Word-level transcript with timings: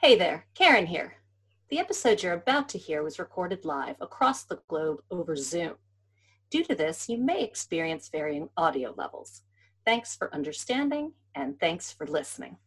Hey 0.00 0.14
there, 0.16 0.46
Karen 0.54 0.86
here. 0.86 1.14
The 1.70 1.80
episode 1.80 2.22
you're 2.22 2.32
about 2.34 2.68
to 2.68 2.78
hear 2.78 3.02
was 3.02 3.18
recorded 3.18 3.64
live 3.64 3.96
across 4.00 4.44
the 4.44 4.60
globe 4.68 5.00
over 5.10 5.34
Zoom. 5.34 5.74
Due 6.52 6.62
to 6.66 6.76
this, 6.76 7.08
you 7.08 7.18
may 7.18 7.42
experience 7.42 8.08
varying 8.08 8.48
audio 8.56 8.94
levels. 8.96 9.42
Thanks 9.84 10.14
for 10.14 10.32
understanding 10.32 11.14
and 11.34 11.58
thanks 11.58 11.90
for 11.90 12.06
listening. 12.06 12.58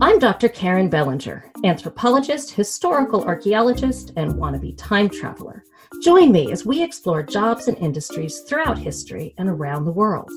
I'm 0.00 0.20
Dr. 0.20 0.48
Karen 0.50 0.88
Bellinger, 0.88 1.50
anthropologist, 1.64 2.52
historical 2.52 3.24
archaeologist, 3.24 4.12
and 4.14 4.34
wannabe 4.34 4.78
time 4.78 5.08
traveler. 5.08 5.64
Join 6.00 6.30
me 6.30 6.52
as 6.52 6.64
we 6.64 6.80
explore 6.80 7.24
jobs 7.24 7.66
and 7.66 7.76
industries 7.78 8.42
throughout 8.42 8.78
history 8.78 9.34
and 9.36 9.48
around 9.48 9.84
the 9.84 9.90
world. 9.90 10.30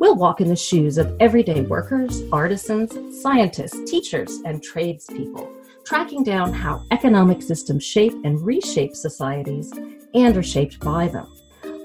We'll 0.00 0.16
walk 0.16 0.40
in 0.40 0.48
the 0.48 0.56
shoes 0.56 0.96
of 0.96 1.14
everyday 1.20 1.60
workers, 1.60 2.22
artisans, 2.32 3.20
scientists, 3.20 3.78
teachers, 3.90 4.40
and 4.46 4.62
tradespeople, 4.62 5.52
tracking 5.84 6.24
down 6.24 6.54
how 6.54 6.86
economic 6.90 7.42
systems 7.42 7.84
shape 7.84 8.14
and 8.24 8.40
reshape 8.40 8.96
societies 8.96 9.70
and 10.14 10.34
are 10.38 10.42
shaped 10.42 10.80
by 10.80 11.08
them. 11.08 11.26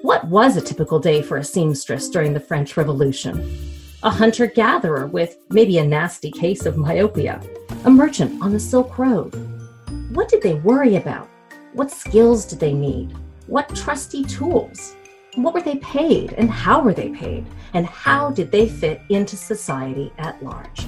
What 0.02 0.26
was 0.30 0.56
a 0.56 0.62
typical 0.62 0.98
day 0.98 1.22
for 1.22 1.36
a 1.36 1.44
seamstress 1.44 2.08
during 2.08 2.34
the 2.34 2.40
French 2.40 2.78
Revolution? 2.78 3.70
A 4.04 4.10
hunter 4.10 4.48
gatherer 4.48 5.08
with 5.08 5.38
maybe 5.50 5.80
a 5.80 5.86
nasty 5.86 6.32
case 6.32 6.66
of 6.66 6.78
myopia, 6.78 7.42
a 7.84 7.90
merchant 7.92 8.42
on 8.42 8.54
the 8.54 8.60
Silk 8.62 8.98
Road. 8.98 9.36
What 10.14 10.30
did 10.30 10.42
they 10.42 10.54
worry 10.54 10.96
about? 10.96 11.28
What 11.74 11.92
skills 11.92 12.46
did 12.46 12.62
they 12.62 12.74
need? 12.74 13.14
What 13.48 13.76
trusty 13.76 14.24
tools? 14.24 14.96
What 15.36 15.54
were 15.54 15.62
they 15.62 15.76
paid 15.78 16.32
and 16.34 16.50
how 16.50 16.82
were 16.82 16.94
they 16.94 17.10
paid? 17.10 17.46
And 17.74 17.86
how 17.86 18.32
did 18.32 18.52
they 18.52 18.70
fit 18.70 19.02
into 19.10 19.36
society 19.36 20.14
at 20.18 20.42
large? 20.42 20.88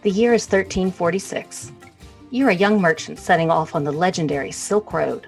The 0.00 0.10
year 0.10 0.32
is 0.32 0.46
1346. 0.46 1.70
You're 2.30 2.48
a 2.48 2.54
young 2.54 2.80
merchant 2.80 3.18
setting 3.18 3.50
off 3.50 3.74
on 3.74 3.84
the 3.84 3.92
legendary 3.92 4.52
Silk 4.52 4.94
Road. 4.94 5.26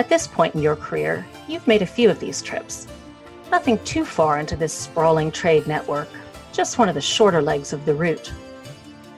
At 0.00 0.08
this 0.08 0.26
point 0.26 0.56
in 0.56 0.60
your 0.60 0.76
career, 0.76 1.24
you've 1.46 1.66
made 1.68 1.82
a 1.82 1.86
few 1.86 2.10
of 2.10 2.18
these 2.18 2.42
trips. 2.42 2.88
Nothing 3.52 3.78
too 3.84 4.04
far 4.04 4.40
into 4.40 4.56
this 4.56 4.72
sprawling 4.72 5.30
trade 5.30 5.68
network, 5.68 6.08
just 6.52 6.78
one 6.78 6.88
of 6.88 6.96
the 6.96 7.00
shorter 7.00 7.40
legs 7.40 7.72
of 7.72 7.86
the 7.86 7.94
route. 7.94 8.32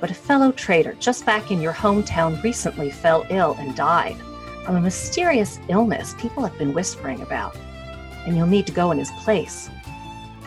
But 0.01 0.11
a 0.11 0.15
fellow 0.15 0.53
trader 0.53 0.95
just 1.01 1.27
back 1.27 1.51
in 1.51 1.61
your 1.61 1.73
hometown 1.73 2.43
recently 2.43 2.91
fell 2.91 3.27
ill 3.31 3.57
and 3.59 3.75
died 3.75 4.17
from 4.65 4.77
a 4.77 4.81
mysterious 4.81 5.59
illness 5.69 6.15
people 6.19 6.45
have 6.45 6.59
been 6.59 6.75
whispering 6.75 7.23
about, 7.23 7.57
and 8.27 8.37
you'll 8.37 8.47
need 8.47 8.67
to 8.67 8.73
go 8.73 8.91
in 8.91 8.99
his 8.99 9.11
place. 9.23 9.71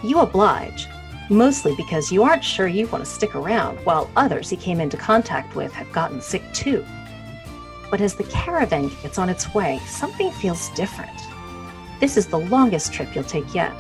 You 0.04 0.20
oblige, 0.20 0.88
mostly 1.30 1.76
because 1.76 2.12
you 2.12 2.24
aren't 2.24 2.44
sure 2.44 2.68
you 2.68 2.88
want 2.88 3.04
to 3.04 3.10
stick 3.10 3.36
around 3.36 3.78
while 3.80 4.12
others 4.16 4.50
he 4.50 4.58
came 4.58 4.80
into 4.80 4.96
contact 4.96 5.56
with 5.56 5.74
have 5.74 5.92
gotten 5.92 6.22
sick 6.22 6.44
too. 6.54 6.86
But 7.90 8.00
as 8.00 8.16
the 8.16 8.26
caravan 8.26 8.92
gets 9.02 9.18
on 9.18 9.28
its 9.28 9.54
way, 9.54 9.80
something 9.88 10.32
feels 10.32 10.70
different. 10.76 11.20
This 12.00 12.16
is 12.16 12.28
the 12.28 12.40
longest 12.40 12.94
trip 12.94 13.14
you'll 13.14 13.24
take 13.24 13.54
yet. 13.54 13.74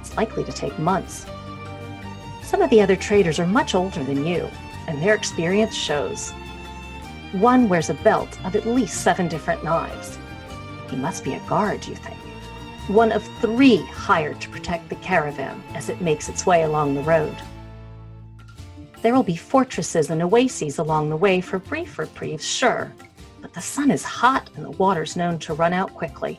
It's 0.00 0.16
likely 0.16 0.44
to 0.44 0.52
take 0.52 0.78
months. 0.78 1.24
Some 2.42 2.62
of 2.62 2.70
the 2.70 2.80
other 2.80 2.96
traders 2.96 3.38
are 3.38 3.46
much 3.46 3.74
older 3.74 4.04
than 4.04 4.26
you, 4.26 4.50
and 4.86 5.02
their 5.02 5.14
experience 5.14 5.74
shows. 5.74 6.30
One 7.32 7.68
wears 7.68 7.90
a 7.90 7.94
belt 7.94 8.38
of 8.44 8.54
at 8.54 8.66
least 8.66 9.02
seven 9.02 9.28
different 9.28 9.64
knives. 9.64 10.18
He 10.88 10.96
must 10.96 11.24
be 11.24 11.34
a 11.34 11.40
guard, 11.48 11.86
you 11.86 11.96
think. 11.96 12.16
One 12.88 13.12
of 13.12 13.24
three 13.40 13.78
hired 13.86 14.40
to 14.42 14.50
protect 14.50 14.88
the 14.88 14.96
caravan 14.96 15.62
as 15.74 15.88
it 15.88 16.00
makes 16.00 16.28
its 16.28 16.46
way 16.46 16.62
along 16.62 16.94
the 16.94 17.02
road. 17.02 17.36
There 19.02 19.14
will 19.14 19.22
be 19.22 19.36
fortresses 19.36 20.10
and 20.10 20.22
oases 20.22 20.78
along 20.78 21.10
the 21.10 21.16
way 21.16 21.40
for 21.40 21.58
brief 21.58 21.98
reprieves, 21.98 22.46
sure, 22.46 22.92
but 23.40 23.52
the 23.52 23.60
sun 23.60 23.90
is 23.90 24.04
hot 24.04 24.48
and 24.56 24.64
the 24.64 24.70
water's 24.70 25.16
known 25.16 25.38
to 25.40 25.54
run 25.54 25.72
out 25.72 25.92
quickly. 25.94 26.38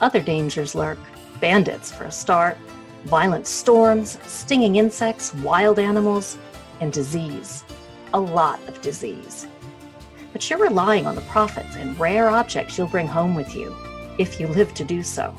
Other 0.00 0.20
dangers 0.20 0.74
lurk 0.74 0.98
bandits, 1.40 1.90
for 1.90 2.04
a 2.04 2.12
start, 2.12 2.56
violent 3.04 3.46
storms, 3.46 4.18
stinging 4.26 4.76
insects, 4.76 5.34
wild 5.36 5.78
animals, 5.78 6.38
and 6.80 6.92
disease. 6.92 7.64
A 8.12 8.20
lot 8.20 8.60
of 8.68 8.80
disease. 8.80 9.46
But 10.32 10.48
you're 10.48 10.58
relying 10.58 11.06
on 11.06 11.14
the 11.14 11.20
profits 11.22 11.76
and 11.76 11.98
rare 11.98 12.28
objects 12.28 12.76
you'll 12.76 12.86
bring 12.86 13.06
home 13.06 13.34
with 13.34 13.54
you, 13.54 13.74
if 14.18 14.40
you 14.40 14.46
live 14.48 14.74
to 14.74 14.84
do 14.84 15.02
so. 15.02 15.34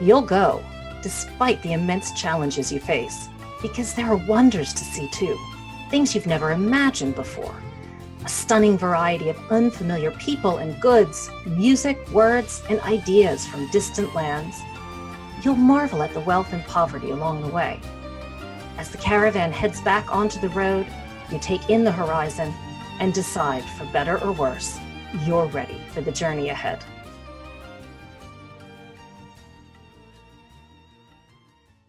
You'll 0.00 0.22
go, 0.22 0.62
despite 1.02 1.62
the 1.62 1.72
immense 1.72 2.12
challenges 2.20 2.72
you 2.72 2.80
face, 2.80 3.28
because 3.62 3.94
there 3.94 4.06
are 4.06 4.26
wonders 4.26 4.72
to 4.72 4.84
see 4.84 5.08
too, 5.08 5.38
things 5.90 6.14
you've 6.14 6.26
never 6.26 6.52
imagined 6.52 7.14
before. 7.14 7.54
A 8.24 8.28
stunning 8.28 8.76
variety 8.76 9.28
of 9.28 9.52
unfamiliar 9.52 10.10
people 10.12 10.58
and 10.58 10.80
goods, 10.80 11.30
music, 11.46 11.98
words, 12.10 12.62
and 12.68 12.80
ideas 12.80 13.46
from 13.46 13.70
distant 13.70 14.14
lands 14.14 14.60
you'll 15.42 15.54
marvel 15.54 16.02
at 16.02 16.12
the 16.12 16.20
wealth 16.20 16.52
and 16.52 16.64
poverty 16.64 17.10
along 17.10 17.42
the 17.42 17.48
way. 17.48 17.80
As 18.78 18.90
the 18.90 18.98
caravan 18.98 19.52
heads 19.52 19.80
back 19.80 20.14
onto 20.14 20.40
the 20.40 20.48
road, 20.50 20.86
you 21.32 21.38
take 21.38 21.70
in 21.70 21.84
the 21.84 21.92
horizon 21.92 22.52
and 22.98 23.14
decide, 23.14 23.64
for 23.64 23.84
better 23.86 24.18
or 24.22 24.32
worse, 24.32 24.78
you're 25.24 25.46
ready 25.46 25.80
for 25.92 26.00
the 26.00 26.12
journey 26.12 26.48
ahead. 26.48 26.84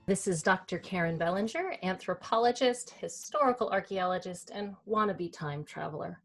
This 0.05 0.27
is 0.27 0.43
Dr. 0.43 0.77
Karen 0.77 1.17
Bellinger, 1.17 1.75
anthropologist, 1.83 2.91
historical 2.91 3.69
archaeologist, 3.69 4.51
and 4.53 4.75
wannabe 4.87 5.31
time 5.31 5.63
traveler. 5.63 6.19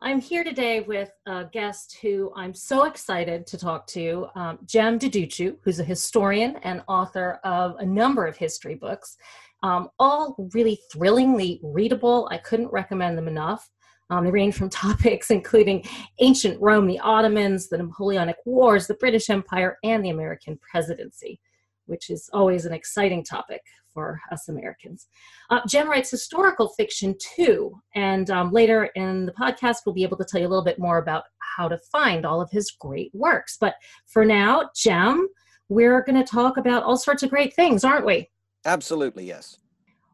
I'm 0.00 0.20
here 0.20 0.44
today 0.44 0.80
with 0.80 1.10
a 1.26 1.44
guest 1.44 1.98
who 2.00 2.32
I'm 2.36 2.54
so 2.54 2.84
excited 2.84 3.46
to 3.48 3.58
talk 3.58 3.86
to, 3.88 4.28
um, 4.36 4.60
Jem 4.64 4.96
Duducu, 4.96 5.56
who's 5.62 5.80
a 5.80 5.84
historian 5.84 6.56
and 6.62 6.82
author 6.86 7.40
of 7.42 7.76
a 7.80 7.84
number 7.84 8.24
of 8.24 8.36
history 8.36 8.76
books, 8.76 9.16
um, 9.62 9.88
all 9.98 10.48
really 10.54 10.80
thrillingly 10.92 11.60
readable. 11.62 12.28
I 12.30 12.38
couldn't 12.38 12.72
recommend 12.72 13.18
them 13.18 13.28
enough. 13.28 13.68
Um, 14.10 14.24
they 14.24 14.30
range 14.30 14.54
from 14.54 14.70
topics 14.70 15.30
including 15.30 15.84
ancient 16.20 16.60
Rome, 16.60 16.86
the 16.86 17.00
Ottomans, 17.00 17.68
the 17.68 17.78
Napoleonic 17.78 18.36
Wars, 18.44 18.86
the 18.86 18.94
British 18.94 19.30
Empire, 19.30 19.78
and 19.84 20.04
the 20.04 20.10
American 20.10 20.58
presidency, 20.58 21.40
which 21.86 22.10
is 22.10 22.30
always 22.32 22.64
an 22.64 22.72
exciting 22.72 23.24
topic 23.24 23.60
for 23.92 24.20
us 24.30 24.48
Americans. 24.48 25.08
Uh, 25.50 25.60
Jem 25.66 25.88
writes 25.88 26.10
historical 26.10 26.68
fiction 26.68 27.16
too, 27.18 27.74
and 27.94 28.30
um, 28.30 28.52
later 28.52 28.84
in 28.94 29.26
the 29.26 29.32
podcast, 29.32 29.78
we'll 29.84 29.94
be 29.94 30.04
able 30.04 30.16
to 30.18 30.24
tell 30.24 30.40
you 30.40 30.46
a 30.46 30.48
little 30.48 30.64
bit 30.64 30.78
more 30.78 30.98
about 30.98 31.24
how 31.56 31.68
to 31.68 31.78
find 31.90 32.24
all 32.24 32.40
of 32.40 32.50
his 32.50 32.70
great 32.70 33.10
works. 33.12 33.56
But 33.60 33.74
for 34.06 34.24
now, 34.24 34.70
Jem, 34.76 35.28
we're 35.68 36.02
going 36.02 36.22
to 36.22 36.30
talk 36.30 36.56
about 36.56 36.84
all 36.84 36.96
sorts 36.96 37.22
of 37.22 37.30
great 37.30 37.54
things, 37.54 37.84
aren't 37.84 38.06
we? 38.06 38.30
Absolutely, 38.64 39.24
yes. 39.24 39.58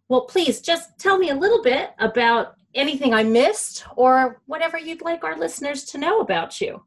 Well, 0.09 0.22
please 0.22 0.60
just 0.60 0.99
tell 0.99 1.19
me 1.19 1.31
a 1.31 1.34
little 1.34 1.62
bit 1.62 1.91
about 1.99 2.55
anything 2.75 3.15
I 3.15 3.22
missed 3.22 3.84
or 3.97 4.41
whatever 4.47 4.78
you'd 4.78 5.03
like 5.03 5.25
our 5.25 5.38
listeners 5.38 5.84
to 5.87 5.99
know 5.99 6.21
about 6.21 6.60
you. 6.60 6.84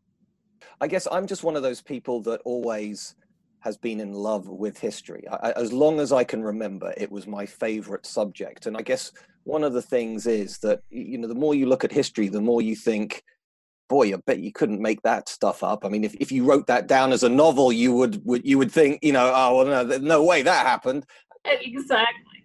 I 0.80 0.88
guess 0.88 1.08
I'm 1.12 1.26
just 1.26 1.44
one 1.44 1.56
of 1.56 1.64
those 1.64 1.82
people 1.82 2.22
that 2.24 2.42
always 2.46 3.16
has 3.62 3.78
been 3.78 4.00
in 4.00 4.14
love 4.14 4.48
with 4.48 4.78
history. 4.78 5.24
I, 5.30 5.52
as 5.54 5.74
long 5.74 6.00
as 6.00 6.14
I 6.14 6.24
can 6.24 6.44
remember, 6.44 6.94
it 6.96 7.12
was 7.12 7.26
my 7.26 7.46
favorite 7.46 8.06
subject. 8.06 8.68
And 8.68 8.78
I 8.78 8.82
guess 8.82 9.12
one 9.44 9.64
of 9.64 9.74
the 9.74 9.82
things 9.82 10.28
is 10.28 10.60
that, 10.60 10.82
you 10.90 11.18
know, 11.18 11.28
the 11.28 11.36
more 11.36 11.56
you 11.56 11.66
look 11.66 11.84
at 11.84 11.92
history, 11.92 12.28
the 12.28 12.42
more 12.42 12.62
you 12.62 12.76
think, 12.76 13.24
boy, 13.90 14.14
I 14.14 14.18
bet 14.26 14.40
you 14.40 14.52
couldn't 14.52 14.82
make 14.82 15.02
that 15.02 15.28
stuff 15.28 15.64
up. 15.64 15.86
I 15.86 15.90
mean, 15.90 16.04
if, 16.04 16.14
if 16.16 16.32
you 16.32 16.44
wrote 16.44 16.68
that 16.68 16.88
down 16.88 17.12
as 17.12 17.24
a 17.24 17.30
novel, 17.30 17.72
you 17.72 17.94
would, 17.94 18.24
would 18.26 18.46
you 18.46 18.58
would 18.58 18.72
think, 18.72 19.00
you 19.02 19.14
know, 19.14 19.32
oh, 19.34 19.58
well, 19.66 19.86
no, 19.86 19.98
no 19.98 20.24
way 20.24 20.44
that 20.44 20.66
happened. 20.66 21.06
Exactly 21.48 22.38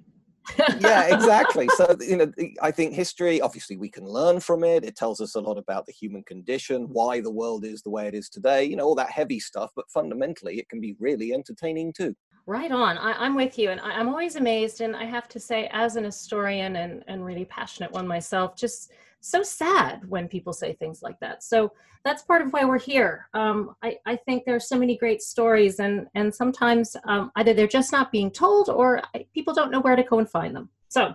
yeah, 0.81 1.05
exactly. 1.15 1.69
So, 1.77 1.97
you 2.01 2.17
know, 2.17 2.33
I 2.61 2.71
think 2.71 2.95
history, 2.95 3.41
obviously, 3.41 3.77
we 3.77 3.89
can 3.89 4.07
learn 4.07 4.41
from 4.41 4.65
it. 4.65 4.85
It 4.85 4.97
tells 4.97 5.21
us 5.21 5.35
a 5.35 5.41
lot 5.41 5.59
about 5.59 5.87
the 5.87 5.93
human 5.93 6.23
condition, 6.25 6.89
why 6.91 7.21
the 7.21 7.31
world 7.31 7.65
is 7.65 7.83
the 7.83 7.91
way 7.91 8.07
it 8.09 8.15
is 8.15 8.29
today, 8.29 8.65
you 8.65 8.77
know, 8.77 8.85
all 8.85 8.95
that 8.97 9.11
heavy 9.11 9.41
stuff. 9.41 9.71
But 9.75 9.91
fundamentally, 9.91 10.59
it 10.59 10.69
can 10.69 10.81
be 10.81 10.97
really 10.99 11.33
entertaining 11.33 11.93
too. 11.93 12.15
Right 12.47 12.73
on. 12.73 12.99
I, 12.99 13.25
am 13.25 13.37
with 13.37 13.57
you. 13.57 13.71
And 13.71 13.81
I, 13.81 14.01
am 14.01 14.09
always 14.09 14.35
amazed. 14.37 14.81
And 14.81 14.97
I 14.97 15.05
have 15.05 15.29
to 15.29 15.41
say, 15.41 15.69
as 15.73 15.97
an 15.97 16.05
historian 16.05 16.77
and, 16.77 17.05
and 17.07 17.25
really 17.25 17.45
passionate 17.45 17.93
one 17.93 18.07
myself, 18.07 18.57
just 18.57 18.91
so 19.23 19.43
sad 19.43 20.05
when 20.09 20.29
people 20.29 20.53
say 20.53 20.75
things 20.75 21.01
like 21.01 21.19
that. 21.21 21.43
So 21.43 21.73
that's 22.05 22.23
part 22.23 22.43
of 22.43 22.53
why 22.53 22.65
we're 22.65 22.79
here. 22.79 23.29
Um, 23.33 23.75
I, 23.83 23.97
I 24.05 24.17
think 24.17 24.45
there 24.45 24.57
are 24.57 24.61
so 24.61 24.77
many 24.77 24.99
great 24.99 25.23
stories, 25.23 25.79
and 25.79 26.09
and 26.15 26.35
sometimes 26.35 26.97
um, 27.05 27.31
either 27.37 27.55
they're 27.55 27.67
just 27.67 27.93
not 27.93 28.13
being 28.13 28.31
told, 28.31 28.69
or 28.69 29.03
people 29.33 29.55
don't 29.55 29.71
know 29.71 29.81
where 29.81 29.97
to 29.97 30.03
go 30.03 30.19
and 30.19 30.29
find 30.29 30.55
them. 30.55 30.69
So 30.89 31.15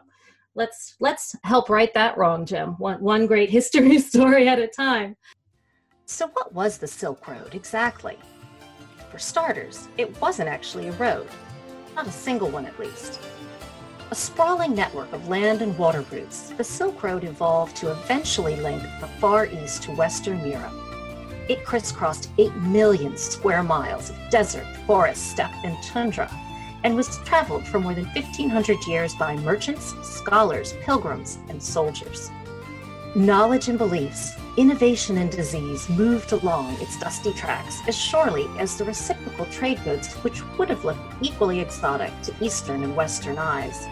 let's 0.55 0.95
let's 0.99 1.35
help 1.43 1.69
right 1.69 1.93
that 1.93 2.17
wrong, 2.17 2.45
Jem. 2.45 2.75
One 2.79 3.01
one 3.01 3.27
great 3.27 3.49
history 3.59 3.99
story 3.99 4.47
at 4.47 4.59
a 4.59 4.67
time. 4.67 5.17
So, 6.05 6.27
what 6.29 6.53
was 6.53 6.77
the 6.77 6.87
Silk 6.87 7.27
Road 7.27 7.53
exactly? 7.53 8.17
For 9.11 9.19
starters, 9.19 9.89
it 9.97 10.19
wasn't 10.21 10.47
actually 10.47 10.87
a 10.87 10.93
road, 10.93 11.27
not 11.95 12.07
a 12.07 12.11
single 12.11 12.49
one 12.49 12.65
at 12.65 12.79
least. 12.79 13.19
A 14.09 14.15
sprawling 14.15 14.73
network 14.73 15.11
of 15.11 15.27
land 15.27 15.61
and 15.61 15.77
water 15.77 15.99
routes, 16.09 16.51
the 16.51 16.63
Silk 16.63 17.03
Road 17.03 17.25
evolved 17.25 17.75
to 17.75 17.91
eventually 17.91 18.55
link 18.55 18.81
the 19.01 19.07
Far 19.19 19.47
East 19.47 19.83
to 19.83 19.91
Western 19.91 20.49
Europe. 20.49 20.71
It 21.49 21.65
crisscrossed 21.65 22.29
8 22.37 22.55
million 22.55 23.17
square 23.17 23.63
miles 23.63 24.11
of 24.11 24.15
desert, 24.29 24.65
forest, 24.85 25.31
steppe, 25.31 25.51
and 25.65 25.75
tundra, 25.83 26.31
and 26.85 26.95
was 26.95 27.17
traveled 27.25 27.67
for 27.67 27.81
more 27.81 27.93
than 27.93 28.05
1,500 28.05 28.77
years 28.87 29.13
by 29.15 29.35
merchants, 29.35 29.93
scholars, 30.07 30.73
pilgrims, 30.83 31.37
and 31.49 31.61
soldiers. 31.61 32.31
Knowledge 33.13 33.67
and 33.67 33.77
beliefs, 33.77 34.37
innovation 34.55 35.17
and 35.17 35.31
disease 35.31 35.89
moved 35.89 36.31
along 36.31 36.73
its 36.79 36.97
dusty 36.97 37.33
tracks 37.33 37.81
as 37.87 37.97
surely 37.97 38.47
as 38.57 38.77
the 38.77 38.85
reciprocal 38.85 39.45
trade 39.47 39.83
goods 39.83 40.13
which 40.23 40.41
would 40.57 40.69
have 40.69 40.85
looked 40.85 41.13
equally 41.21 41.59
exotic 41.59 42.11
to 42.21 42.33
Eastern 42.39 42.83
and 42.83 42.95
Western 42.95 43.37
eyes. 43.37 43.85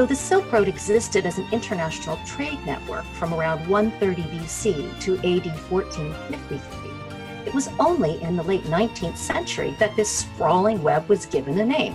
Though 0.00 0.06
the 0.06 0.16
Silk 0.16 0.50
Road 0.50 0.66
existed 0.66 1.26
as 1.26 1.36
an 1.36 1.46
international 1.52 2.18
trade 2.24 2.58
network 2.64 3.04
from 3.04 3.34
around 3.34 3.68
130 3.68 4.22
BC 4.34 4.98
to 5.02 5.18
AD 5.18 5.44
1453, 5.70 7.44
it 7.44 7.52
was 7.52 7.68
only 7.78 8.18
in 8.22 8.34
the 8.34 8.42
late 8.42 8.62
19th 8.62 9.18
century 9.18 9.76
that 9.78 9.94
this 9.96 10.08
sprawling 10.08 10.82
web 10.82 11.06
was 11.10 11.26
given 11.26 11.58
a 11.58 11.66
name 11.66 11.94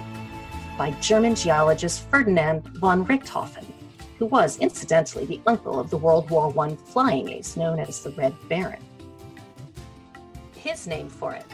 by 0.78 0.92
German 1.02 1.34
geologist 1.34 2.07
Ferdinand 2.12 2.62
von 2.78 3.04
Richthofen 3.07 3.66
who 4.19 4.28
was 4.28 4.60
incidentally 4.60 5.25
the 5.25 5.42
uncle 5.48 5.80
of 5.80 5.90
the 5.90 5.98
World 5.98 6.30
War 6.30 6.54
I 6.60 6.75
flying 6.75 7.30
ace 7.30 7.57
known 7.57 7.80
as 7.80 8.04
the 8.04 8.12
Red 8.12 8.36
Baron. 8.48 8.84
His 10.54 10.86
name 10.86 11.10
for 11.10 11.34
it, 11.34 11.46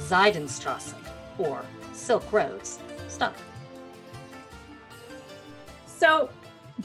Seidenstrasse, 0.00 0.92
or 1.38 1.64
Silk 1.94 2.30
Roads, 2.30 2.78
stuck. 3.08 3.34
So, 5.98 6.30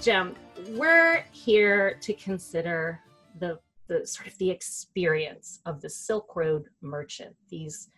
Jem, 0.01 0.33
we're 0.69 1.23
here 1.31 1.99
to 2.01 2.13
consider 2.15 2.99
the, 3.37 3.59
the 3.85 4.07
sort 4.07 4.27
of 4.27 4.35
the 4.39 4.49
experience 4.49 5.59
of 5.67 5.81
the 5.81 5.89
Silk 5.89 6.35
Road 6.35 6.65
merchant, 6.81 7.35
these 7.47 7.89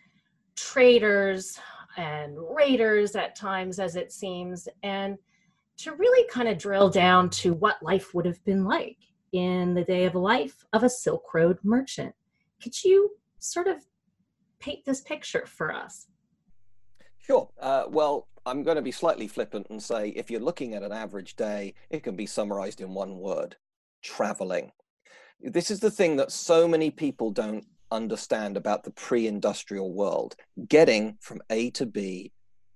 traders 0.56 1.58
and 1.96 2.36
raiders 2.54 3.16
at 3.16 3.34
times, 3.34 3.78
as 3.78 3.96
it 3.96 4.12
seems, 4.12 4.68
and 4.82 5.16
to 5.78 5.94
really 5.94 6.28
kind 6.28 6.48
of 6.48 6.58
drill 6.58 6.90
down 6.90 7.30
to 7.30 7.54
what 7.54 7.82
life 7.82 8.12
would 8.12 8.26
have 8.26 8.44
been 8.44 8.66
like 8.66 8.98
in 9.32 9.72
the 9.72 9.84
day 9.84 10.04
of 10.04 10.14
life 10.14 10.66
of 10.74 10.82
a 10.82 10.90
Silk 10.90 11.32
Road 11.32 11.56
merchant. 11.62 12.14
Could 12.62 12.84
you 12.84 13.12
sort 13.38 13.68
of 13.68 13.78
paint 14.58 14.84
this 14.84 15.00
picture 15.00 15.46
for 15.46 15.72
us? 15.72 16.08
Sure. 17.26 17.48
Uh, 17.60 17.84
well, 17.88 18.28
I'm 18.44 18.62
going 18.62 18.76
to 18.76 18.82
be 18.82 18.92
slightly 18.92 19.26
flippant 19.26 19.66
and 19.68 19.82
say 19.82 20.10
if 20.10 20.30
you're 20.30 20.40
looking 20.40 20.74
at 20.74 20.84
an 20.84 20.92
average 20.92 21.34
day, 21.34 21.74
it 21.90 22.04
can 22.04 22.14
be 22.14 22.26
summarized 22.26 22.80
in 22.80 22.94
one 22.94 23.18
word 23.18 23.56
traveling. 24.04 24.70
This 25.40 25.72
is 25.72 25.80
the 25.80 25.90
thing 25.90 26.14
that 26.16 26.30
so 26.30 26.68
many 26.68 26.90
people 26.90 27.32
don't 27.32 27.66
understand 27.90 28.56
about 28.56 28.84
the 28.84 28.92
pre 28.92 29.26
industrial 29.26 29.92
world. 29.92 30.36
Getting 30.68 31.18
from 31.20 31.42
A 31.50 31.70
to 31.70 31.84
B 31.84 32.30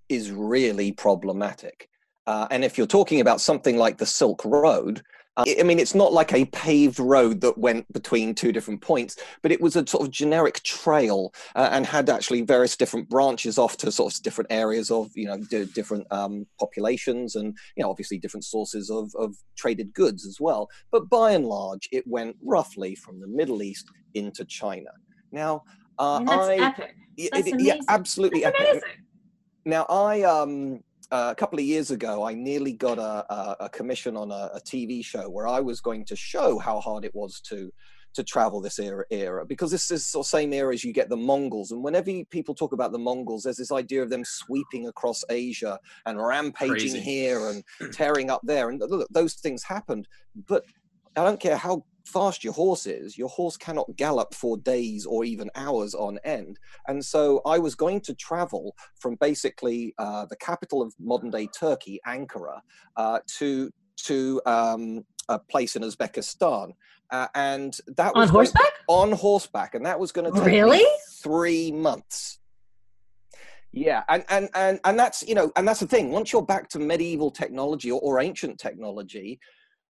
is 0.09 0.33
really 0.33 0.91
problematic. 0.91 1.89
Uh, 2.27 2.49
and 2.51 2.65
if 2.65 2.77
you're 2.77 2.89
talking 2.89 3.21
about 3.21 3.41
something 3.41 3.77
like 3.77 3.99
the 3.99 4.07
Silk 4.07 4.45
Road, 4.45 5.03
uh, 5.37 5.45
I 5.59 5.63
mean, 5.63 5.79
it's 5.79 5.95
not 5.95 6.13
like 6.13 6.33
a 6.33 6.45
paved 6.47 6.99
road 6.99 7.41
that 7.41 7.57
went 7.57 7.91
between 7.93 8.35
two 8.35 8.53
different 8.53 8.81
points, 8.81 9.17
but 9.43 9.53
it 9.53 9.61
was 9.61 9.77
a 9.77 9.87
sort 9.87 10.05
of 10.05 10.11
generic 10.11 10.63
trail 10.63 11.33
uh, 11.55 11.69
and 11.73 11.87
had 11.87 12.11
actually 12.11 12.43
various 12.43 12.77
different 12.77 13.09
branches 13.09 13.57
off 13.57 13.77
to 13.79 13.93
sort 13.93 14.15
of 14.15 14.23
different 14.23 14.51
areas 14.53 14.91
of, 14.91 15.11
you 15.15 15.27
know, 15.27 15.39
d- 15.39 15.67
different 15.67 16.07
um, 16.13 16.47
populations 16.59 17.37
and, 17.37 17.57
you 17.77 17.83
know, 17.83 17.91
obviously 17.91 18.19
different 18.19 18.45
sources 18.45 18.91
of, 18.91 19.15
of 19.15 19.37
traded 19.57 19.95
goods 19.95 20.27
as 20.27 20.41
well. 20.41 20.69
But 20.91 21.09
by 21.09 21.33
and 21.33 21.47
large, 21.47 21.89
it 21.93 22.05
went 22.07 22.37
roughly 22.43 22.95
from 22.95 23.21
the 23.21 23.29
Middle 23.29 23.63
East 23.63 23.87
into 24.15 24.45
China. 24.45 24.91
Now, 25.33 25.63
uh, 25.99 26.21
that's 26.25 26.49
I, 26.49 26.57
epic. 26.57 26.95
That's 27.33 27.47
it, 27.47 27.61
yeah, 27.61 27.77
absolutely 27.89 28.41
that's 28.41 28.57
epic. 28.57 28.71
Amazing. 28.71 29.05
Now, 29.65 29.85
I 29.89 30.23
um, 30.23 30.83
uh, 31.11 31.29
a 31.31 31.35
couple 31.35 31.59
of 31.59 31.65
years 31.65 31.91
ago, 31.91 32.25
I 32.25 32.35
nearly 32.35 32.73
got 32.73 32.99
a, 32.99 33.33
a, 33.33 33.57
a 33.61 33.69
commission 33.69 34.17
on 34.17 34.31
a, 34.31 34.51
a, 34.55 34.61
TV 34.61 35.05
show 35.05 35.29
where 35.29 35.49
I 35.49 35.61
was 35.61 35.81
going 35.81 36.05
to 36.07 36.17
show 36.17 36.59
how 36.59 36.81
hard 36.81 37.05
it 37.05 37.15
was 37.15 37.41
to 37.43 37.73
to 38.13 38.25
travel 38.25 38.61
this 38.61 38.79
era, 38.79 39.05
era 39.11 39.47
because 39.47 39.71
this 39.71 39.91
is 39.91 40.11
the 40.11 40.23
same 40.23 40.53
era 40.53 40.75
as 40.75 40.83
you 40.83 40.93
get 40.93 41.09
the 41.09 41.17
Mongols. 41.17 41.71
And 41.71 41.83
whenever 41.83 42.11
people 42.31 42.55
talk 42.55 42.73
about 42.73 42.93
the 42.93 42.99
Mongols, 42.99 43.45
there's 43.45 43.57
this 43.57 43.71
idea 43.71 44.03
of 44.03 44.11
them 44.11 44.25
sweeping 44.25 44.89
across 44.89 45.23
Asia 45.31 45.79
and 46.07 46.21
rampaging 46.21 46.75
Crazy. 46.75 47.01
here 47.01 47.49
and 47.49 47.65
tearing 47.93 48.31
up 48.31 48.41
there. 48.43 48.69
And 48.69 48.81
look, 48.81 49.07
those 49.11 49.35
things 49.35 49.63
happened. 49.63 50.09
But 50.49 50.65
I 51.17 51.25
don't 51.25 51.41
care 51.41 51.57
how 51.57 51.85
fast 52.07 52.45
your 52.45 52.53
horse 52.53 52.87
is, 52.87 53.17
your 53.17 53.29
horse 53.29 53.57
cannot 53.57 53.97
gallop 53.97 54.35
for 54.35 54.57
days 54.59 55.07
or 55.07 55.25
even 55.25 55.51
hours 55.55 55.95
on 55.95 56.19
end. 56.25 56.59
And 56.89 57.05
so 57.05 57.41
I 57.47 57.59
was 57.59 57.75
going 57.75 58.01
to 58.03 58.15
travel 58.15 58.75
from 58.99 59.17
basically 59.21 59.95
uh, 59.99 60.27
the 60.27 60.37
capital 60.37 60.83
of 60.83 60.93
modern 60.99 61.31
day 61.31 61.47
Turkey, 61.47 62.01
Ankara, 62.07 62.61
uh, 62.97 63.21
to 63.39 63.71
to 64.05 64.41
um, 64.47 65.05
a 65.29 65.39
place 65.39 65.77
in 65.77 65.83
Uzbekistan. 65.83 66.73
Uh, 67.11 67.27
and 67.35 67.77
that 67.97 68.15
was 68.15 68.29
on 68.29 68.35
horseback. 68.35 68.73
on 68.89 69.13
horseback, 69.13 69.75
and 69.75 69.85
that 69.85 69.99
was 69.99 70.13
going 70.13 70.31
to 70.33 70.39
take 70.39 70.47
really 70.47 70.85
three 71.23 71.73
months. 71.73 72.39
Yeah, 73.73 74.03
and, 74.09 74.25
and 74.29 74.49
and 74.55 74.81
and 74.85 74.99
that's 74.99 75.27
you 75.27 75.35
know, 75.35 75.51
and 75.57 75.67
that's 75.67 75.81
the 75.81 75.87
thing. 75.87 76.11
Once 76.11 76.33
you're 76.33 76.43
back 76.43 76.69
to 76.71 76.79
medieval 76.79 77.31
technology 77.31 77.91
or, 77.91 78.01
or 78.01 78.21
ancient 78.21 78.59
technology, 78.59 79.41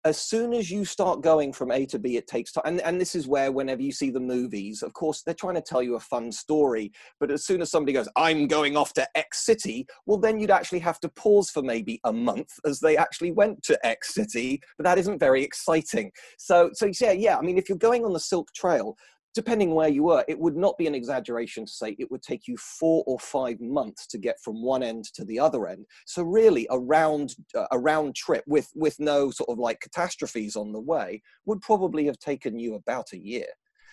as 0.08 0.18
soon 0.18 0.54
as 0.54 0.72
you 0.72 0.86
start 0.86 1.22
going 1.22 1.54
from 1.54 1.72
A 1.72 1.86
to 1.88 2.00
B, 2.00 2.18
it 2.18 2.28
takes 2.28 2.52
time. 2.52 2.64
And, 2.66 2.82
and 2.82 3.00
this 3.00 3.14
is 3.14 3.28
where, 3.28 3.52
whenever 3.52 3.82
you 3.82 3.92
see 3.92 4.10
the 4.10 4.20
movies, 4.20 4.82
of 4.82 4.94
course, 4.94 5.22
they're 5.22 5.34
trying 5.34 5.56
to 5.56 5.62
tell 5.62 5.84
you 5.84 5.96
a 5.96 6.00
fun 6.00 6.32
story. 6.32 6.92
But 7.20 7.32
as 7.32 7.46
soon 7.46 7.62
as 7.62 7.70
somebody 7.70 7.94
goes, 7.94 8.10
I'm 8.16 8.48
going 8.48 8.78
off 8.78 8.94
to 8.94 9.08
X 9.16 9.46
city, 9.46 9.86
well, 10.06 10.18
then 10.18 10.40
you'd 10.40 10.52
actually 10.52 10.80
have 10.80 11.00
to 11.02 11.10
pause 11.10 11.50
for 11.50 11.62
maybe 11.62 12.00
a 12.06 12.14
month 12.14 12.52
as 12.66 12.80
they 12.80 12.98
actually 12.98 13.32
went 13.32 13.64
to 13.64 13.86
X 13.86 14.14
city. 14.14 14.62
But 14.78 14.86
that 14.86 14.98
isn't 14.98 15.20
very 15.20 15.44
exciting. 15.44 16.12
So, 16.38 16.72
so 16.74 16.90
yeah, 17.00 17.12
yeah. 17.12 17.38
I 17.38 17.42
mean, 17.42 17.58
if 17.58 17.70
you're 17.70 17.78
going 17.78 18.06
on 18.06 18.14
the 18.14 18.20
Silk 18.20 18.52
Trail, 18.54 18.96
depending 19.38 19.76
where 19.76 19.88
you 19.88 20.02
were, 20.02 20.26
it 20.28 20.40
would 20.40 20.58
not 20.58 20.76
be 20.80 20.88
an 20.88 20.96
exaggeration 20.96 21.64
to 21.64 21.72
say 21.72 21.96
it 22.00 22.10
would 22.10 22.24
take 22.24 22.48
you 22.48 22.58
four 22.58 23.04
or 23.06 23.20
five 23.20 23.62
months 23.62 24.08
to 24.08 24.18
get 24.18 24.40
from 24.44 24.64
one 24.64 24.82
end 24.82 25.06
to 25.14 25.24
the 25.24 25.40
other 25.40 25.68
end. 25.68 25.86
So 26.08 26.24
really, 26.24 26.66
a 26.72 26.80
round 26.80 27.36
uh, 27.54 27.68
a 27.70 27.78
round 27.78 28.16
trip 28.16 28.44
with 28.48 28.68
with 28.74 29.00
no 29.00 29.30
sort 29.30 29.50
of 29.50 29.60
like 29.60 29.80
catastrophes 29.80 30.56
on 30.56 30.72
the 30.72 30.80
way 30.80 31.22
would 31.46 31.62
probably 31.62 32.08
have 32.08 32.18
taken 32.18 32.58
you 32.58 32.74
about 32.74 33.14
a 33.14 33.20
year. 33.20 33.46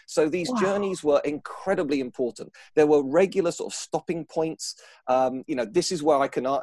So 0.06 0.30
these 0.30 0.50
wow. 0.50 0.60
journeys 0.60 1.04
were 1.04 1.20
incredibly 1.24 2.00
important. 2.00 2.50
There 2.74 2.86
were 2.86 3.02
regular 3.02 3.52
sort 3.52 3.72
of 3.72 3.76
stopping 3.76 4.24
points. 4.24 4.76
Um, 5.08 5.44
you 5.46 5.56
know, 5.56 5.66
this 5.66 5.92
is 5.92 6.02
where 6.02 6.20
I 6.20 6.28
can, 6.28 6.46
uh, 6.46 6.60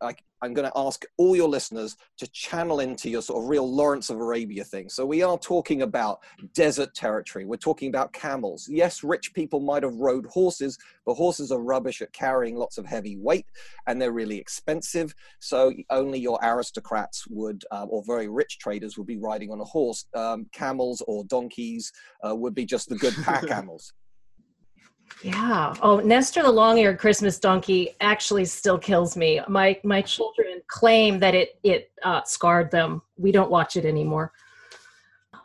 I, 0.00 0.14
I'm 0.44 0.52
going 0.52 0.70
to 0.70 0.78
ask 0.78 1.06
all 1.16 1.34
your 1.34 1.48
listeners 1.48 1.96
to 2.18 2.26
channel 2.26 2.80
into 2.80 3.08
your 3.08 3.22
sort 3.22 3.42
of 3.42 3.48
real 3.48 3.70
Lawrence 3.70 4.10
of 4.10 4.18
Arabia 4.18 4.62
thing. 4.62 4.90
So 4.90 5.06
we 5.06 5.22
are 5.22 5.38
talking 5.38 5.80
about 5.80 6.20
desert 6.52 6.94
territory. 6.94 7.46
We're 7.46 7.56
talking 7.56 7.88
about 7.88 8.12
camels. 8.12 8.68
Yes, 8.70 9.02
rich 9.02 9.32
people 9.32 9.60
might 9.60 9.82
have 9.82 9.94
rode 9.94 10.26
horses, 10.26 10.78
but 11.06 11.14
horses 11.14 11.50
are 11.50 11.60
rubbish 11.60 12.02
at 12.02 12.12
carrying 12.12 12.56
lots 12.56 12.76
of 12.76 12.84
heavy 12.84 13.16
weight 13.16 13.46
and 13.86 14.00
they're 14.00 14.12
really 14.12 14.36
expensive. 14.36 15.14
So 15.40 15.72
only 15.88 16.18
your 16.18 16.38
aristocrats 16.42 17.26
would, 17.28 17.64
uh, 17.70 17.86
or 17.88 18.02
very 18.06 18.28
rich 18.28 18.58
traders 18.58 18.98
would 18.98 19.06
be 19.06 19.16
riding 19.16 19.50
on 19.50 19.60
a 19.60 19.64
horse. 19.64 20.04
Um, 20.14 20.46
camels 20.52 21.02
or 21.08 21.24
donkeys 21.24 21.90
uh, 22.22 22.36
would 22.36 22.54
be 22.54 22.66
just 22.66 22.90
the 22.90 22.96
good 22.96 23.14
pack 23.24 23.50
animals. 23.50 23.94
Yeah. 25.22 25.74
Oh, 25.80 26.00
Nestor 26.00 26.42
the 26.42 26.50
long-eared 26.50 26.98
Christmas 26.98 27.38
donkey 27.38 27.96
actually 28.00 28.44
still 28.44 28.78
kills 28.78 29.16
me. 29.16 29.40
My 29.48 29.80
my 29.82 30.02
children 30.02 30.60
claim 30.66 31.18
that 31.20 31.34
it 31.34 31.58
it 31.62 31.90
uh, 32.02 32.22
scarred 32.24 32.70
them. 32.70 33.00
We 33.16 33.32
don't 33.32 33.50
watch 33.50 33.76
it 33.76 33.86
anymore. 33.86 34.32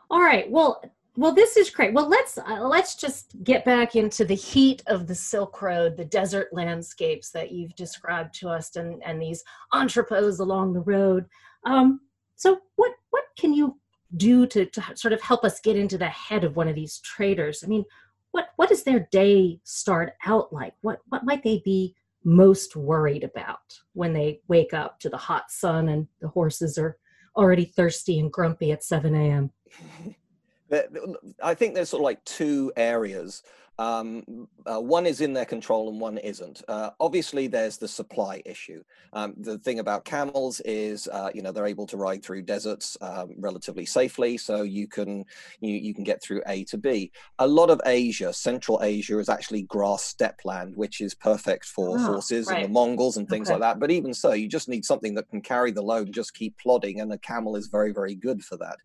All 0.09 0.21
right. 0.21 0.49
Well, 0.49 0.81
well, 1.15 1.33
this 1.33 1.57
is 1.57 1.69
great. 1.69 1.93
Well, 1.93 2.07
let's 2.07 2.37
uh, 2.37 2.67
let's 2.67 2.95
just 2.95 3.35
get 3.43 3.65
back 3.65 3.95
into 3.95 4.25
the 4.25 4.35
heat 4.35 4.83
of 4.87 5.07
the 5.07 5.15
Silk 5.15 5.61
Road, 5.61 5.97
the 5.97 6.05
desert 6.05 6.49
landscapes 6.53 7.31
that 7.31 7.51
you've 7.51 7.75
described 7.75 8.33
to 8.35 8.49
us, 8.49 8.75
and 8.75 9.03
and 9.03 9.21
these 9.21 9.43
entrepôts 9.73 10.39
along 10.39 10.73
the 10.73 10.81
road. 10.81 11.25
Um, 11.65 12.01
so, 12.35 12.59
what 12.77 12.93
what 13.09 13.25
can 13.37 13.53
you 13.53 13.77
do 14.15 14.47
to 14.47 14.65
to 14.65 14.83
sort 14.95 15.13
of 15.13 15.21
help 15.21 15.43
us 15.43 15.59
get 15.59 15.75
into 15.75 15.97
the 15.97 16.07
head 16.07 16.43
of 16.43 16.55
one 16.55 16.67
of 16.67 16.75
these 16.75 16.99
traders? 16.99 17.63
I 17.63 17.67
mean, 17.67 17.83
what 18.31 18.49
what 18.55 18.69
does 18.69 18.83
their 18.83 19.07
day 19.11 19.59
start 19.63 20.13
out 20.25 20.53
like? 20.53 20.73
What 20.81 20.99
what 21.09 21.25
might 21.25 21.43
they 21.43 21.61
be 21.63 21.95
most 22.23 22.75
worried 22.75 23.23
about 23.23 23.59
when 23.93 24.13
they 24.13 24.41
wake 24.47 24.73
up 24.73 24.99
to 24.99 25.09
the 25.09 25.17
hot 25.17 25.51
sun 25.51 25.89
and 25.89 26.07
the 26.21 26.27
horses 26.27 26.77
are 26.77 26.97
already 27.35 27.65
thirsty 27.65 28.19
and 28.19 28.31
grumpy 28.31 28.71
at 28.71 28.83
7 28.83 29.15
a.m.? 29.15 29.51
I 31.43 31.55
think 31.55 31.73
there's 31.73 31.89
sort 31.89 32.01
of 32.01 32.05
like 32.05 32.23
two 32.25 32.71
areas 32.75 33.41
um, 33.79 34.47
uh, 34.65 34.81
one 34.81 35.05
is 35.05 35.21
in 35.21 35.31
their 35.31 35.45
control 35.45 35.87
and 35.87 36.01
one 36.01 36.17
isn't. 36.17 36.61
Uh, 36.67 36.89
obviously, 36.99 37.47
there's 37.47 37.77
the 37.77 37.87
supply 37.87 38.41
issue. 38.45 38.83
Um, 39.13 39.33
the 39.37 39.57
thing 39.59 39.79
about 39.79 40.03
camels 40.03 40.59
is, 40.65 41.07
uh, 41.07 41.29
you 41.33 41.41
know, 41.41 41.53
they're 41.53 41.65
able 41.65 41.87
to 41.87 41.95
ride 41.95 42.21
through 42.21 42.41
deserts 42.41 42.97
um, 42.99 43.33
relatively 43.37 43.85
safely, 43.85 44.37
so 44.37 44.63
you 44.63 44.85
can 44.85 45.23
you, 45.61 45.71
you 45.71 45.93
can 45.93 46.03
get 46.03 46.21
through 46.21 46.41
A 46.47 46.65
to 46.65 46.77
B. 46.77 47.09
A 47.39 47.47
lot 47.47 47.69
of 47.69 47.79
Asia, 47.85 48.33
Central 48.33 48.81
Asia, 48.83 49.17
is 49.17 49.29
actually 49.29 49.61
grass 49.61 50.03
steppe 50.03 50.41
land, 50.43 50.75
which 50.75 50.99
is 50.99 51.15
perfect 51.15 51.63
for 51.63 51.97
oh, 51.97 52.03
horses 52.03 52.47
right. 52.47 52.57
and 52.57 52.65
the 52.65 52.73
Mongols 52.73 53.15
and 53.15 53.29
things 53.29 53.47
okay. 53.47 53.53
like 53.53 53.61
that. 53.61 53.79
But 53.79 53.91
even 53.91 54.13
so, 54.13 54.33
you 54.33 54.49
just 54.49 54.67
need 54.67 54.83
something 54.83 55.15
that 55.15 55.29
can 55.29 55.41
carry 55.41 55.71
the 55.71 55.81
load 55.81 56.07
and 56.07 56.13
just 56.13 56.33
keep 56.33 56.57
plodding, 56.57 56.99
and 56.99 57.13
a 57.13 57.17
camel 57.17 57.55
is 57.55 57.67
very, 57.67 57.93
very 57.93 58.13
good 58.13 58.43
for 58.43 58.57
that 58.57 58.75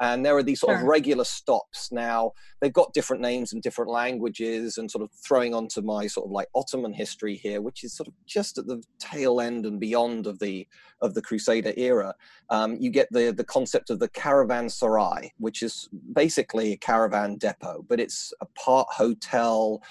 and 0.00 0.24
there 0.24 0.36
are 0.36 0.42
these 0.42 0.60
sort 0.60 0.72
sure. 0.72 0.80
of 0.80 0.84
regular 0.84 1.24
stops 1.24 1.90
now 1.92 2.32
they've 2.60 2.72
got 2.72 2.92
different 2.92 3.22
names 3.22 3.52
and 3.52 3.62
different 3.62 3.90
languages 3.90 4.78
and 4.78 4.90
sort 4.90 5.02
of 5.02 5.10
throwing 5.26 5.54
onto 5.54 5.80
my 5.80 6.06
sort 6.06 6.26
of 6.26 6.30
like 6.30 6.48
ottoman 6.54 6.92
history 6.92 7.36
here 7.36 7.60
which 7.60 7.84
is 7.84 7.92
sort 7.92 8.08
of 8.08 8.14
just 8.26 8.58
at 8.58 8.66
the 8.66 8.82
tail 8.98 9.40
end 9.40 9.66
and 9.66 9.80
beyond 9.80 10.26
of 10.26 10.38
the 10.38 10.66
of 11.00 11.14
the 11.14 11.22
crusader 11.22 11.72
era 11.76 12.14
um, 12.50 12.76
you 12.80 12.90
get 12.90 13.08
the 13.10 13.32
the 13.32 13.44
concept 13.44 13.90
of 13.90 13.98
the 13.98 14.08
caravanserai 14.08 15.30
which 15.38 15.62
is 15.62 15.88
basically 16.12 16.72
a 16.72 16.76
caravan 16.76 17.36
depot 17.36 17.84
but 17.88 18.00
it's 18.00 18.32
a 18.40 18.46
part 18.58 18.86
hotel 18.90 19.82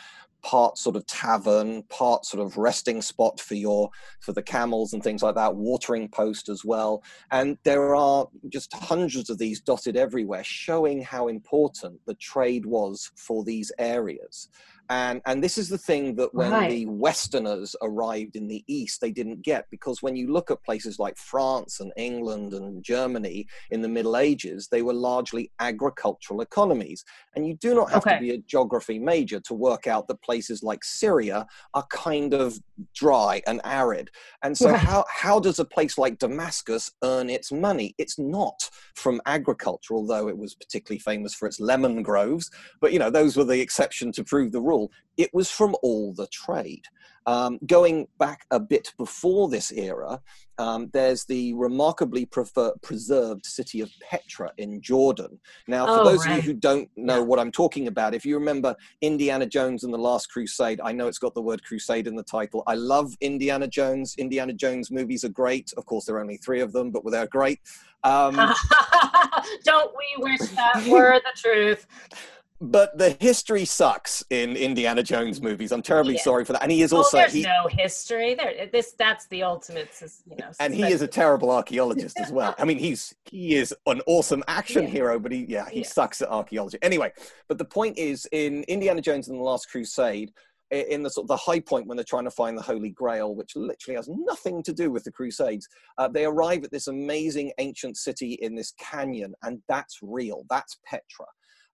part 0.48 0.78
sort 0.78 0.96
of 0.96 1.06
tavern, 1.08 1.84
part 1.90 2.26
sort 2.26 2.42
of 2.42 2.56
resting 2.58 3.02
spot 3.02 3.38
for 3.38 3.56
your 3.56 3.90
for 4.22 4.32
the 4.32 4.42
camels 4.42 4.94
and 4.94 5.04
things 5.04 5.22
like 5.22 5.36
that, 5.36 5.54
watering 5.54 6.08
post 6.08 6.48
as 6.48 6.64
well. 6.64 7.04
And 7.32 7.58
there 7.66 7.94
are 7.94 8.28
just 8.48 8.74
hundreds 8.74 9.30
of 9.30 9.40
these 9.40 9.60
dotted 9.60 9.98
everywhere, 9.98 10.46
showing 10.46 11.02
how 11.02 11.28
important 11.28 12.00
the 12.06 12.14
trade 12.16 12.66
was 12.66 13.12
for 13.18 13.44
these 13.44 13.74
areas 13.78 14.48
and 14.90 15.22
and 15.26 15.44
this 15.44 15.58
is 15.58 15.70
the 15.70 15.78
thing 15.78 16.16
that 16.16 16.34
when 16.34 16.52
right. 16.52 16.70
the 16.70 16.86
westerners 16.86 17.76
arrived 17.82 18.36
in 18.36 18.48
the 18.48 18.64
east 18.68 19.02
they 19.02 19.12
didn't 19.12 19.42
get 19.42 19.66
because 19.70 20.02
when 20.02 20.16
you 20.16 20.32
look 20.32 20.50
at 20.52 20.64
places 20.64 21.00
like 21.00 21.18
france 21.18 21.80
and 21.80 21.92
england 21.98 22.54
and 22.54 22.84
germany 22.84 23.46
in 23.72 23.82
the 23.82 23.88
middle 23.88 24.18
ages 24.18 24.68
they 24.72 24.82
were 24.82 24.94
largely 24.94 25.52
agricultural 25.60 26.42
economies 26.42 27.04
and 27.36 27.48
you 27.48 27.56
do 27.56 27.74
not 27.74 27.90
have 27.92 28.06
okay. 28.06 28.16
to 28.16 28.22
be 28.22 28.32
a 28.32 28.38
geography 28.40 29.00
major 29.00 29.40
to 29.40 29.54
work 29.54 29.88
out 29.88 30.08
that 30.08 30.22
places 30.22 30.64
like 30.64 30.84
syria 30.84 31.46
are 31.74 31.86
kind 31.90 32.34
of 32.34 32.60
dry 32.94 33.42
and 33.48 33.62
arid. 33.64 34.10
And 34.44 34.58
so 34.58 34.74
how 34.74 35.06
how 35.10 35.40
does 35.40 35.60
a 35.60 35.66
place 35.66 35.98
like 35.98 36.20
damascus 36.20 36.92
earn 37.04 37.30
its 37.30 37.52
money? 37.52 37.96
It's 37.98 38.20
not 38.20 38.70
from 38.96 39.22
agriculture 39.26 39.94
although 39.94 40.28
it 40.28 40.38
was 40.38 40.56
particularly 40.56 41.00
famous 41.00 41.34
for 41.34 41.48
its 41.48 41.60
lemon 41.60 42.04
groves 42.04 42.52
but 42.82 42.94
you 42.94 43.00
know 43.00 43.10
those 43.10 43.38
were 43.38 43.44
the 43.44 43.62
exception 43.62 44.12
to 44.14 44.24
prove 44.24 44.52
the 44.52 44.62
rule. 44.62 44.92
It 45.18 45.34
was 45.34 45.50
from 45.50 45.76
all 45.82 46.14
the 46.14 46.28
trade. 46.28 46.86
Um, 47.28 47.60
going 47.68 48.08
back 48.18 48.46
a 48.52 48.60
bit 48.60 48.94
before 48.98 49.50
this 49.50 49.72
era, 49.72 50.22
um, 50.58 50.90
there's 50.94 51.26
the 51.26 51.54
remarkably 51.54 52.26
prefer- 52.26 52.74
preserved 52.82 53.46
city 53.46 53.82
of 53.82 53.92
Petra 54.02 54.52
in 54.58 54.82
Jordan. 54.82 55.38
Now, 55.68 55.86
for 55.86 56.02
oh, 56.02 56.04
those 56.06 56.26
right. 56.26 56.40
of 56.40 56.46
you 56.46 56.54
who 56.54 56.58
don't 56.58 56.90
know 56.96 57.18
yeah. 57.18 57.24
what 57.24 57.38
I'm 57.38 57.52
talking 57.52 57.88
about, 57.88 58.16
if 58.16 58.26
you 58.26 58.36
remember 58.38 58.76
Indiana 59.02 59.46
Jones 59.46 59.84
and 59.84 59.94
the 59.94 59.98
Last 59.98 60.32
Crusade, 60.32 60.82
I 60.84 60.94
know 60.94 61.08
it's 61.08 61.20
got 61.20 61.34
the 61.34 61.42
word 61.42 61.64
crusade 61.64 62.08
in 62.08 62.16
the 62.16 62.24
title. 62.24 62.64
I 62.66 62.76
love 62.76 63.14
Indiana 63.22 63.68
Jones. 63.68 64.16
Indiana 64.18 64.54
Jones 64.54 64.90
movies 64.90 65.24
are 65.24 65.30
great. 65.30 65.74
Of 65.78 65.86
course, 65.86 66.06
there 66.06 66.16
are 66.16 66.22
only 66.22 66.38
three 66.38 66.62
of 66.62 66.72
them, 66.72 66.92
but 66.92 67.04
they're 67.12 67.28
great. 67.28 67.60
Um, 68.04 68.36
don't 69.64 69.94
we 69.96 70.24
wish 70.24 70.50
that 70.52 70.88
were 70.88 71.20
the 71.20 71.40
truth? 71.40 71.86
but 72.60 72.98
the 72.98 73.16
history 73.20 73.66
sucks 73.66 74.24
in 74.30 74.56
Indiana 74.56 75.04
Jones 75.04 75.42
movies. 75.42 75.72
I'm 75.72 75.82
terribly 75.82 76.16
yeah. 76.16 76.22
sorry 76.22 76.44
for 76.44 76.54
that. 76.54 76.64
And 76.64 76.72
he 76.72 76.82
is 76.82 76.92
well, 76.92 77.04
also 77.04 77.18
there's 77.18 77.34
he, 77.34 77.44
no 77.44 77.68
history 77.70 78.34
there. 78.34 78.68
This 78.72 78.94
that's 78.98 79.28
the 79.28 79.44
ultimate, 79.44 79.90
you 80.30 80.38
know. 80.38 80.50
And 80.60 80.74
he 80.74 80.84
is 80.84 81.02
a 81.02 81.08
terrible 81.08 81.52
archaeologist 81.52 82.20
as 82.20 82.32
well. 82.32 82.56
I 82.60 82.66
mean, 82.66 82.80
he's 82.80 83.14
he 83.26 83.56
is 83.56 83.76
an 83.86 84.02
awesome 84.08 84.44
action 84.48 84.84
yeah. 84.84 84.90
hero, 84.90 85.20
but 85.20 85.32
he 85.32 85.46
yeah 85.48 85.70
he 85.70 85.84
sucks 85.84 86.22
at 86.22 86.30
archaeology. 86.30 86.80
Anyway, 86.82 87.12
but 87.48 87.58
the 87.58 87.66
point 87.66 87.98
is 87.98 88.28
in 88.32 88.64
Indiana 88.64 89.02
Jones 89.02 89.28
and 89.28 89.38
the 89.38 89.44
Last 89.44 89.70
Crusade. 89.70 90.32
In 90.70 91.02
the 91.02 91.10
sort 91.10 91.24
of 91.24 91.28
the 91.30 91.38
high 91.38 91.62
point 91.62 91.88
when 91.88 91.96
they're 91.96 92.04
trying 92.04 92.26
to 92.26 92.30
find 92.30 92.58
the 92.58 92.62
Holy 92.62 92.90
Grail, 92.90 93.34
which 93.34 93.56
literally 93.56 93.96
has 93.96 94.10
nothing 94.10 94.62
to 94.64 94.74
do 94.74 94.92
with 94.92 95.06
the 95.06 95.12
Crusades, 95.14 95.66
uh, 95.98 96.10
they 96.10 96.26
arrive 96.26 96.66
at 96.66 96.72
this 96.72 96.88
amazing 96.88 97.54
ancient 97.58 97.96
city 97.96 98.34
in 98.42 98.54
this 98.54 98.74
canyon, 98.78 99.34
and 99.44 99.62
that's 99.70 100.00
real. 100.02 100.44
That's 100.50 100.78
Petra 100.86 101.26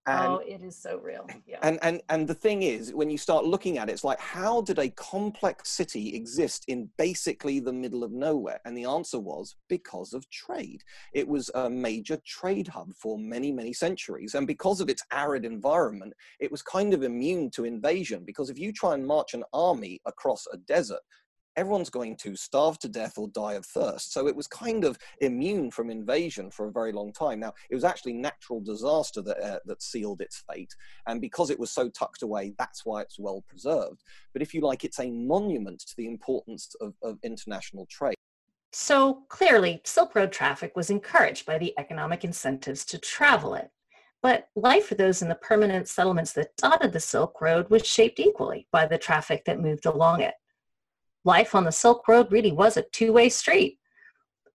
and, 0.06 0.28
oh, 0.28 0.42
it 0.46 0.62
is 0.62 0.76
so 0.76 0.98
real. 0.98 1.26
Yeah. 1.48 1.60
And 1.62 1.80
and 1.82 2.02
and 2.10 2.28
the 2.28 2.34
thing 2.34 2.64
is, 2.64 2.94
when 2.94 3.10
you 3.10 3.18
start 3.18 3.46
looking 3.46 3.78
at 3.78 3.90
it, 3.90 3.94
it's 3.94 4.04
like, 4.04 4.20
how 4.20 4.62
did 4.62 4.78
a 4.80 4.90
complex 4.90 5.70
city 5.70 6.14
exist 6.16 6.66
in 6.68 6.90
basically 6.98 7.60
the 7.60 7.72
middle 7.72 8.04
of 8.04 8.12
nowhere? 8.12 8.60
And 8.66 8.78
the 8.78 8.86
answer 8.86 9.20
was 9.20 9.56
because 9.70 10.14
of 10.14 10.30
trade. 10.30 10.84
It 11.14 11.28
was 11.28 11.50
a 11.56 11.70
major 11.70 12.18
trade 12.26 12.68
hub 12.68 12.94
for 12.94 13.18
many, 13.18 13.52
many 13.52 13.72
centuries. 13.72 14.36
And 14.36 14.46
because 14.46 14.82
of 14.82 14.90
its 14.90 15.04
arid 15.12 15.46
environment, 15.46 16.14
it 16.40 16.52
was 16.52 16.62
kind 16.62 16.94
of 16.94 17.04
immune 17.04 17.50
to 17.52 17.64
invasion. 17.64 18.24
Because 18.26 18.50
if 18.50 18.60
you 18.60 18.74
try 18.74 18.96
and 18.96 19.06
march 19.06 19.34
an 19.34 19.44
army 19.54 20.02
across 20.06 20.46
a 20.52 20.58
desert, 20.58 21.00
everyone's 21.56 21.90
going 21.90 22.16
to 22.18 22.36
starve 22.36 22.80
to 22.80 22.90
death 22.90 23.18
or 23.18 23.28
die 23.30 23.54
of 23.54 23.66
thirst. 23.66 24.14
So 24.14 24.28
it 24.28 24.36
was 24.36 24.48
kind 24.48 24.84
of 24.84 24.98
immune 25.22 25.72
from 25.72 25.90
invasion 25.90 26.50
for 26.50 26.68
a 26.68 26.72
very 26.72 26.92
long 26.92 27.14
time. 27.14 27.40
Now, 27.40 27.54
it 27.70 27.76
was 27.76 27.84
actually 27.84 28.14
natural 28.14 28.62
disaster 28.62 29.22
that, 29.22 29.40
uh, 29.40 29.60
that 29.66 29.82
sealed 29.82 30.22
its 30.22 30.44
fate. 30.50 30.74
And 31.08 31.22
because 31.22 31.50
it 31.50 31.60
was 31.60 31.72
so 31.72 31.90
tucked 31.90 32.24
away, 32.24 32.54
that's 32.58 32.86
why 32.86 33.02
it's 33.02 33.20
well 33.20 33.44
preserved. 33.48 34.02
But 34.34 34.42
if 34.42 34.54
you 34.54 34.62
like, 34.62 34.84
it's 34.84 35.00
a 35.00 35.12
monument 35.12 35.80
to 35.82 35.96
the 35.98 36.08
importance 36.08 36.74
of, 36.82 36.94
of 37.04 37.18
international 37.24 37.86
trade. 37.90 38.16
So 38.72 39.24
clearly, 39.30 39.82
Silk 39.84 40.16
Road 40.16 40.32
traffic 40.32 40.76
was 40.76 40.90
encouraged 40.90 41.46
by 41.46 41.60
the 41.60 41.74
economic 41.78 42.24
incentives 42.24 42.84
to 42.86 42.98
travel 42.98 43.54
it. 43.54 43.70
But 44.24 44.48
life 44.56 44.88
for 44.88 44.96
those 44.96 45.22
in 45.22 45.28
the 45.28 45.36
permanent 45.36 45.88
settlements 45.88 46.34
that 46.34 46.56
dotted 46.58 46.94
the 46.94 47.00
Silk 47.00 47.40
Road 47.42 47.70
was 47.70 47.86
shaped 47.86 48.20
equally 48.20 48.68
by 48.72 48.88
the 48.88 48.98
traffic 48.98 49.46
that 49.46 49.60
moved 49.60 49.86
along 49.86 50.22
it 50.22 50.34
life 51.26 51.56
on 51.56 51.64
the 51.64 51.72
Silk 51.72 52.08
Road 52.08 52.32
really 52.32 52.52
was 52.52 52.78
a 52.78 52.84
two 52.92 53.14
way 53.14 53.30
street. 53.30 53.78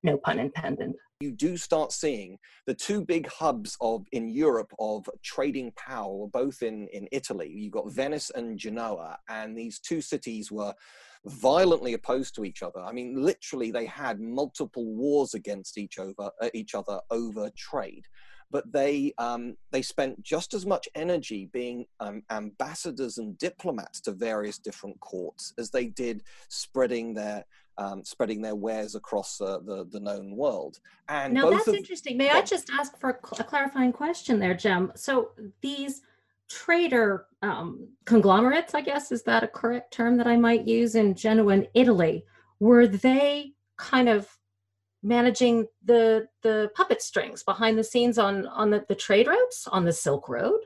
No 0.02 0.16
pun 0.18 0.38
intended. 0.38 0.92
You 1.20 1.32
do 1.32 1.56
start 1.56 1.90
seeing 1.90 2.38
the 2.66 2.74
two 2.74 3.04
big 3.04 3.26
hubs 3.26 3.76
of 3.80 4.06
in 4.12 4.28
Europe 4.28 4.72
of 4.78 5.08
trading 5.24 5.72
power 5.72 6.28
both 6.28 6.62
in, 6.62 6.86
in 6.92 7.08
Italy. 7.10 7.50
You've 7.52 7.72
got 7.72 7.90
Venice 7.90 8.30
and 8.34 8.56
Genoa, 8.56 9.18
and 9.28 9.58
these 9.58 9.80
two 9.80 10.00
cities 10.00 10.52
were 10.52 10.72
violently 11.24 11.94
opposed 11.94 12.36
to 12.36 12.44
each 12.44 12.62
other. 12.62 12.78
I 12.78 12.92
mean, 12.92 13.20
literally, 13.20 13.72
they 13.72 13.86
had 13.86 14.20
multiple 14.20 14.86
wars 14.94 15.34
against 15.34 15.76
each 15.76 15.98
over 15.98 16.30
uh, 16.40 16.50
each 16.54 16.76
other 16.76 17.00
over 17.10 17.50
trade 17.56 18.06
but 18.50 18.70
they 18.72 19.12
um, 19.18 19.56
they 19.70 19.82
spent 19.82 20.22
just 20.22 20.54
as 20.54 20.64
much 20.64 20.88
energy 20.94 21.48
being 21.52 21.86
um, 22.00 22.22
ambassadors 22.30 23.18
and 23.18 23.36
diplomats 23.38 24.00
to 24.02 24.12
various 24.12 24.58
different 24.58 24.98
courts 25.00 25.52
as 25.58 25.70
they 25.70 25.86
did 25.86 26.22
spreading 26.48 27.14
their 27.14 27.44
um, 27.76 28.04
spreading 28.04 28.42
their 28.42 28.56
wares 28.56 28.94
across 28.94 29.40
uh, 29.40 29.58
the 29.64 29.86
the 29.90 30.00
known 30.00 30.36
world. 30.36 30.78
And 31.08 31.34
now 31.34 31.50
that's 31.50 31.68
of, 31.68 31.74
interesting. 31.74 32.16
May 32.16 32.30
I 32.30 32.42
just 32.42 32.70
ask 32.70 32.98
for 32.98 33.10
a 33.10 33.14
clarifying 33.14 33.92
question 33.92 34.38
there, 34.38 34.54
Jem? 34.54 34.92
So 34.94 35.30
these 35.60 36.02
trader 36.48 37.26
um, 37.42 37.88
conglomerates, 38.06 38.74
I 38.74 38.80
guess, 38.80 39.12
is 39.12 39.22
that 39.24 39.44
a 39.44 39.48
correct 39.48 39.92
term 39.92 40.16
that 40.16 40.26
I 40.26 40.36
might 40.36 40.66
use 40.66 40.94
in 40.94 41.14
Genoa 41.14 41.52
and 41.52 41.68
Italy? 41.74 42.24
Were 42.58 42.86
they 42.86 43.52
kind 43.76 44.08
of 44.08 44.37
managing 45.02 45.66
the 45.84 46.26
the 46.42 46.70
puppet 46.74 47.02
strings 47.02 47.42
behind 47.42 47.78
the 47.78 47.84
scenes 47.84 48.18
on 48.18 48.46
on 48.46 48.70
the, 48.70 48.84
the 48.88 48.94
trade 48.94 49.26
routes 49.26 49.66
on 49.68 49.84
the 49.84 49.92
Silk 49.92 50.28
Road? 50.28 50.60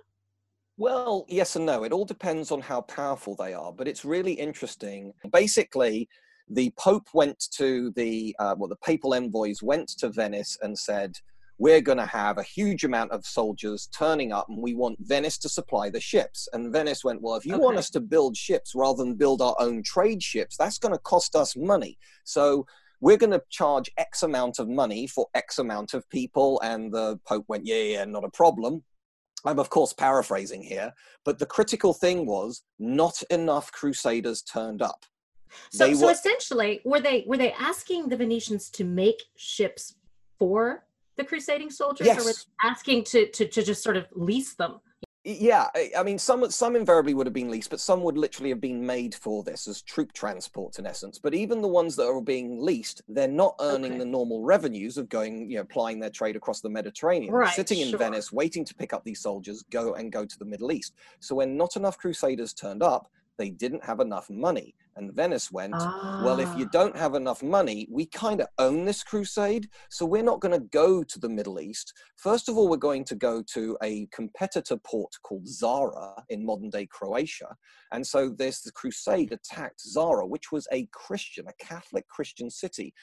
Well, 0.79 1.27
yes 1.29 1.55
and 1.57 1.67
no. 1.67 1.85
It 1.85 1.93
all 1.93 2.05
depends 2.05 2.51
on 2.51 2.61
how 2.61 2.81
powerful 2.83 3.37
they 3.37 3.53
are, 3.53 3.73
but 3.73 3.87
it's 3.87 4.05
really 4.05 4.33
interesting. 4.33 5.13
Basically, 5.31 6.09
the 6.49 6.73
Pope 6.79 7.09
went 7.15 7.45
to 7.53 7.93
the 7.95 8.35
uh, 8.39 8.55
well, 8.59 8.69
the 8.69 8.77
papal 8.77 9.15
envoys 9.15 9.63
went 9.63 9.89
to 9.99 10.09
Venice 10.09 10.59
and 10.63 10.79
said, 10.79 11.13
"We're 11.59 11.83
going 11.83 11.99
to 11.99 12.07
have 12.07 12.39
a 12.39 12.43
huge 12.43 12.85
amount 12.85 13.13
of 13.13 13.27
soldiers 13.27 13.89
turning 13.97 14.33
up, 14.33 14.47
and 14.49 14.63
we 14.63 14.75
want 14.75 14.99
Venice 15.01 15.39
to 15.39 15.49
supply 15.49 15.91
the 15.91 16.01
ships." 16.01 16.49
And 16.53 16.73
Venice 16.73 17.05
went, 17.05 17.23
"Well, 17.23 17.37
if 17.37 17.47
you 17.47 17.55
okay. 17.55 17.63
want 17.63 17.77
us 17.77 17.91
to 17.91 18.01
build 18.01 18.37
ships 18.37 18.75
rather 18.75 19.05
than 19.05 19.15
build 19.15 19.43
our 19.43 19.57
own 19.59 19.83
trade 19.83 20.23
ships, 20.23 20.57
that's 20.57 20.79
going 20.79 20.95
to 20.95 21.01
cost 21.01 21.37
us 21.37 21.55
money." 21.55 21.99
So 22.25 22.67
we're 23.03 23.19
going 23.19 23.33
to 23.33 23.43
charge 23.51 23.91
X 23.99 24.23
amount 24.23 24.61
of 24.61 24.69
money 24.69 25.07
for 25.07 25.27
X 25.35 25.59
amount 25.59 25.93
of 25.93 26.09
people. 26.09 26.61
And 26.63 26.91
the 26.91 27.19
Pope 27.27 27.45
went, 27.49 27.67
yeah, 27.67 27.83
yeah, 27.83 28.05
not 28.05 28.25
a 28.25 28.31
problem. 28.31 28.85
I'm, 29.45 29.59
of 29.59 29.71
course, 29.71 29.93
paraphrasing 29.93 30.63
here, 30.63 30.93
but 31.25 31.41
the 31.41 31.47
critical 31.47 31.93
thing 31.93 32.27
was 32.27 32.63
not 32.79 33.21
enough 33.29 33.73
crusaders 33.73 34.41
turned 34.41 34.81
up. 34.81 35.05
So, 35.71 35.89
were, 35.89 35.95
so 35.97 36.09
essentially, 36.11 36.81
were 36.85 37.01
they 37.01 37.25
were 37.27 37.37
they 37.37 37.53
asking 37.53 38.09
the 38.09 38.17
Venetians 38.17 38.71
to 38.71 38.85
make 38.85 39.21
ships 39.37 39.97
for 40.39 40.85
the 41.17 41.25
crusading 41.25 41.71
soldiers 41.71 42.07
yes. 42.07 42.21
or 42.21 42.25
were 42.25 42.33
they 42.33 42.69
asking 42.69 43.05
to, 43.05 43.29
to 43.33 43.47
to 43.49 43.63
just 43.63 43.83
sort 43.83 43.97
of 43.97 44.07
lease 44.13 44.55
them 44.55 44.81
yeah 45.25 45.69
i 45.97 46.03
mean 46.03 46.19
some 46.19 46.51
some 46.51 46.75
invariably 46.75 47.15
would 47.15 47.27
have 47.27 47.33
been 47.35 47.51
leased 47.51 47.71
but 47.71 47.79
some 47.79 48.03
would 48.03 48.19
literally 48.19 48.51
have 48.51 48.61
been 48.61 48.85
made 48.85 49.15
for 49.15 49.45
this 49.45 49.69
as 49.69 49.81
troop 49.83 50.13
transports 50.13 50.81
in 50.81 50.87
essence 50.87 51.19
but 51.19 51.33
even 51.33 51.63
the 51.63 51.69
ones 51.69 51.95
that 51.95 52.09
are 52.09 52.21
being 52.21 52.61
leased 52.61 53.03
they're 53.09 53.29
not 53.29 53.55
earning 53.61 53.93
Okay. 53.93 53.99
the 54.01 54.05
normal 54.05 54.43
revenues 54.43 54.99
of 54.99 55.09
going 55.09 55.49
you 55.49 55.59
know 55.59 55.65
plying 55.65 56.01
their 56.01 56.11
trade 56.11 56.35
across 56.35 56.61
the 56.61 56.69
mediterranean 56.69 57.33
Right, 57.33 57.55
sitting 57.55 57.81
in 57.81 57.89
sure. 57.89 57.99
venice 58.01 58.33
waiting 58.33 58.65
to 58.65 58.75
pick 58.75 58.93
up 58.93 59.05
these 59.05 59.21
soldiers 59.21 59.63
go 59.71 59.95
and 59.95 60.11
go 60.11 60.25
to 60.25 60.39
the 60.41 60.45
middle 60.45 60.73
east 60.73 60.95
so 61.21 61.37
when 61.37 61.57
not 61.57 61.77
enough 61.77 61.99
crusaders 61.99 62.53
turned 62.53 62.83
up 62.83 63.09
they 63.39 63.51
didn't 63.51 63.85
have 63.85 64.01
enough 64.01 64.29
money 64.29 64.75
and 64.97 65.13
venice 65.13 65.51
went 65.51 65.75
well, 66.25 66.41
if 66.41 66.49
you 66.57 66.67
Ah. 66.67 66.71
don't 66.73 66.97
have 66.97 67.15
enough 67.15 67.43
money, 67.43 67.87
we 67.91 68.07
kind 68.07 68.41
of 68.41 68.49
own 68.59 68.85
this 68.85 69.03
crusade. 69.03 69.69
So 69.91 70.05
we're 70.07 70.23
not 70.23 70.41
going 70.41 70.53
to 70.59 70.67
go 70.69 71.03
to 71.03 71.19
the 71.19 71.29
Middle 71.29 71.61
East. 71.61 71.93
First 72.17 72.49
of 72.49 72.57
all, 72.57 72.69
we're 72.69 72.77
going 72.77 73.05
to 73.07 73.15
go 73.15 73.43
to 73.55 73.77
a 73.83 74.07
competitor 74.07 74.77
port 74.77 75.13
called 75.23 75.47
Zara 75.47 76.25
in 76.29 76.45
modern 76.45 76.71
day 76.71 76.87
Croatia. 76.87 77.57
And 77.93 78.07
so 78.07 78.29
this 78.29 78.63
the 78.63 78.73
crusade 78.73 79.33
attacked 79.33 79.81
Zara, 79.81 80.27
which 80.27 80.53
was 80.53 80.67
a 80.73 80.87
Christian, 80.93 81.47
a 81.49 81.65
Catholic 81.65 82.07
Christian 82.09 82.51
city. 82.51 82.95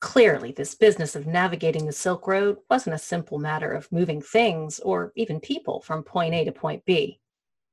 Clearly, 0.00 0.50
this 0.50 0.74
business 0.74 1.14
of 1.14 1.28
navigating 1.28 1.86
the 1.86 1.92
Silk 1.92 2.26
Road 2.26 2.56
wasn't 2.68 2.96
a 2.96 2.98
simple 2.98 3.38
matter 3.38 3.70
of 3.70 3.90
moving 3.92 4.20
things 4.20 4.80
or 4.80 5.12
even 5.14 5.38
people 5.38 5.80
from 5.80 6.02
point 6.02 6.34
A 6.34 6.44
to 6.44 6.50
point 6.50 6.84
B. 6.84 7.20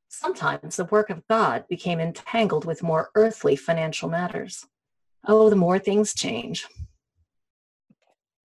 Sometimes 0.10 0.76
the 0.76 0.86
work 0.86 1.12
of 1.12 1.26
God 1.28 1.66
became 1.70 2.00
entangled 2.00 2.66
with 2.66 2.82
more 2.82 3.12
earthly 3.14 3.56
financial 3.56 4.10
matters. 4.10 4.66
Oh, 5.28 5.50
the 5.52 5.56
more 5.56 5.78
things 5.78 6.16
change. 6.16 6.66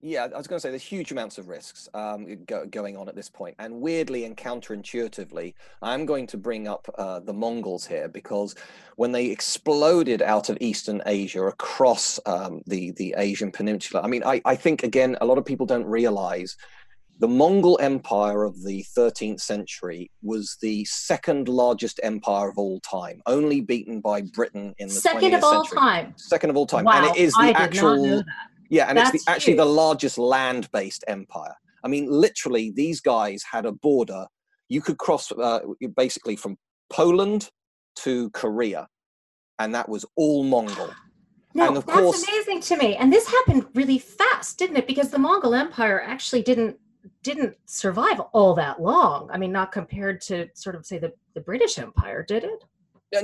Yeah, 0.06 0.24
I 0.24 0.36
was 0.36 0.46
going 0.46 0.58
to 0.58 0.60
say 0.60 0.68
there's 0.68 0.82
huge 0.82 1.12
amounts 1.12 1.38
of 1.38 1.48
risks 1.48 1.88
um, 1.94 2.44
go, 2.44 2.66
going 2.66 2.94
on 2.98 3.08
at 3.08 3.16
this 3.16 3.30
point, 3.30 3.54
and 3.58 3.80
weirdly 3.80 4.26
and 4.26 4.36
counterintuitively, 4.36 5.54
I'm 5.80 6.04
going 6.04 6.26
to 6.26 6.36
bring 6.36 6.68
up 6.68 6.86
uh, 6.98 7.20
the 7.20 7.32
Mongols 7.32 7.86
here 7.86 8.08
because 8.08 8.54
when 8.96 9.12
they 9.12 9.28
exploded 9.28 10.20
out 10.20 10.50
of 10.50 10.58
Eastern 10.60 11.00
Asia 11.06 11.44
across 11.44 12.20
um, 12.26 12.60
the 12.66 12.90
the 12.90 13.14
Asian 13.16 13.50
Peninsula, 13.50 14.02
I 14.02 14.08
mean, 14.08 14.22
I, 14.22 14.42
I 14.44 14.56
think 14.56 14.82
again 14.82 15.16
a 15.22 15.24
lot 15.24 15.38
of 15.38 15.46
people 15.46 15.64
don't 15.64 15.86
realize 15.86 16.58
the 17.20 17.28
Mongol 17.28 17.78
Empire 17.80 18.42
of 18.42 18.62
the 18.64 18.84
13th 18.96 19.40
century 19.40 20.10
was 20.22 20.56
the 20.60 20.84
second 20.86 21.48
largest 21.48 22.00
empire 22.02 22.48
of 22.48 22.58
all 22.58 22.80
time, 22.80 23.22
only 23.26 23.60
beaten 23.60 24.00
by 24.00 24.20
Britain 24.22 24.74
in 24.78 24.88
the 24.88 24.94
second 24.94 25.30
20th 25.30 25.38
of 25.38 25.44
all 25.44 25.64
century. 25.64 25.78
time 25.78 26.14
Second 26.16 26.50
of 26.50 26.56
all 26.56 26.66
time, 26.66 26.84
wow 26.84 26.92
and 27.06 27.16
it 27.16 27.20
is 27.20 27.32
the 27.34 27.40
I 27.40 27.48
actual. 27.50 27.96
not 27.96 28.02
know 28.08 28.16
that. 28.16 28.24
Yeah, 28.70 28.86
and 28.88 28.98
it's 28.98 29.10
the, 29.12 29.20
actually 29.28 29.54
the 29.54 29.64
largest 29.64 30.18
land-based 30.18 31.04
empire. 31.06 31.54
I 31.84 31.88
mean, 31.88 32.10
literally, 32.10 32.72
these 32.74 33.00
guys 33.00 33.44
had 33.48 33.66
a 33.66 33.72
border. 33.72 34.26
You 34.68 34.80
could 34.80 34.98
cross 34.98 35.30
uh, 35.30 35.60
basically 35.96 36.34
from 36.34 36.56
Poland 36.90 37.50
to 37.96 38.30
Korea, 38.30 38.88
and 39.60 39.74
that 39.74 39.88
was 39.88 40.04
all 40.16 40.42
Mongol. 40.42 40.90
No, 41.54 41.68
And 41.68 41.76
of 41.76 41.86
that's 41.86 41.98
course- 42.00 42.24
amazing 42.26 42.60
to 42.62 42.76
me. 42.78 42.96
And 42.96 43.12
this 43.12 43.28
happened 43.28 43.66
really 43.74 43.98
fast, 43.98 44.58
didn't 44.58 44.76
it? 44.78 44.86
Because 44.88 45.10
the 45.10 45.18
Mongol 45.20 45.54
Empire 45.54 46.00
actually 46.02 46.42
didn't 46.42 46.76
didn't 47.24 47.56
survive 47.66 48.20
all 48.32 48.54
that 48.54 48.80
long. 48.80 49.28
I 49.32 49.38
mean, 49.38 49.50
not 49.50 49.72
compared 49.72 50.20
to 50.22 50.48
sort 50.54 50.76
of 50.76 50.86
say 50.86 50.98
the, 50.98 51.12
the 51.32 51.40
British 51.40 51.78
Empire, 51.78 52.22
did 52.22 52.44
it? 52.44 52.64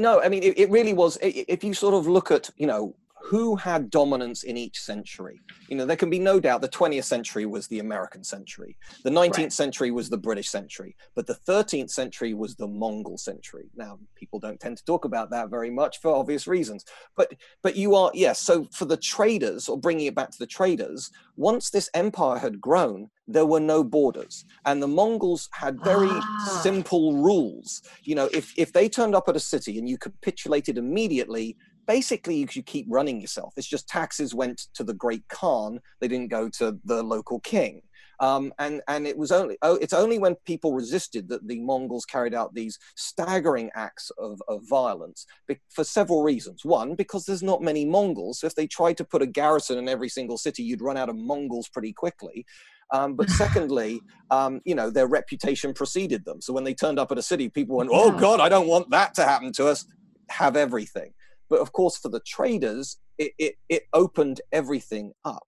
No, 0.00 0.20
I 0.20 0.28
mean, 0.28 0.42
it, 0.42 0.58
it 0.58 0.70
really 0.70 0.94
was. 0.94 1.18
If 1.22 1.62
you 1.62 1.74
sort 1.74 1.94
of 1.94 2.08
look 2.08 2.30
at, 2.30 2.50
you 2.56 2.66
know, 2.66 2.96
who 3.30 3.54
had 3.54 3.90
dominance 3.90 4.42
in 4.42 4.56
each 4.56 4.80
century, 4.80 5.40
you 5.68 5.76
know, 5.76 5.86
there 5.86 5.96
can 5.96 6.10
be 6.10 6.18
no 6.18 6.40
doubt 6.40 6.60
the 6.60 6.68
20th 6.68 7.04
century 7.04 7.46
was 7.46 7.68
the 7.68 7.78
American 7.78 8.24
century, 8.24 8.76
the 9.04 9.10
19th 9.10 9.36
Right. 9.38 9.52
century 9.52 9.90
was 9.92 10.10
the 10.10 10.18
British 10.18 10.48
century, 10.48 10.96
but 11.14 11.28
the 11.28 11.36
13th 11.46 11.90
century 11.90 12.34
was 12.34 12.56
the 12.56 12.66
Mongol 12.66 13.16
century. 13.18 13.70
Now, 13.76 14.00
people 14.16 14.40
don't 14.40 14.58
tend 14.58 14.78
to 14.78 14.84
talk 14.84 15.04
about 15.04 15.30
that 15.30 15.48
very 15.48 15.70
much 15.70 16.00
for 16.00 16.10
obvious 16.12 16.48
reasons, 16.48 16.84
but 17.16 17.32
but 17.62 17.76
you 17.76 17.94
are 17.94 18.10
yes. 18.14 18.40
so 18.40 18.66
for 18.72 18.84
the 18.84 18.96
traders, 18.96 19.68
or 19.68 19.78
bringing 19.78 20.06
it 20.06 20.16
back 20.16 20.30
to 20.32 20.38
the 20.40 20.46
traders, 20.58 21.10
once 21.36 21.70
this 21.70 21.88
empire 21.94 22.38
had 22.38 22.60
grown, 22.60 23.10
there 23.28 23.46
were 23.46 23.60
no 23.60 23.84
borders, 23.84 24.44
and 24.66 24.82
the 24.82 24.88
Mongols 24.88 25.48
had 25.52 25.78
very 25.84 26.08
Ah. 26.10 26.60
simple 26.64 27.14
rules. 27.28 27.80
You 28.02 28.16
know, 28.16 28.28
if 28.32 28.52
if 28.58 28.72
they 28.72 28.88
turned 28.88 29.14
up 29.14 29.28
at 29.28 29.36
a 29.36 29.40
city 29.54 29.78
and 29.78 29.88
you 29.88 29.96
capitulated 29.98 30.76
immediately, 30.78 31.56
basically 31.90 32.36
you 32.36 32.46
could 32.46 32.66
keep 32.66 32.86
running 32.88 33.20
yourself. 33.20 33.52
It's 33.56 33.66
just 33.66 33.88
taxes 33.88 34.32
went 34.32 34.68
to 34.74 34.84
the 34.84 34.94
great 34.94 35.26
Khan; 35.28 35.80
they 36.00 36.06
didn't 36.06 36.30
go 36.30 36.48
to 36.50 36.78
the 36.84 37.02
local 37.02 37.40
king. 37.40 37.82
Um, 38.20 38.52
and 38.60 38.80
and 38.86 39.08
it 39.08 39.18
was 39.18 39.32
only 39.32 39.58
oh, 39.62 39.74
it's 39.76 39.92
only 39.92 40.18
when 40.20 40.36
people 40.46 40.72
resisted 40.72 41.28
that 41.30 41.48
the 41.48 41.58
Mongols 41.58 42.04
carried 42.04 42.32
out 42.32 42.54
these 42.54 42.78
staggering 42.94 43.70
acts 43.74 44.12
of, 44.18 44.40
of 44.46 44.60
violence 44.68 45.26
for 45.68 45.82
several 45.82 46.22
reasons. 46.22 46.64
One, 46.64 46.94
because 46.94 47.24
there's 47.24 47.42
not 47.42 47.60
many 47.60 47.84
Mongols. 47.84 48.38
So 48.38 48.46
if 48.46 48.54
they 48.54 48.68
tried 48.68 48.96
to 48.98 49.04
put 49.04 49.22
a 49.22 49.26
garrison 49.26 49.76
in 49.76 49.88
every 49.88 50.08
single 50.08 50.38
city, 50.38 50.62
you'd 50.62 50.82
run 50.82 50.96
out 50.96 51.08
of 51.08 51.16
Mongols 51.16 51.68
pretty 51.68 51.92
quickly. 51.92 52.46
Um, 52.92 53.16
but 53.16 53.30
secondly, 53.42 54.00
um, 54.30 54.60
you 54.64 54.76
know, 54.76 54.90
their 54.90 55.08
reputation 55.08 55.74
preceded 55.74 56.24
them. 56.24 56.40
So 56.40 56.52
when 56.52 56.62
they 56.62 56.74
turned 56.74 57.00
up 57.00 57.10
at 57.10 57.18
a 57.18 57.22
city, 57.22 57.48
people 57.48 57.78
went, 57.78 57.90
"Oh 57.92 58.12
God, 58.12 58.38
I 58.38 58.48
don't 58.48 58.68
want 58.68 58.90
that 58.90 59.14
to 59.14 59.24
happen 59.24 59.50
to 59.54 59.66
us." 59.66 59.84
Have 60.28 60.54
everything. 60.54 61.12
But 61.50 61.60
of 61.60 61.72
course, 61.72 61.96
for 61.96 62.08
the 62.08 62.20
traders, 62.20 62.96
it, 63.18 63.32
it, 63.38 63.54
it 63.68 63.82
opened 63.92 64.40
everything 64.52 65.12
up. 65.24 65.46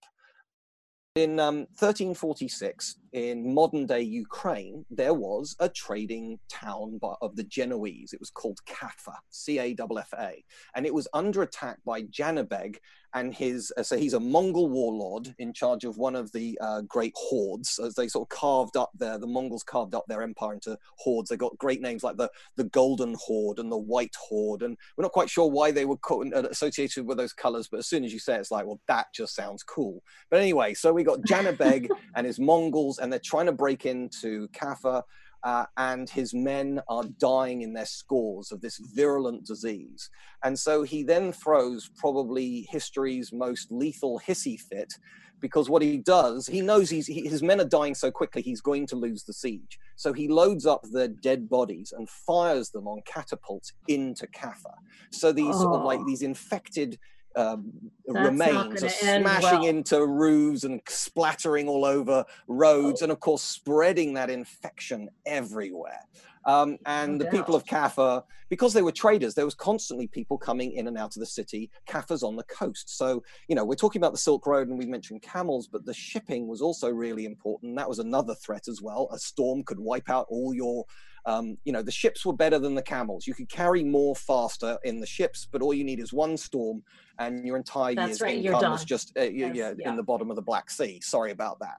In 1.15 1.39
um, 1.39 1.59
1346, 1.79 2.97
in 3.13 3.53
modern 3.53 3.85
day 3.85 4.01
Ukraine, 4.01 4.85
there 4.89 5.13
was 5.13 5.55
a 5.59 5.69
trading 5.69 6.39
town 6.49 6.99
of 7.21 7.35
the 7.35 7.43
Genoese. 7.43 8.11
It 8.13 8.19
was 8.19 8.31
called 8.31 8.59
Kaffa, 8.67 9.15
C 9.29 9.59
A 9.59 9.75
F 9.79 9.89
F 9.97 10.13
A. 10.19 10.43
And 10.75 10.85
it 10.85 10.93
was 10.93 11.07
under 11.13 11.43
attack 11.43 11.77
by 11.85 12.01
Janibeg 12.03 12.77
and 13.13 13.33
his, 13.33 13.71
uh, 13.77 13.83
so 13.83 13.97
he's 13.97 14.13
a 14.13 14.19
Mongol 14.19 14.69
warlord 14.69 15.33
in 15.37 15.53
charge 15.53 15.83
of 15.83 15.97
one 15.97 16.15
of 16.15 16.31
the 16.31 16.57
uh, 16.61 16.81
great 16.81 17.13
hordes. 17.15 17.79
As 17.79 17.93
they 17.93 18.07
sort 18.07 18.25
of 18.25 18.37
carved 18.37 18.75
up 18.75 18.89
their, 18.97 19.19
the 19.19 19.27
Mongols 19.27 19.63
carved 19.63 19.93
up 19.93 20.05
their 20.07 20.23
empire 20.23 20.53
into 20.53 20.77
hordes. 20.97 21.29
They 21.29 21.37
got 21.37 21.57
great 21.57 21.81
names 21.81 22.03
like 22.03 22.17
the, 22.17 22.29
the 22.55 22.63
Golden 22.65 23.15
Horde 23.19 23.59
and 23.59 23.71
the 23.71 23.77
White 23.77 24.15
Horde. 24.15 24.63
And 24.63 24.77
we're 24.97 25.03
not 25.03 25.11
quite 25.11 25.29
sure 25.29 25.47
why 25.49 25.71
they 25.71 25.85
were 25.85 25.97
co- 25.97 26.23
uh, 26.23 26.47
associated 26.49 27.05
with 27.05 27.17
those 27.17 27.33
colors, 27.33 27.67
but 27.69 27.77
as 27.77 27.87
soon 27.87 28.03
as 28.03 28.13
you 28.13 28.19
say 28.19 28.35
it, 28.35 28.39
it's 28.39 28.51
like, 28.51 28.65
well, 28.65 28.81
that 28.87 29.07
just 29.13 29.35
sounds 29.35 29.63
cool. 29.63 30.01
But 30.31 30.39
anyway, 30.39 30.73
so 30.73 30.91
we 30.91 31.03
got 31.03 31.21
Janibeg 31.21 31.89
and 32.15 32.25
his 32.25 32.39
Mongols, 32.39 32.97
and 33.03 33.11
they're 33.11 33.19
trying 33.19 33.45
to 33.45 33.51
break 33.51 33.85
into 33.85 34.47
Kaffa. 34.49 35.03
Uh, 35.43 35.65
and 35.75 36.09
his 36.09 36.33
men 36.33 36.79
are 36.87 37.03
dying 37.19 37.63
in 37.63 37.73
their 37.73 37.85
scores 37.85 38.49
of 38.53 38.61
this 38.61 38.77
virulent 38.95 39.45
disease. 39.45 40.09
And 40.45 40.57
so 40.57 40.83
he 40.83 41.03
then 41.03 41.33
throws 41.33 41.91
probably 41.97 42.65
history's 42.69 43.33
most 43.33 43.69
lethal 43.69 44.21
hissy 44.25 44.57
fit 44.57 44.93
because 45.41 45.69
what 45.69 45.81
he 45.81 45.97
does, 45.97 46.47
he 46.47 46.61
knows 46.61 46.89
he's, 46.89 47.07
he, 47.07 47.27
his 47.27 47.43
men 47.43 47.59
are 47.59 47.65
dying 47.65 47.93
so 47.93 48.09
quickly, 48.09 48.41
he's 48.41 48.61
going 48.61 48.87
to 48.87 48.95
lose 48.95 49.25
the 49.25 49.33
siege. 49.33 49.77
So 49.97 50.13
he 50.13 50.29
loads 50.29 50.65
up 50.65 50.81
their 50.93 51.09
dead 51.09 51.49
bodies 51.49 51.93
and 51.95 52.09
fires 52.09 52.69
them 52.69 52.87
on 52.87 53.01
catapults 53.05 53.73
into 53.89 54.25
Kaffa. 54.27 54.73
So 55.11 55.33
these 55.33 55.57
sort 55.57 55.75
of 55.75 55.83
like 55.83 55.99
Oh. 55.99 56.05
these 56.07 56.21
infected 56.21 56.97
um, 57.35 57.71
remains 58.07 58.83
are 58.83 58.89
smashing 58.89 59.59
well. 59.61 59.65
into 59.65 60.05
roofs 60.05 60.63
and 60.63 60.81
splattering 60.87 61.67
all 61.67 61.85
over 61.85 62.25
roads, 62.47 63.01
Oh. 63.01 63.05
and 63.05 63.11
of 63.11 63.19
course 63.19 63.41
spreading 63.41 64.13
that 64.15 64.29
infection 64.29 65.09
everywhere. 65.25 65.99
Um, 66.45 66.77
and 66.85 67.17
No 67.17 67.25
the 67.25 67.31
people 67.31 67.55
of. 67.55 67.63
Kaffa, 67.65 68.23
because 68.49 68.73
they 68.73 68.81
were 68.81 68.91
traders, 68.91 69.33
there 69.33 69.45
was 69.45 69.55
constantly 69.55 70.07
people 70.07 70.37
coming 70.37 70.73
in 70.73 70.87
and 70.89 70.97
out 70.97 71.15
of 71.15 71.21
the 71.21 71.25
city. 71.25 71.71
Kaffa's 71.87 72.21
on 72.21 72.35
the 72.35 72.43
coast, 72.43 72.97
so 72.97 73.23
you 73.47 73.55
know 73.55 73.63
we're 73.63 73.75
talking 73.75 74.01
about 74.01 74.11
the 74.11 74.17
Silk 74.17 74.45
Road, 74.45 74.67
and 74.67 74.77
we 74.77 74.85
mentioned 74.85 75.21
camels, 75.21 75.67
but 75.67 75.85
the 75.85 75.93
shipping 75.93 76.47
was 76.47 76.61
also 76.61 76.89
really 76.89 77.23
important. 77.25 77.77
That 77.77 77.87
was 77.87 77.99
another 77.99 78.35
threat 78.35 78.67
as 78.67 78.81
well. 78.81 79.07
A 79.13 79.17
storm 79.17 79.63
could 79.63 79.79
wipe 79.79 80.09
out 80.09 80.25
all 80.29 80.53
your 80.53 80.85
um, 81.25 81.57
you 81.63 81.71
know, 81.71 81.81
the 81.81 81.91
ships 81.91 82.25
were 82.25 82.33
better 82.33 82.59
than 82.59 82.75
the 82.75 82.81
camels. 82.81 83.25
You 83.25 83.33
could 83.33 83.47
carry 83.47 83.81
more 83.81 84.13
faster 84.13 84.77
in 84.83 84.99
the 84.99 85.05
ships, 85.05 85.47
but 85.49 85.61
all 85.61 85.73
you 85.73 85.85
need 85.85 86.01
is 86.01 86.11
one 86.11 86.35
storm, 86.35 86.83
and 87.19 87.45
your 87.45 87.57
entire 87.57 87.95
That's 87.95 88.07
year's 88.07 88.21
right, 88.21 88.45
income 88.45 88.73
is 88.73 88.85
just 88.85 89.13
uh, 89.17 89.23
Yes, 89.23 89.55
yeah, 89.55 89.73
yeah. 89.77 89.89
in 89.89 89.95
the 89.95 90.03
bottom 90.03 90.29
of 90.29 90.35
the 90.35 90.41
Black 90.41 90.69
Sea. 90.69 90.99
Sorry 91.01 91.31
about 91.31 91.59
that. 91.59 91.77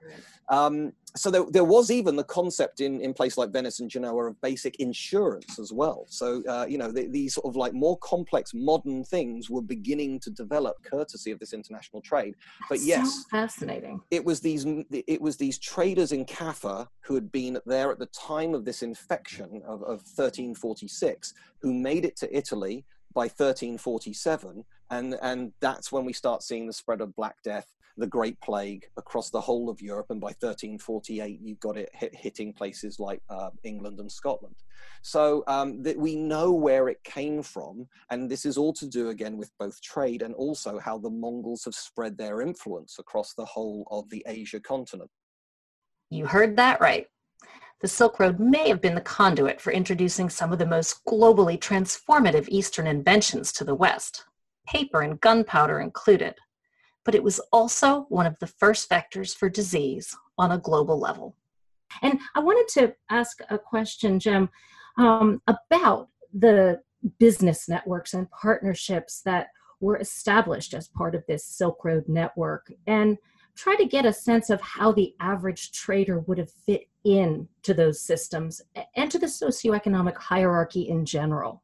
Um, 0.49 0.93
so 1.17 1.31
there, 1.31 1.45
there 1.51 1.65
was 1.65 1.91
even 1.91 2.17
the 2.17 2.25
concept 2.25 2.81
in 2.81 3.01
in 3.01 3.15
places 3.15 3.39
like 3.39 3.51
Venice 3.51 3.81
and 3.81 3.89
Genoa 3.89 4.31
of 4.31 4.41
basic 4.41 4.77
insurance 4.81 5.59
as 5.59 5.73
well. 5.73 6.07
So 6.09 6.43
uh, 6.49 6.67
you 6.69 6.79
know 6.79 6.91
the, 6.91 7.07
these 7.07 7.35
sort 7.35 7.47
of 7.47 7.57
like 7.57 7.73
more 7.73 7.97
complex 7.99 8.53
modern 8.55 9.05
things 9.05 9.49
were 9.49 9.63
beginning 9.63 10.21
to 10.21 10.31
develop 10.31 10.77
courtesy 10.83 11.31
of 11.31 11.39
this 11.39 11.53
international 11.53 12.03
trade. 12.03 12.35
But 12.69 12.81
yes, 12.81 13.15
so 13.15 13.23
fascinating. 13.31 14.01
it 14.11 14.25
was 14.25 14.41
these 14.41 14.67
it 14.91 15.21
was 15.21 15.37
these 15.37 15.59
traders 15.59 16.13
in 16.13 16.25
Kaffa 16.25 16.89
who 17.01 17.15
had 17.15 17.31
been 17.31 17.59
there 17.67 17.91
at 17.91 17.99
the 17.99 18.07
time 18.07 18.55
of 18.55 18.65
this 18.65 18.83
infection 18.83 19.63
of, 19.67 19.83
of 19.83 20.03
1346 20.17 21.35
who 21.61 21.73
made 21.73 22.05
it 22.05 22.17
to 22.17 22.37
Italy 22.37 22.85
by 23.15 23.23
1347 23.23 24.65
and 24.91 25.17
and 25.23 25.53
that's 25.61 25.91
when 25.93 26.05
we 26.05 26.13
start 26.13 26.43
seeing 26.43 26.67
the 26.67 26.73
spread 26.73 27.01
of 27.01 27.15
black 27.17 27.37
death 27.43 27.75
the 27.97 28.07
Great 28.07 28.41
Plague 28.41 28.89
across 28.97 29.31
the 29.31 29.41
whole 29.41 29.71
of 29.71 29.81
Europe, 29.81 30.07
and 30.11 30.21
by 30.21 30.29
1348 30.41 31.39
you've 31.41 31.61
got 31.61 31.77
it 31.77 31.91
hit, 31.93 32.15
hitting 32.15 32.53
places 32.53 32.99
like 32.99 33.23
uh, 33.31 33.51
England 33.63 34.01
and 34.01 34.11
Scotland. 34.11 34.57
So 35.03 35.45
um, 35.47 35.83
that 35.83 35.97
we 35.97 36.17
know 36.17 36.53
where 36.53 36.89
it 36.89 37.03
came 37.05 37.43
from, 37.43 37.87
and 38.11 38.29
this 38.29 38.45
is 38.45 38.59
all 38.59 38.73
to 38.75 38.87
do 38.87 39.11
again 39.11 39.37
with 39.37 39.51
both 39.59 39.81
trade 39.81 40.23
and 40.23 40.35
also 40.35 40.79
how 40.79 40.99
the 40.99 41.11
Mongols 41.11 41.65
have 41.65 41.75
spread 41.75 42.19
their 42.19 42.41
influence 42.41 42.99
across 42.99 43.35
the 43.35 43.45
whole 43.45 43.87
of 43.91 44.09
the 44.11 44.25
Asia 44.27 44.61
continent. 44.61 45.11
You 46.11 46.27
heard 46.27 46.57
that 46.57 46.81
right. 46.81 47.07
The 47.85 47.89
Silk 47.89 48.19
Road 48.19 48.41
may 48.41 48.71
have 48.71 48.81
been 48.81 48.95
the 48.95 49.03
conduit 49.03 49.61
for 49.61 49.71
introducing 49.71 50.31
some 50.31 50.55
of 50.55 50.59
the 50.59 50.65
most 50.65 51.05
globally 51.05 51.59
transformative 51.59 52.49
Eastern 52.49 52.87
inventions 52.87 53.53
to 53.53 53.63
the 53.63 53.75
West, 53.75 54.25
paper 54.67 55.03
and 55.03 55.21
gunpowder 55.21 55.81
included, 55.81 56.35
but 57.05 57.15
it 57.15 57.23
was 57.23 57.41
also 57.53 58.07
one 58.09 58.25
of 58.25 58.39
the 58.39 58.47
first 58.47 58.89
vectors 58.89 59.37
for 59.37 59.51
disease 59.51 60.17
on 60.39 60.53
a 60.53 60.59
global 60.59 60.99
level. 60.99 61.37
And 62.01 62.21
I 62.35 62.41
wanted 62.41 62.69
to 62.81 62.95
ask 63.11 63.41
a 63.51 63.59
question, 63.59 64.19
Jem, 64.19 64.49
um, 64.97 65.43
about 65.47 66.09
the 66.33 66.81
business 67.19 67.69
networks 67.69 68.15
and 68.15 68.31
partnerships 68.31 69.21
that 69.27 69.49
were 69.81 69.99
established 69.99 70.73
as 70.73 70.89
part 70.89 71.15
of 71.15 71.23
this 71.29 71.45
Silk 71.45 71.85
Road 71.85 72.05
network 72.09 72.73
and 72.87 73.19
try 73.57 73.77
to 73.77 73.87
get 73.87 74.07
a 74.07 74.13
sense 74.13 74.51
of 74.51 74.61
how 74.61 74.93
the 74.93 75.15
average 75.21 75.73
trader 75.73 76.21
would 76.21 76.39
have 76.39 76.51
fit 76.51 76.89
in 77.05 77.49
to 77.63 77.75
those 77.75 78.01
systems 78.01 78.63
and 78.97 79.11
to 79.11 79.19
the 79.19 79.27
socioeconomic 79.27 80.17
hierarchy 80.17 80.89
in 80.89 81.05
general. 81.05 81.63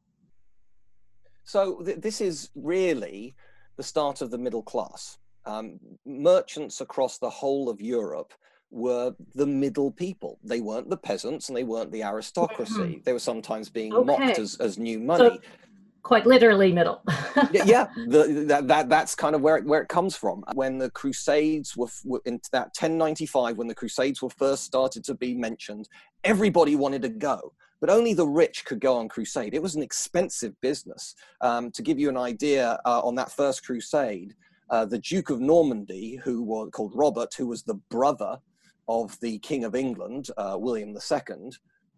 So 1.43 1.81
th- 1.83 1.99
this 1.99 2.21
is 2.21 2.49
really 2.55 3.35
the 3.77 3.83
start 3.83 4.21
of 4.21 4.31
the 4.31 4.37
middle 4.37 4.63
class. 4.63 5.17
Um, 5.45 5.79
merchants 6.05 6.81
across 6.81 7.17
the 7.17 7.29
whole 7.29 7.67
of 7.67 7.81
Europe 7.81 8.33
were 8.69 9.13
the 9.35 9.45
middle 9.45 9.91
people. 9.91 10.39
They 10.43 10.61
weren't 10.61 10.89
the 10.89 10.97
peasants 10.97 11.49
and 11.49 11.57
they 11.57 11.63
weren't 11.63 11.91
the 11.91 12.03
aristocracy. 12.03 12.73
Mm-hmm. 12.73 13.01
They 13.03 13.13
were 13.13 13.19
sometimes 13.19 13.69
being 13.69 13.93
okay. 13.93 14.05
mocked 14.05 14.39
as, 14.39 14.55
as 14.57 14.77
new 14.77 14.99
money. 14.99 15.29
So, 15.29 15.39
quite 16.03 16.25
literally 16.25 16.71
middle. 16.71 17.01
yeah, 17.51 17.87
the, 18.07 18.45
that, 18.47 18.67
that, 18.67 18.89
that's 18.89 19.15
kind 19.15 19.35
of 19.35 19.41
where 19.41 19.57
it, 19.57 19.65
where 19.65 19.81
it 19.81 19.89
comes 19.89 20.15
from. 20.15 20.43
When 20.53 20.77
the 20.77 20.89
Crusades 20.89 21.77
were, 21.77 21.87
were 22.03 22.21
into 22.25 22.49
that 22.51 22.67
1095, 22.67 23.57
when 23.57 23.67
the 23.67 23.75
Crusades 23.75 24.21
were 24.21 24.29
first 24.29 24.63
started 24.63 25.03
to 25.05 25.13
be 25.13 25.33
mentioned, 25.33 25.87
everybody 26.23 26.75
wanted 26.75 27.01
to 27.03 27.09
go 27.09 27.53
but 27.81 27.89
only 27.89 28.13
the 28.13 28.27
rich 28.27 28.63
could 28.63 28.79
go 28.79 28.95
on 28.95 29.09
crusade. 29.09 29.55
It 29.55 29.61
was 29.61 29.75
an 29.75 29.81
expensive 29.81 30.53
business. 30.61 31.15
Um, 31.41 31.71
to 31.71 31.81
give 31.81 31.99
you 31.99 32.09
an 32.09 32.17
idea, 32.17 32.79
uh, 32.85 33.01
on 33.01 33.15
that 33.15 33.31
first 33.31 33.65
crusade, 33.65 34.35
uh, 34.69 34.85
the 34.85 34.99
Duke 34.99 35.31
of 35.31 35.41
Normandy, 35.41 36.17
who 36.23 36.43
was 36.43 36.69
called 36.71 36.93
Robert, 36.95 37.33
who 37.33 37.47
was 37.47 37.63
the 37.63 37.79
brother 37.89 38.37
of 38.87 39.19
the 39.19 39.39
King 39.39 39.63
of 39.65 39.75
England, 39.75 40.29
uh, 40.37 40.55
William 40.57 40.89
II, 40.89 41.51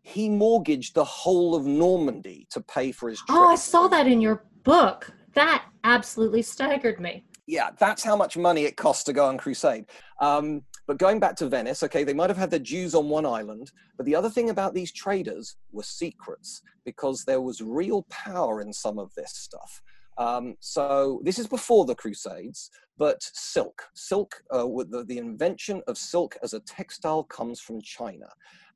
he 0.04 0.30
mortgaged 0.30 0.94
the 0.94 1.04
whole 1.04 1.56
of 1.56 1.66
Normandy 1.66 2.46
to 2.52 2.62
pay 2.62 2.92
for 2.92 3.10
his 3.10 3.20
trip. 3.20 3.38
Oh, 3.38 3.50
I 3.50 3.56
saw 3.56 3.88
that 3.88 4.06
in 4.06 4.22
your 4.22 4.44
book. 4.64 5.12
That 5.34 5.66
absolutely 5.84 6.42
staggered 6.42 7.00
me. 7.00 7.24
Yeah, 7.48 7.72
that's 7.80 8.04
how 8.04 8.16
much 8.16 8.38
money 8.38 8.66
it 8.66 8.78
cost 8.78 9.06
to 9.08 9.14
go 9.14 9.26
on 9.26 9.38
crusade. 9.38 9.86
Um, 10.22 10.62
but 10.88 10.98
going 10.98 11.20
back 11.20 11.36
to 11.38 11.48
Venice, 11.48 11.84
okay, 11.84 12.04
they 12.04 12.14
might 12.14 12.30
have 12.30 12.38
had 12.38 12.52
their 12.52 12.60
Jews 12.60 12.94
on 12.94 13.10
one 13.10 13.26
island, 13.26 13.72
but 13.98 14.06
the 14.06 14.16
other 14.16 14.30
thing 14.30 14.50
about 14.50 14.74
these 14.74 14.92
traders 14.92 15.56
were 15.72 15.84
secrets 15.84 16.62
because 16.86 17.24
there 17.24 17.42
was 17.42 17.62
real 17.62 18.04
power 18.10 18.62
in 18.62 18.74
some 18.74 19.00
of 19.00 19.14
this 19.16 19.32
stuff. 19.34 19.82
Um, 20.18 20.56
so 20.60 21.22
this 21.24 21.40
is 21.40 21.48
before 21.48 21.86
the 21.86 21.96
Crusades, 21.96 22.70
but 22.98 23.18
silk, 23.22 23.84
silk, 23.96 24.44
uh, 24.52 24.66
the, 24.90 25.04
the 25.08 25.18
invention 25.18 25.82
of 25.88 25.98
silk 25.98 26.38
as 26.44 26.54
a 26.54 26.60
textile 26.62 27.24
comes 27.24 27.60
from 27.60 27.82
China. 27.82 28.28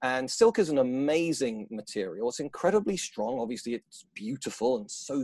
And 0.04 0.30
silk 0.30 0.60
is 0.60 0.70
an 0.70 0.78
amazing 0.78 1.68
material. 1.72 2.30
It's 2.30 2.40
incredibly 2.40 2.98
strong. 2.98 3.40
Obviously, 3.40 3.74
it's 3.74 4.06
beautiful 4.14 4.78
and 4.78 4.90
so 4.90 5.24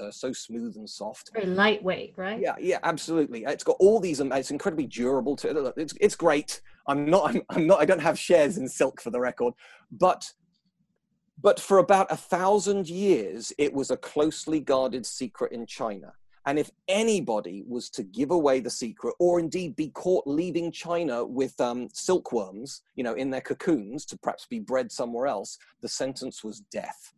uh, 0.00 0.10
so 0.10 0.32
smooth 0.32 0.76
and 0.76 0.88
soft. 0.88 1.30
Very 1.34 1.46
lightweight, 1.46 2.14
right? 2.16 2.40
Yeah, 2.40 2.54
yeah, 2.58 2.78
absolutely. 2.82 3.44
It's 3.46 3.64
got 3.64 3.76
all 3.78 4.00
these. 4.00 4.20
It's 4.20 4.50
incredibly 4.50 4.86
durable. 4.86 5.36
To 5.36 5.72
it's 5.76 5.92
it's 6.00 6.16
great. 6.16 6.62
I'm 6.88 7.10
not. 7.10 7.28
I'm, 7.28 7.42
I'm 7.50 7.66
not. 7.66 7.80
I 7.80 7.84
don't 7.84 8.00
have 8.00 8.18
shares 8.18 8.56
in 8.56 8.68
silk 8.68 9.02
for 9.02 9.10
the 9.10 9.20
record, 9.20 9.52
but 9.90 10.32
but 11.40 11.60
for 11.60 11.78
about 11.78 12.10
a 12.10 12.16
thousand 12.16 12.88
years, 12.88 13.52
it 13.58 13.72
was 13.72 13.90
a 13.90 13.96
closely 13.96 14.60
guarded 14.60 15.04
secret 15.04 15.52
in 15.52 15.66
China. 15.66 16.12
And 16.46 16.58
if 16.58 16.70
anybody 16.86 17.64
was 17.66 17.90
to 17.90 18.04
give 18.04 18.30
away 18.30 18.60
the 18.60 18.70
secret, 18.70 19.14
or 19.18 19.40
indeed 19.40 19.74
be 19.74 19.88
caught 19.88 20.26
leaving 20.26 20.70
China 20.70 21.24
with 21.24 21.60
um, 21.60 21.88
silkworms, 21.92 22.82
you 22.94 23.02
know, 23.02 23.14
in 23.14 23.30
their 23.30 23.40
cocoons 23.40 24.06
to 24.06 24.18
perhaps 24.18 24.46
be 24.46 24.60
bred 24.60 24.92
somewhere 24.92 25.26
else, 25.26 25.58
the 25.82 25.88
sentence 25.88 26.44
was 26.44 26.60
death. 26.70 27.12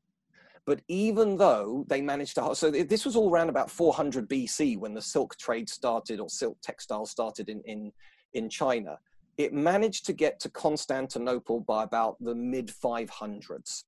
But 0.64 0.81
even 0.88 1.37
though 1.37 1.85
they 1.88 2.00
managed 2.00 2.35
to, 2.37 2.54
so 2.54 2.70
this 2.70 3.04
was 3.04 3.16
all 3.16 3.31
around 3.31 3.50
about 3.50 3.70
400 3.70 4.28
BC 4.28 4.78
when 4.78 4.94
the 4.94 5.02
silk 5.02 5.37
trade 5.37 5.68
started, 5.68 6.20
or 6.20 6.28
silk 6.28 6.59
textiles 6.62 7.11
started 7.11 7.48
in 7.48 7.62
in 7.62 7.92
in 8.35 8.50
China. 8.50 8.98
It 9.38 9.54
managed 9.54 10.04
to 10.07 10.12
get 10.12 10.40
to 10.40 10.50
Constantinople 10.50 11.61
by 11.61 11.85
about 11.85 12.16
the 12.20 12.35
mid 12.35 12.68
500s 12.68 13.85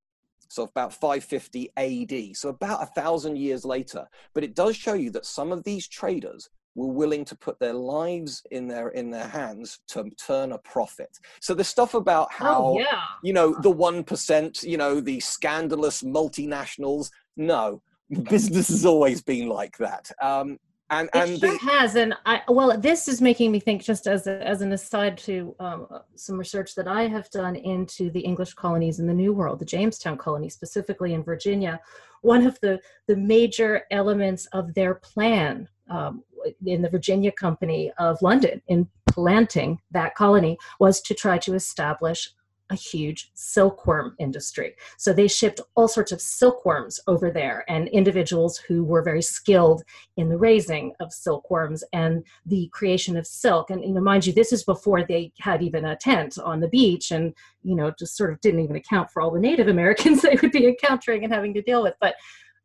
so 0.51 0.65
about 0.65 0.93
550 0.93 1.71
AD, 1.77 2.37
so 2.37 2.49
about 2.49 2.83
a 2.83 2.87
thousand 2.87 3.39
years 3.39 3.65
later. 3.65 4.05
But 4.35 4.43
it 4.43 4.57
does 4.57 4.77
show 4.77 4.95
you 4.95 5.11
that 5.11 5.25
some 5.25 5.53
of 5.53 5.63
these 5.63 5.87
traders 5.87 6.51
were 6.75 6.93
willing 6.93 7.25
to 7.25 7.37
put 7.37 7.59
their 7.61 7.73
lives 7.73 8.43
in 8.51 8.67
their 8.67 8.89
in 8.89 9.11
their 9.11 9.29
hands 9.29 9.79
to 9.89 10.11
turn 10.11 10.53
a 10.53 10.59
profit. 10.59 11.17
So 11.41 11.55
the 11.55 11.63
stuff 11.63 11.95
about 11.95 12.29
oh, 12.33 12.45
how 12.45 12.65
oh, 12.65 12.79
yeah. 12.81 13.03
you 13.23 13.33
know 13.33 13.55
the 13.61 13.71
one 13.71 14.03
percent, 14.03 14.65
you 14.65 14.77
know, 14.77 15.01
the 15.01 15.21
scandalous 15.21 16.03
multinationals. 16.03 17.11
No, 17.37 17.81
business 18.29 18.69
has 18.69 18.85
always 18.85 19.23
been 19.23 19.49
like 19.49 19.77
that. 19.79 20.11
Um, 20.21 20.59
and 20.91 21.09
it 21.15 21.19
and 21.19 21.39
sure 21.39 21.53
the, 21.53 21.59
has 21.59 21.95
and 21.97 22.15
i 22.27 22.43
well 22.49 22.77
this 22.79 23.09
is 23.09 23.21
making 23.21 23.51
me 23.51 23.61
think 23.61 23.83
just 23.83 24.07
as 24.07 24.27
a, 24.27 24.47
as 24.47 24.61
an 24.61 24.73
aside 24.73 25.17
to 25.17 25.55
um, 25.61 25.87
some 26.17 26.39
research 26.39 26.75
that 26.75 26.89
i 26.89 27.07
have 27.07 27.31
done 27.31 27.57
into 27.57 28.11
the 28.11 28.21
english 28.21 28.55
colonies 28.55 28.99
in 28.99 29.07
the 29.07 29.15
new 29.15 29.33
world 29.33 29.59
the 29.59 29.65
jamestown 29.65 30.17
colony 30.17 30.49
specifically 30.49 31.15
in 31.15 31.23
virginia 31.23 31.81
one 32.23 32.47
of 32.47 32.59
the 32.61 32.79
the 33.07 33.17
major 33.17 33.83
elements 33.91 34.47
of 34.47 34.75
their 34.75 34.95
plan 34.95 35.69
um, 35.89 36.23
in 36.67 36.83
the 36.83 36.91
virginia 36.91 37.33
company 37.33 37.93
of 37.99 38.21
london 38.21 38.61
in 38.69 38.89
planting 39.09 39.79
that 39.91 40.15
colony 40.15 40.59
was 40.79 41.01
to 41.01 41.15
try 41.15 41.39
to 41.39 41.55
establish 41.55 42.33
a 42.71 42.75
huge 42.75 43.31
silkworm 43.35 44.15
industry. 44.19 44.75
So 44.97 45.13
they 45.13 45.29
shipped 45.29 45.61
all 45.75 45.89
sorts 45.89 46.13
of 46.13 46.21
silkworms 46.21 47.01
over 47.07 47.31
there 47.31 47.65
and 47.69 47.89
individuals 47.89 48.59
who 48.59 48.85
were 48.85 49.03
very 49.03 49.23
skilled 49.23 49.83
in 50.17 50.29
the 50.29 50.39
raising 50.39 50.93
of 51.01 51.13
silkworms 51.13 51.85
and 51.93 52.25
the 52.47 52.69
creation 52.73 53.17
of 53.17 53.27
silk. 53.27 53.71
And 53.71 53.83
you 53.83 53.93
know, 53.93 54.01
mind 54.01 54.27
you, 54.27 54.33
this 54.33 54.53
is 54.53 54.65
before 54.65 55.05
they 55.05 55.33
had 55.41 55.63
even 55.63 55.85
a 55.85 55.97
tent 55.97 56.39
on 56.39 56.61
the 56.61 56.69
beach 56.69 57.11
and 57.11 57.35
you 57.63 57.77
know, 57.77 57.93
just 57.99 58.17
sort 58.17 58.33
of 58.33 58.41
didn't 58.41 58.61
even 58.61 58.77
account 58.77 59.11
for 59.11 59.21
all 59.21 59.31
the 59.31 59.41
Native 59.41 59.69
Americans 59.69 60.23
they 60.23 60.39
would 60.41 60.53
be 60.53 60.67
encountering 60.67 61.25
and 61.25 61.33
having 61.33 61.55
to 61.55 61.63
deal 61.63 61.83
with. 61.83 61.95
But 62.01 62.15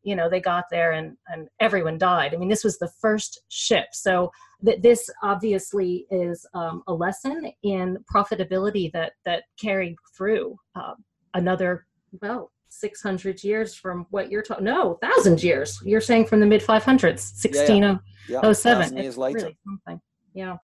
you 0.06 0.16
know 0.16 0.30
they 0.30 0.40
got 0.40 0.66
there 0.72 0.94
and 0.94 1.18
and 1.28 1.50
everyone 1.60 1.98
died. 1.98 2.34
I 2.34 2.38
mean 2.38 2.50
this 2.50 2.64
was 2.64 2.78
the 2.78 2.92
first 3.02 3.42
ship. 3.50 3.88
So 3.92 4.32
th- 4.64 4.82
this 4.82 5.10
obviously 5.24 6.06
is 6.10 6.46
um, 6.54 6.84
a 6.88 6.94
lesson 6.94 7.52
in 7.64 7.98
profitability 8.14 8.92
that 8.94 9.14
that 9.26 9.44
carried 9.60 9.96
through 10.16 10.58
uh, 10.76 10.94
another 11.34 11.88
well 12.22 12.52
600 12.70 13.44
years 13.44 13.74
from 13.74 14.06
what 14.12 14.30
you're 14.30 14.44
talking 14.44 14.66
no 14.66 14.98
1000 15.02 15.42
years. 15.42 15.82
You're 15.84 16.02
saying 16.02 16.28
from 16.28 16.40
the 16.40 16.46
mid 16.46 16.62
500s 16.62 17.02
1607 17.44 18.00
yeah, 18.30 18.40
yeah. 18.40 18.96
yeah 18.96 19.02
years 19.02 19.18
later 19.18 19.40
really 19.40 19.58
something. 19.66 20.02
Yeah 20.34 20.58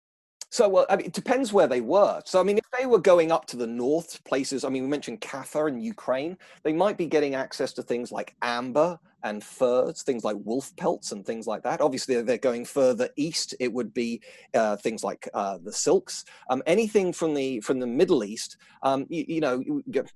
so, 0.51 0.69
well, 0.69 0.87
I 0.91 0.97
mean, 0.97 1.07
it 1.07 1.13
depends 1.13 1.53
where 1.53 1.69
they 1.69 1.81
were. 1.81 2.21
So, 2.25 2.41
I 2.41 2.43
mean, 2.43 2.59
if 2.59 2.65
they 2.77 2.85
were 2.85 2.99
going 2.99 3.31
up 3.31 3.47
to 3.47 3.57
the 3.57 3.69
north 3.69 4.23
places, 4.25 4.65
I 4.65 4.69
mean, 4.69 4.83
we 4.83 4.89
mentioned 4.89 5.21
Kaffa 5.21 5.69
and 5.69 5.83
Ukraine, 5.83 6.37
they 6.65 6.73
might 6.73 6.99
be 6.99 7.07
getting 7.07 7.37
access 7.37 7.73
to 7.75 7.83
things 7.83 8.11
like 8.11 8.35
amber 8.43 8.99
and 9.23 9.45
furs, 9.45 10.03
things 10.03 10.25
like 10.25 10.37
wolf 10.43 10.75
pelts 10.75 11.13
and 11.13 11.25
things 11.25 11.47
like 11.47 11.63
that. 11.63 11.81
Obviously, 11.81 12.21
they're 12.21 12.37
going 12.37 12.65
further 12.65 13.09
east. 13.15 13.55
It 13.61 13.73
would 13.73 13.95
be 13.95 14.23
uh, 14.55 14.77
things 14.77 15.05
like 15.05 15.29
uh, 15.35 15.59
the 15.63 15.73
silks. 15.73 16.25
Um, 16.49 16.65
anything 16.67 17.13
from 17.13 17.35
the 17.35 17.61
from 17.61 17.79
the 17.79 17.87
Middle 17.87 18.25
East. 18.25 18.57
Um, 18.83 19.07
you, 19.09 19.25
you, 19.29 19.41
know, 19.41 19.63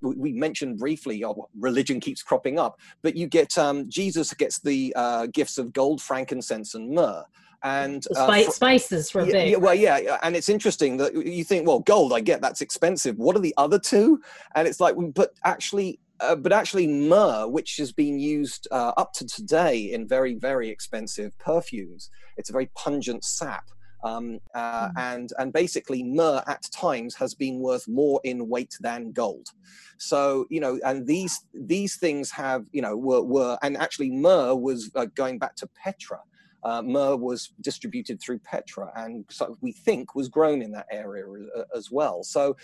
we 0.01 0.33
mentioned 0.33 0.79
briefly. 0.79 1.25
Oh, 1.25 1.49
religion 1.57 2.01
keeps 2.01 2.23
cropping 2.23 2.59
up, 2.59 2.81
but 3.03 3.15
you 3.15 3.29
get 3.29 3.57
um, 3.57 3.89
Jesus 3.89 4.35
gets 4.35 4.59
the 4.59 4.93
uh, 4.97 5.27
gifts 5.27 5.59
of 5.59 5.73
gold, 5.73 6.03
frankincense, 6.03 6.75
and 6.75 6.91
myrrh 6.91 7.25
and 7.65 8.07
uh, 8.15 8.27
spice, 8.27 8.55
spices 8.55 9.11
from 9.11 9.29
yeah, 9.29 9.43
yeah, 9.43 9.57
well 9.57 9.75
yeah 9.75 10.19
and 10.23 10.37
it's 10.37 10.49
interesting 10.49 10.97
that 10.99 11.15
you 11.15 11.43
think 11.43 11.67
well 11.67 11.81
gold 11.81 12.13
i 12.13 12.21
get 12.21 12.41
that's 12.45 12.61
expensive. 12.61 13.17
What 13.17 13.37
are 13.37 13.41
the 13.41 13.55
other 13.57 13.79
two? 13.79 14.21
And 14.55 14.69
it's 14.69 14.81
like 14.81 14.95
but 15.15 15.31
actually 15.45 15.99
uh, 16.21 16.37
but 16.37 16.53
actually 16.53 16.87
myrrh 16.87 17.47
which 17.49 17.77
has 17.79 17.93
been 17.93 18.19
used 18.19 18.69
uh, 18.71 18.93
up 18.97 19.13
to 19.15 19.27
today 19.27 19.93
in 19.93 20.07
very 20.07 20.35
very 20.35 20.69
expensive 20.69 21.37
perfumes. 21.39 22.11
It's 22.37 22.51
a 22.51 22.53
very 22.53 22.71
pungent 22.75 23.25
sap. 23.25 23.65
Um, 24.03 24.39
uh, 24.55 24.89
mm-hmm. 24.89 24.99
and 24.99 25.33
and 25.39 25.51
basically 25.51 26.03
myrrh 26.03 26.43
at 26.47 26.63
times 26.71 27.15
has 27.15 27.33
been 27.33 27.61
worth 27.61 27.89
more 27.89 28.21
in 28.23 28.51
weight 28.51 28.75
than 28.81 29.13
gold. 29.13 29.49
So 29.97 30.47
you 30.51 30.61
know, 30.61 30.79
and 30.85 31.07
these 31.07 31.47
these 31.55 31.97
things 31.97 32.31
have 32.33 32.67
you 32.73 32.83
know 32.83 32.97
were 32.97 33.23
were 33.23 33.57
and 33.63 33.79
actually 33.79 34.11
myrrh 34.11 34.55
was 34.55 34.91
uh, 34.95 35.07
going 35.15 35.39
back 35.39 35.57
to 35.57 35.67
Petra 35.83 36.21
uh, 36.65 36.83
myrrh 36.83 37.17
was 37.17 37.53
distributed 37.61 38.21
through 38.21 38.39
Petra 38.39 38.91
and 38.97 39.25
so 39.31 39.57
we 39.61 39.73
think 39.73 40.15
was 40.15 40.29
grown 40.29 40.63
in 40.63 40.73
that 40.73 40.87
area 40.91 41.25
uh, 41.57 41.63
as 41.77 41.91
well. 41.91 42.23
So 42.23 42.57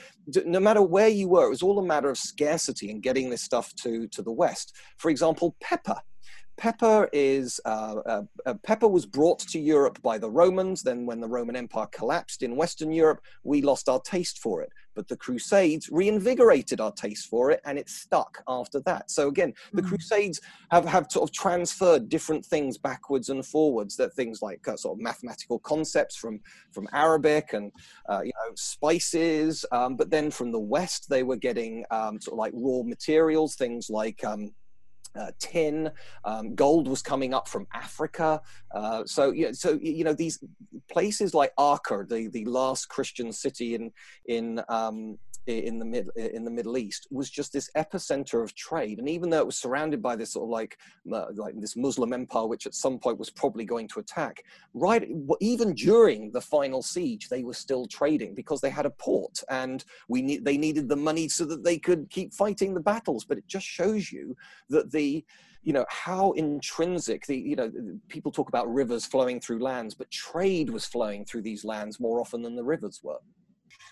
no 0.44 0.60
matter 0.60 0.82
where 0.82 1.08
you 1.08 1.28
were, 1.28 1.46
it 1.46 1.50
was 1.50 1.62
all 1.62 1.78
a 1.78 1.84
matter 1.84 2.10
of 2.10 2.18
scarcity 2.18 2.90
and 2.90 3.02
getting 3.02 3.30
this 3.30 3.42
stuff 3.42 3.74
to, 3.76 4.06
to 4.08 4.22
the 4.22 4.32
West. 4.32 4.76
For 4.96 5.10
example, 5.10 5.56
pepper 5.60 5.96
pepper 6.60 7.08
is 7.14 7.58
uh, 7.64 7.96
uh, 8.04 8.22
uh, 8.44 8.54
pepper 8.62 8.86
was 8.86 9.06
brought 9.06 9.38
to 9.38 9.58
Europe 9.58 10.00
by 10.02 10.18
the 10.18 10.30
Romans. 10.30 10.82
Then, 10.82 11.06
when 11.06 11.18
the 11.18 11.26
Roman 11.26 11.56
Empire 11.56 11.86
collapsed 11.90 12.42
in 12.42 12.54
Western 12.54 12.92
Europe, 12.92 13.22
we 13.44 13.62
lost 13.62 13.88
our 13.88 14.00
taste 14.02 14.38
for 14.40 14.60
it. 14.60 14.68
But 14.94 15.08
the 15.08 15.16
Crusades 15.16 15.88
reinvigorated 15.90 16.78
our 16.78 16.92
taste 16.92 17.28
for 17.28 17.50
it, 17.50 17.62
and 17.64 17.78
it 17.78 17.88
stuck 17.88 18.42
after 18.46 18.80
that. 18.80 19.10
So 19.10 19.28
again, 19.28 19.54
the 19.72 19.80
mm. 19.80 19.88
Crusades 19.88 20.42
have 20.70 20.84
have 20.84 21.06
sort 21.10 21.28
of 21.28 21.34
transferred 21.34 22.10
different 22.10 22.44
things 22.44 22.76
backwards 22.76 23.30
and 23.30 23.44
forwards. 23.44 23.96
That 23.96 24.12
things 24.12 24.42
like 24.42 24.68
uh, 24.68 24.76
sort 24.76 24.98
of 24.98 25.02
mathematical 25.02 25.60
concepts 25.60 26.14
from 26.14 26.40
from 26.72 26.86
Arabic 26.92 27.54
and 27.54 27.72
uh, 28.10 28.20
you 28.20 28.32
know 28.36 28.52
spices, 28.54 29.64
um, 29.72 29.96
but 29.96 30.10
then 30.10 30.30
from 30.30 30.52
the 30.52 30.60
West 30.60 31.08
they 31.08 31.22
were 31.22 31.36
getting 31.36 31.86
um, 31.90 32.20
sort 32.20 32.34
of 32.34 32.38
like 32.38 32.52
raw 32.54 32.82
materials, 32.82 33.54
things 33.54 33.88
like 33.88 34.22
um, 34.24 34.52
uh, 35.18 35.30
tin, 35.38 35.90
um, 36.24 36.54
gold 36.54 36.88
was 36.88 37.02
coming 37.02 37.34
up 37.34 37.48
from 37.48 37.66
Africa. 37.74 38.40
Uh, 38.74 39.04
so, 39.04 39.32
you 39.32 39.46
know, 39.46 39.52
so 39.52 39.78
you 39.80 40.04
know 40.04 40.12
these 40.14 40.42
places 40.90 41.34
like 41.34 41.52
Acre, 41.58 42.06
the, 42.08 42.28
the 42.28 42.44
last 42.44 42.88
Christian 42.88 43.32
city 43.32 43.74
in 43.74 43.92
in 44.26 44.60
um, 44.68 45.18
in 45.46 45.78
the 45.78 45.84
mid 45.84 46.08
in 46.16 46.44
the 46.44 46.50
Middle 46.50 46.76
East 46.76 47.06
was 47.10 47.30
just 47.30 47.52
this 47.52 47.70
epicenter 47.76 48.42
of 48.42 48.54
trade. 48.54 48.98
And 48.98 49.08
even 49.08 49.30
though 49.30 49.38
it 49.38 49.46
was 49.46 49.58
surrounded 49.58 50.02
by 50.02 50.16
this 50.16 50.32
sort 50.32 50.44
of 50.44 50.50
like 50.50 50.78
uh, 51.12 51.26
like 51.34 51.58
this 51.60 51.76
Muslim 51.76 52.12
empire, 52.12 52.46
which 52.46 52.66
at 52.66 52.74
some 52.74 52.98
point 52.98 53.18
was 53.18 53.30
probably 53.30 53.64
going 53.64 53.88
to 53.88 54.00
attack, 54.00 54.42
right? 54.74 55.08
Even 55.40 55.74
during 55.74 56.30
the 56.32 56.40
final 56.40 56.82
siege, 56.82 57.28
they 57.28 57.42
were 57.42 57.54
still 57.54 57.86
trading 57.86 58.34
because 58.34 58.60
they 58.60 58.70
had 58.70 58.86
a 58.86 58.90
port, 58.90 59.42
and 59.48 59.84
we 60.08 60.22
need 60.22 60.44
they 60.44 60.58
needed 60.58 60.88
the 60.88 60.96
money 60.96 61.28
so 61.28 61.44
that 61.44 61.64
they 61.64 61.78
could 61.78 62.08
keep 62.10 62.32
fighting 62.34 62.74
the 62.74 62.80
battles. 62.80 63.24
But 63.24 63.38
it 63.38 63.46
just 63.46 63.66
shows 63.66 64.12
you 64.12 64.36
that 64.68 64.90
the 64.90 65.24
you 65.62 65.72
know 65.72 65.84
how 65.88 66.32
intrinsic 66.32 67.26
the 67.26 67.36
you 67.36 67.56
know 67.56 67.70
people 68.08 68.32
talk 68.32 68.48
about 68.48 68.72
rivers 68.72 69.04
flowing 69.04 69.38
through 69.38 69.58
lands 69.58 69.94
but 69.94 70.10
trade 70.10 70.70
was 70.70 70.86
flowing 70.86 71.22
through 71.22 71.42
these 71.42 71.66
lands 71.66 72.00
more 72.00 72.18
often 72.18 72.40
than 72.40 72.56
the 72.56 72.64
rivers 72.64 73.00
were 73.02 73.18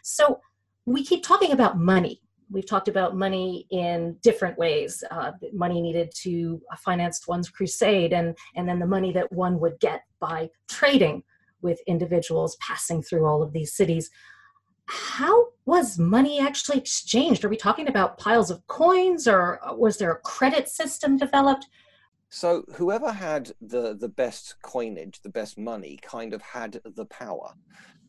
so 0.02 0.40
we 0.88 1.05
keep 1.05 1.22
talking 1.22 1.53
about 1.53 1.79
money. 1.79 2.20
We've 2.51 2.66
talked 2.66 2.88
about 2.88 3.14
money 3.14 3.66
in 3.70 4.16
different 4.22 4.57
ways. 4.57 5.05
Uh, 5.11 5.33
money 5.53 5.83
needed 5.83 6.11
to 6.22 6.61
finance 6.79 7.29
one's 7.29 7.51
crusade, 7.51 8.14
and, 8.14 8.37
and 8.57 8.66
then 8.66 8.79
the 8.79 8.87
money 8.87 9.12
that 9.12 9.31
one 9.31 9.61
would 9.61 9.79
get 9.81 10.03
by 10.18 10.48
trading 10.68 11.22
with 11.61 11.79
individuals 11.87 12.57
passing 12.61 13.03
through 13.03 13.27
all 13.27 13.42
of 13.42 13.53
these 13.53 13.74
cities. 13.74 14.11
How 14.87 15.48
was 15.66 15.98
money 15.98 16.40
actually 16.40 16.79
exchanged? 16.79 17.44
Are 17.44 17.51
we 17.51 17.57
talking 17.59 17.88
about 17.88 18.16
piles 18.16 18.51
of 18.51 18.66
coins, 18.66 19.29
or 19.29 19.61
was 19.72 19.98
there 19.98 20.12
a 20.12 20.20
credit 20.20 20.68
system 20.68 21.18
developed? 21.18 21.66
So 22.30 22.64
whoever 22.74 23.10
had 23.10 23.52
the 23.60 23.96
the 23.96 24.08
best 24.08 24.56
coinage, 24.62 25.20
the 25.22 25.30
best 25.30 25.58
money, 25.58 25.98
kind 26.02 26.34
of 26.34 26.42
had 26.42 26.80
the 26.84 27.06
power. 27.06 27.52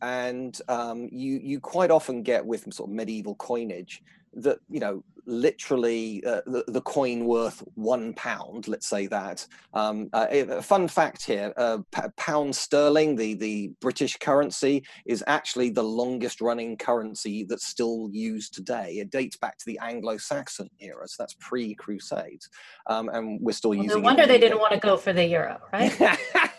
And 0.02 0.58
um, 0.68 1.08
you 1.10 1.40
you 1.42 1.60
quite 1.60 1.90
often 1.90 2.22
get 2.22 2.44
with 2.44 2.72
sort 2.72 2.90
of 2.90 2.94
medieval 2.94 3.34
coinage 3.36 4.02
that 4.34 4.58
you 4.68 4.80
know 4.80 5.02
literally 5.26 6.24
uh, 6.24 6.40
the, 6.46 6.64
the, 6.68 6.80
coin 6.80 7.24
worth 7.24 7.62
one 7.74 8.12
pound 8.14 8.66
let's 8.68 8.88
say 8.88 9.06
that. 9.06 9.46
Um, 9.74 10.08
uh, 10.12 10.26
a 10.30 10.62
fun 10.62 10.88
fact 10.88 11.24
here 11.24 11.52
uh, 11.56 11.78
pound 12.16 12.54
sterling 12.54 13.16
the 13.16 13.34
the 13.34 13.70
british 13.80 14.16
currency 14.16 14.84
is 15.06 15.22
actually 15.26 15.70
the 15.70 15.84
longest 15.84 16.40
running 16.40 16.76
currency 16.76 17.44
that's 17.44 17.66
still 17.66 18.08
used 18.12 18.54
today. 18.54 18.98
It 18.98 19.10
dates 19.10 19.36
back 19.36 19.58
to 19.58 19.66
the 19.66 19.78
anglo-saxon 19.80 20.70
era 20.80 21.06
so 21.06 21.22
that's 21.22 21.36
pre-crusades 21.40 22.48
um, 22.86 23.08
and 23.10 23.40
we're 23.40 23.52
still 23.52 23.70
well, 23.70 23.82
using 23.82 24.02
no 24.02 24.04
wonder 24.04 24.26
they 24.26 24.38
didn't 24.38 24.58
want 24.58 24.72
to 24.72 24.80
go 24.80 24.96
for 24.96 25.12
the 25.12 25.24
euro 25.24 25.60
right 25.72 25.96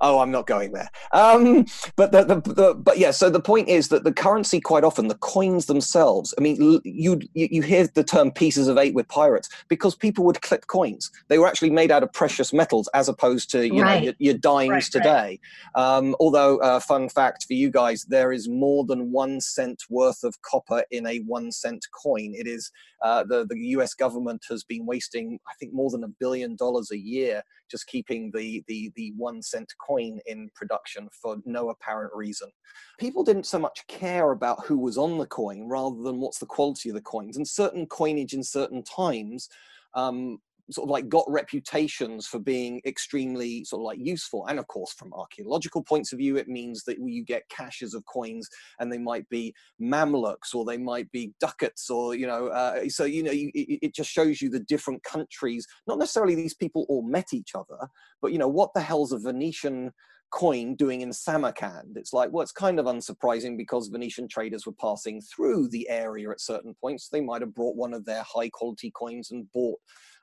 oh, 0.00 0.18
I'm 0.20 0.30
not 0.30 0.46
going 0.46 0.72
there. 0.72 0.90
Um, 1.12 1.66
but 1.96 2.12
the, 2.12 2.24
the, 2.24 2.40
the, 2.52 2.74
but 2.74 2.98
yeah, 2.98 3.10
so 3.10 3.30
the 3.30 3.40
point 3.40 3.68
is 3.68 3.88
that 3.88 4.04
the 4.04 4.12
currency 4.12 4.60
quite 4.60 4.84
often, 4.84 5.08
the 5.08 5.16
coins 5.16 5.66
themselves. 5.66 6.34
I 6.38 6.40
mean, 6.40 6.80
you 6.84 7.20
you 7.34 7.62
hear 7.62 7.86
the 7.86 8.04
term 8.04 8.30
pieces 8.30 8.68
of 8.68 8.78
eight 8.78 8.94
with 8.94 9.08
pirates 9.08 9.48
because 9.68 9.94
people 9.94 10.24
would 10.24 10.42
clip 10.42 10.66
coins. 10.66 11.10
They 11.28 11.38
were 11.38 11.46
actually 11.46 11.70
made 11.70 11.90
out 11.90 12.02
of 12.02 12.12
precious 12.12 12.52
metals 12.52 12.88
as 12.94 13.08
opposed 13.08 13.50
to 13.50 13.66
you 13.66 13.82
right. 13.82 13.98
know 13.98 14.04
your, 14.04 14.14
your 14.18 14.34
dimes 14.34 14.70
right, 14.70 14.82
today. 14.84 15.40
Right. 15.76 15.96
Um, 15.96 16.16
although, 16.20 16.58
uh, 16.58 16.80
fun 16.80 17.08
fact 17.08 17.44
for 17.46 17.54
you 17.54 17.70
guys, 17.70 18.04
there 18.04 18.32
is 18.32 18.48
more 18.48 18.84
than 18.84 19.12
one 19.12 19.40
cent 19.40 19.84
worth 19.88 20.24
of 20.24 20.40
copper 20.42 20.84
in 20.90 21.06
a 21.06 21.18
one 21.18 21.52
cent 21.52 21.86
coin. 21.92 22.34
It 22.34 22.46
is 22.46 22.70
uh, 23.02 23.24
the 23.24 23.46
the 23.48 23.58
U.S. 23.76 23.94
government 23.94 24.44
has 24.48 24.64
been 24.64 24.86
wasting, 24.86 25.38
I 25.48 25.52
think, 25.58 25.72
more 25.72 25.90
than 25.90 26.04
a 26.04 26.08
billion 26.08 26.56
dollars 26.56 26.90
a 26.90 26.98
year 26.98 27.42
just 27.70 27.86
keeping 27.86 28.30
the 28.32 28.62
the 28.68 28.92
the 28.96 29.12
one 29.16 29.42
cent 29.42 29.72
coin 29.86 30.20
in 30.26 30.50
production 30.54 31.08
for 31.12 31.36
no 31.44 31.70
apparent 31.70 32.12
reason. 32.14 32.50
People 32.98 33.22
didn't 33.22 33.46
so 33.46 33.58
much 33.58 33.86
care 33.86 34.32
about 34.32 34.64
who 34.64 34.78
was 34.78 34.98
on 34.98 35.18
the 35.18 35.26
coin 35.26 35.68
rather 35.68 36.02
than 36.02 36.20
what's 36.20 36.38
the 36.38 36.46
quality 36.46 36.88
of 36.88 36.94
the 36.94 37.00
coins. 37.00 37.36
And 37.36 37.46
certain 37.46 37.86
coinage 37.86 38.32
in 38.32 38.42
certain 38.42 38.82
times 38.82 39.48
um, 39.94 40.38
sort 40.70 40.86
of 40.86 40.90
like 40.90 41.08
got 41.08 41.24
reputations 41.28 42.26
for 42.26 42.38
being 42.38 42.80
extremely 42.84 43.64
sort 43.64 43.80
of 43.80 43.84
like 43.84 43.98
useful. 44.00 44.46
And 44.46 44.58
of 44.58 44.66
course, 44.66 44.92
from 44.92 45.12
archaeological 45.12 45.82
points 45.82 46.12
of 46.12 46.18
view, 46.18 46.36
it 46.36 46.48
means 46.48 46.82
that 46.84 46.98
you 46.98 47.24
get 47.24 47.48
caches 47.48 47.94
of 47.94 48.04
coins 48.06 48.48
and 48.80 48.92
they 48.92 48.98
might 48.98 49.28
be 49.28 49.54
Mamluks 49.80 50.54
or 50.54 50.64
they 50.64 50.78
might 50.78 51.10
be 51.12 51.32
ducats 51.40 51.88
or, 51.90 52.14
you 52.14 52.26
know, 52.26 52.48
uh, 52.48 52.88
so, 52.88 53.04
you 53.04 53.22
know, 53.22 53.32
you, 53.32 53.50
it 53.54 53.94
just 53.94 54.10
shows 54.10 54.42
you 54.42 54.50
the 54.50 54.60
different 54.60 55.02
countries, 55.04 55.66
not 55.86 55.98
necessarily 55.98 56.34
these 56.34 56.54
people 56.54 56.86
all 56.88 57.02
met 57.02 57.28
each 57.32 57.54
other, 57.54 57.88
but, 58.20 58.32
you 58.32 58.38
know, 58.38 58.48
what 58.48 58.70
the 58.74 58.80
hell's 58.80 59.12
a 59.12 59.18
Venetian 59.18 59.92
coin 60.30 60.74
doing 60.74 61.00
in 61.00 61.12
Samarkand. 61.12 61.96
It's 61.96 62.12
like, 62.12 62.30
well, 62.32 62.42
it's 62.42 62.52
kind 62.52 62.78
of 62.78 62.86
unsurprising 62.86 63.56
because 63.56 63.88
Venetian 63.88 64.28
traders 64.28 64.66
were 64.66 64.72
passing 64.72 65.20
through 65.20 65.68
the 65.68 65.88
area 65.88 66.30
at 66.30 66.40
certain 66.40 66.74
points. 66.80 67.08
They 67.08 67.20
might 67.20 67.42
have 67.42 67.54
brought 67.54 67.76
one 67.76 67.94
of 67.94 68.04
their 68.04 68.22
high 68.22 68.48
quality 68.50 68.90
coins 68.90 69.30
and 69.30 69.50
bought 69.52 69.78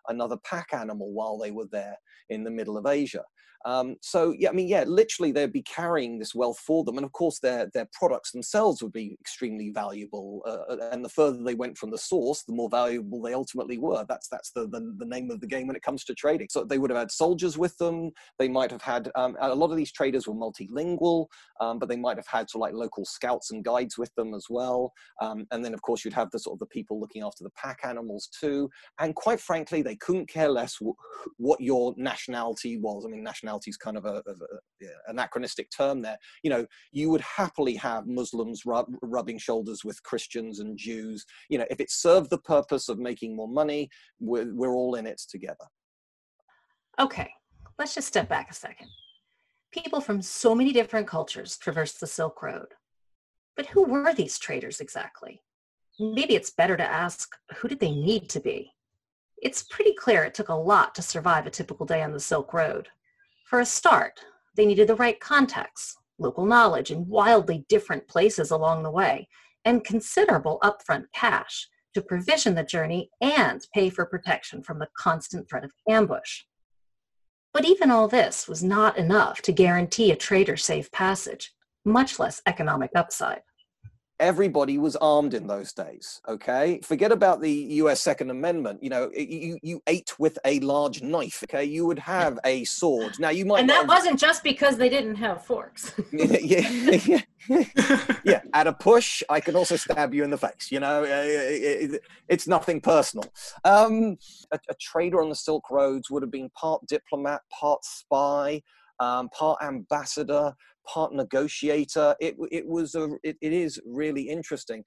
another 0.07 0.37
pack 0.43 0.73
animal 0.73 1.11
while 1.11 1.37
they 1.37 1.51
were 1.51 1.67
there 1.71 1.97
in 2.29 2.43
the 2.43 2.51
middle 2.51 2.77
of 2.77 2.85
Asia. 2.85 3.23
Um, 3.65 3.95
so 4.01 4.33
yeah, 4.37 4.49
I 4.49 4.53
mean, 4.53 4.67
yeah, 4.67 4.83
literally 4.85 5.31
they'd 5.31 5.51
be 5.51 5.61
carrying 5.61 6.19
this 6.19 6.35
wealth 6.35 6.59
for 6.59 6.83
them, 6.83 6.97
and 6.97 7.05
of 7.05 7.11
course 7.13 7.39
their 7.39 7.69
their 7.73 7.87
products 7.93 8.31
themselves 8.31 8.83
would 8.83 8.91
be 8.91 9.15
extremely 9.21 9.71
valuable. 9.73 10.41
Uh, 10.45 10.73
uh, 10.73 10.89
and 10.91 11.03
the 11.03 11.09
further 11.09 11.41
they 11.43 11.55
went 11.55 11.77
from 11.77 11.89
the 11.89 11.97
source, 11.97 12.43
the 12.43 12.53
more 12.53 12.69
valuable 12.69 13.21
they 13.21 13.33
ultimately 13.33 13.77
were. 13.77 14.05
That's 14.07 14.27
that's 14.27 14.51
the, 14.51 14.67
the, 14.67 14.93
the 14.97 15.05
name 15.05 15.31
of 15.31 15.39
the 15.39 15.47
game 15.47 15.67
when 15.67 15.75
it 15.75 15.81
comes 15.81 16.03
to 16.05 16.13
trading. 16.13 16.47
So 16.49 16.63
they 16.63 16.77
would 16.77 16.89
have 16.89 16.99
had 16.99 17.11
soldiers 17.11 17.57
with 17.57 17.77
them. 17.77 18.11
They 18.37 18.49
might 18.49 18.71
have 18.71 18.81
had 18.81 19.09
um, 19.15 19.37
a 19.39 19.55
lot 19.55 19.71
of 19.71 19.77
these 19.77 19.91
traders 19.91 20.27
were 20.27 20.33
multilingual, 20.33 21.27
um, 21.61 21.79
but 21.79 21.87
they 21.87 21.95
might 21.95 22.17
have 22.17 22.27
had 22.27 22.49
sort 22.49 22.61
of 22.61 22.61
like 22.61 22.73
local 22.73 23.05
scouts 23.05 23.51
and 23.51 23.63
guides 23.63 23.97
with 23.97 24.13
them 24.15 24.33
as 24.33 24.47
well. 24.49 24.91
Um, 25.21 25.45
and 25.51 25.63
then 25.63 25.73
of 25.73 25.81
course 25.81 26.03
you'd 26.03 26.13
have 26.13 26.31
the 26.31 26.39
sort 26.39 26.55
of 26.55 26.59
the 26.59 26.65
people 26.67 26.99
looking 26.99 27.23
after 27.23 27.43
the 27.43 27.51
pack 27.51 27.79
animals 27.85 28.29
too. 28.39 28.69
And 28.99 29.15
quite 29.15 29.39
frankly, 29.39 29.81
they 29.81 29.92
couldn't 29.95 30.27
care 30.27 30.49
less 30.49 30.77
w- 30.79 30.95
what 31.37 31.61
your 31.61 31.93
nationality 31.97 32.77
was. 32.77 33.05
I 33.05 33.09
mean, 33.09 33.23
nationality 33.23 33.43
nationality 33.43 33.69
is 33.69 33.77
kind 33.77 33.97
of 33.97 34.05
a, 34.05 34.21
a, 34.27 34.31
a, 34.31 34.87
anachronistic 35.07 35.69
term 35.75 36.01
there. 36.01 36.17
You 36.43 36.49
know, 36.49 36.65
you 36.91 37.09
would 37.09 37.21
happily 37.21 37.75
have 37.75 38.07
Muslims 38.07 38.65
rub, 38.65 38.87
rubbing 39.01 39.37
shoulders 39.37 39.83
with 39.83 40.01
Christians 40.03 40.59
and 40.59 40.77
Jews. 40.77 41.25
You 41.49 41.59
know, 41.59 41.65
if 41.69 41.79
it 41.79 41.91
served 41.91 42.29
the 42.29 42.39
purpose 42.39 42.89
of 42.89 42.99
making 42.99 43.35
more 43.35 43.47
money, 43.47 43.89
we're, 44.19 44.53
we're 44.53 44.73
all 44.73 44.95
in 44.95 45.05
it 45.05 45.21
together. 45.29 45.65
Okay, 46.99 47.29
let's 47.79 47.95
just 47.95 48.07
step 48.07 48.29
back 48.29 48.51
a 48.51 48.53
second. 48.53 48.87
People 49.71 50.01
from 50.01 50.21
so 50.21 50.53
many 50.53 50.71
different 50.71 51.07
cultures 51.07 51.57
traversed 51.57 51.99
the 51.99 52.07
Silk 52.07 52.41
Road. 52.41 52.67
But 53.55 53.67
who 53.67 53.83
were 53.83 54.13
these 54.13 54.37
traders 54.37 54.79
exactly? 54.79 55.41
Maybe 55.99 56.35
it's 56.35 56.49
better 56.49 56.77
to 56.77 56.83
ask 56.83 57.29
who 57.57 57.67
did 57.67 57.79
they 57.79 57.91
need 57.91 58.29
to 58.29 58.39
be? 58.39 58.71
It's 59.43 59.61
pretty 59.61 59.93
clear 59.93 60.23
it 60.23 60.33
took 60.33 60.47
a 60.47 60.53
lot 60.53 60.95
to 60.95 61.01
survive 61.01 61.45
a 61.45 61.49
typical 61.49 61.85
day 61.85 62.01
on 62.01 62.13
the 62.13 62.19
Silk 62.21 62.53
Road. 62.53 62.87
For 63.45 63.59
a 63.59 63.65
start, 63.65 64.21
they 64.55 64.65
needed 64.65 64.87
the 64.87 64.95
right 64.95 65.19
contacts, 65.19 65.97
local 66.17 66.45
knowledge 66.45 66.91
in 66.91 67.09
wildly 67.09 67.65
different 67.67 68.07
places 68.07 68.51
along 68.51 68.83
the 68.83 68.91
way, 68.91 69.27
and 69.65 69.83
considerable 69.83 70.59
upfront 70.63 71.07
cash 71.13 71.67
to 71.93 72.01
provision 72.01 72.55
the 72.55 72.63
journey 72.63 73.09
and 73.19 73.67
pay 73.73 73.89
for 73.89 74.05
protection 74.05 74.63
from 74.63 74.79
the 74.79 74.87
constant 74.97 75.49
threat 75.49 75.65
of 75.65 75.73
ambush. 75.89 76.43
But 77.51 77.65
even 77.65 77.91
all 77.91 78.07
this 78.07 78.47
was 78.47 78.63
not 78.63 78.97
enough 78.97 79.41
to 79.41 79.51
guarantee 79.51 80.09
a 80.13 80.15
trader 80.15 80.55
safe 80.55 80.89
passage. 80.93 81.53
much 81.83 82.17
less 82.17 82.41
economic 82.45 82.91
upside 82.95 83.41
everybody 84.19 84.77
was 84.77 84.95
armed 84.97 85.33
in 85.33 85.47
those 85.47 85.73
days 85.73 86.21
okay? 86.27 86.79
Forget 86.83 87.11
about 87.11 87.41
the 87.41 87.51
us 87.81 88.01
second 88.01 88.29
amendment 88.29 88.81
you 88.83 88.89
know 88.89 89.11
you 89.15 89.57
you 89.61 89.81
ate 89.87 90.17
with 90.19 90.37
a 90.45 90.59
large 90.59 91.01
knife 91.01 91.43
okay? 91.43 91.63
You 91.63 91.85
would 91.85 91.99
have 91.99 92.39
a 92.45 92.63
sword. 92.65 93.13
Now 93.19 93.29
you 93.29 93.45
might 93.45 93.61
and 93.61 93.69
that 93.69 93.81
have... 93.81 93.87
wasn't 93.87 94.19
just 94.19 94.43
because 94.43 94.77
they 94.77 94.89
didn't 94.89 95.15
have 95.15 95.45
forks. 95.45 95.93
Yeah, 96.13 96.69
yeah, 96.69 97.21
yeah. 98.23 98.41
At 98.53 98.67
a 98.67 98.73
push 98.73 99.23
i 99.29 99.39
can 99.39 99.55
also 99.55 99.75
stab 99.75 100.13
you 100.13 100.23
in 100.23 100.29
the 100.29 100.37
face 100.37 100.71
you 100.71 100.79
know? 100.79 101.03
It's 102.27 102.47
nothing 102.47 102.81
personal. 102.81 103.25
Um, 103.63 104.17
a, 104.51 104.59
a 104.69 104.75
trader 104.79 105.21
on 105.21 105.29
the 105.29 105.35
silk 105.35 105.69
roads 105.69 106.09
would 106.09 106.23
have 106.23 106.31
been 106.31 106.49
part 106.51 106.85
diplomat 106.87 107.41
part 107.49 107.83
spy 107.83 108.61
um, 108.99 109.29
part 109.29 109.61
ambassador 109.61 110.53
part 110.85 111.13
negotiator. 111.13 112.15
It, 112.19 112.35
it 112.51 112.67
was 112.67 112.95
a, 112.95 113.09
it, 113.23 113.37
it 113.41 113.53
is 113.53 113.79
really 113.85 114.23
interesting. 114.23 114.83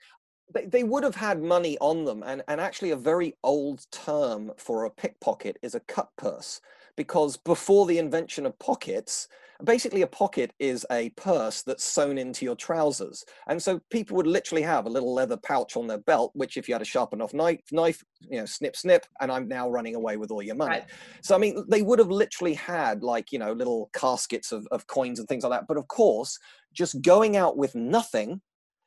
They, 0.55 0.67
they 0.67 0.85
would 0.85 1.05
have 1.05 1.17
had 1.17 1.43
money 1.43 1.77
on 1.81 2.05
them, 2.05 2.23
and, 2.25 2.43
and 2.49 2.61
actually 2.61 2.93
a 2.93 2.97
very 2.97 3.35
old 3.43 3.85
term 3.91 4.53
for 4.59 4.85
a 4.85 4.91
pickpocket 4.91 5.57
is 5.63 5.75
a 5.75 5.81
cut 5.81 6.09
purse, 6.17 6.61
because 6.97 7.37
before 7.37 7.87
the 7.87 7.99
invention 7.99 8.47
of 8.47 8.59
pockets, 8.59 9.29
basically 9.65 10.03
a 10.03 10.07
pocket 10.07 10.53
is 10.59 10.85
a 10.91 11.11
purse 11.11 11.63
that's 11.63 11.85
sewn 11.85 12.19
into 12.19 12.45
your 12.45 12.57
trousers. 12.57 13.25
And 13.49 13.63
so 13.63 13.81
people 13.91 14.17
would 14.17 14.27
literally 14.27 14.63
have 14.63 14.87
a 14.87 14.91
little 14.91 15.15
leather 15.15 15.37
pouch 15.37 15.77
on 15.77 15.87
their 15.87 15.99
belt 15.99 16.33
which 16.35 16.57
if 16.57 16.69
you 16.69 16.75
had 16.75 16.83
a 16.83 16.87
sharp 16.87 17.13
enough 17.13 17.33
knife 17.33 17.61
knife 17.73 18.05
you 18.21 18.39
know 18.39 18.45
snip 18.45 18.77
snip 18.77 19.07
and 19.21 19.31
i'm 19.33 19.49
now 19.49 19.69
running 19.69 19.95
away 19.95 20.17
with 20.17 20.31
all 20.31 20.43
your 20.43 20.55
money. 20.55 20.71
Right. 20.71 20.85
so 21.23 21.35
i 21.35 21.39
mean 21.39 21.65
they 21.69 21.83
would 21.83 21.99
have 21.99 22.11
literally 22.11 22.55
had 22.55 23.03
like 23.03 23.33
you 23.33 23.39
know 23.39 23.53
little 23.53 23.91
caskets 23.95 24.53
of, 24.53 24.67
of 24.71 24.87
coins 24.87 25.19
and 25.19 25.29
things 25.29 25.45
like 25.45 25.53
that. 25.53 25.67
But 25.69 25.79
of 25.79 25.89
course 25.89 26.39
just 26.73 27.01
going 27.03 27.37
out 27.37 27.57
with 27.57 27.75
nothing 27.75 28.41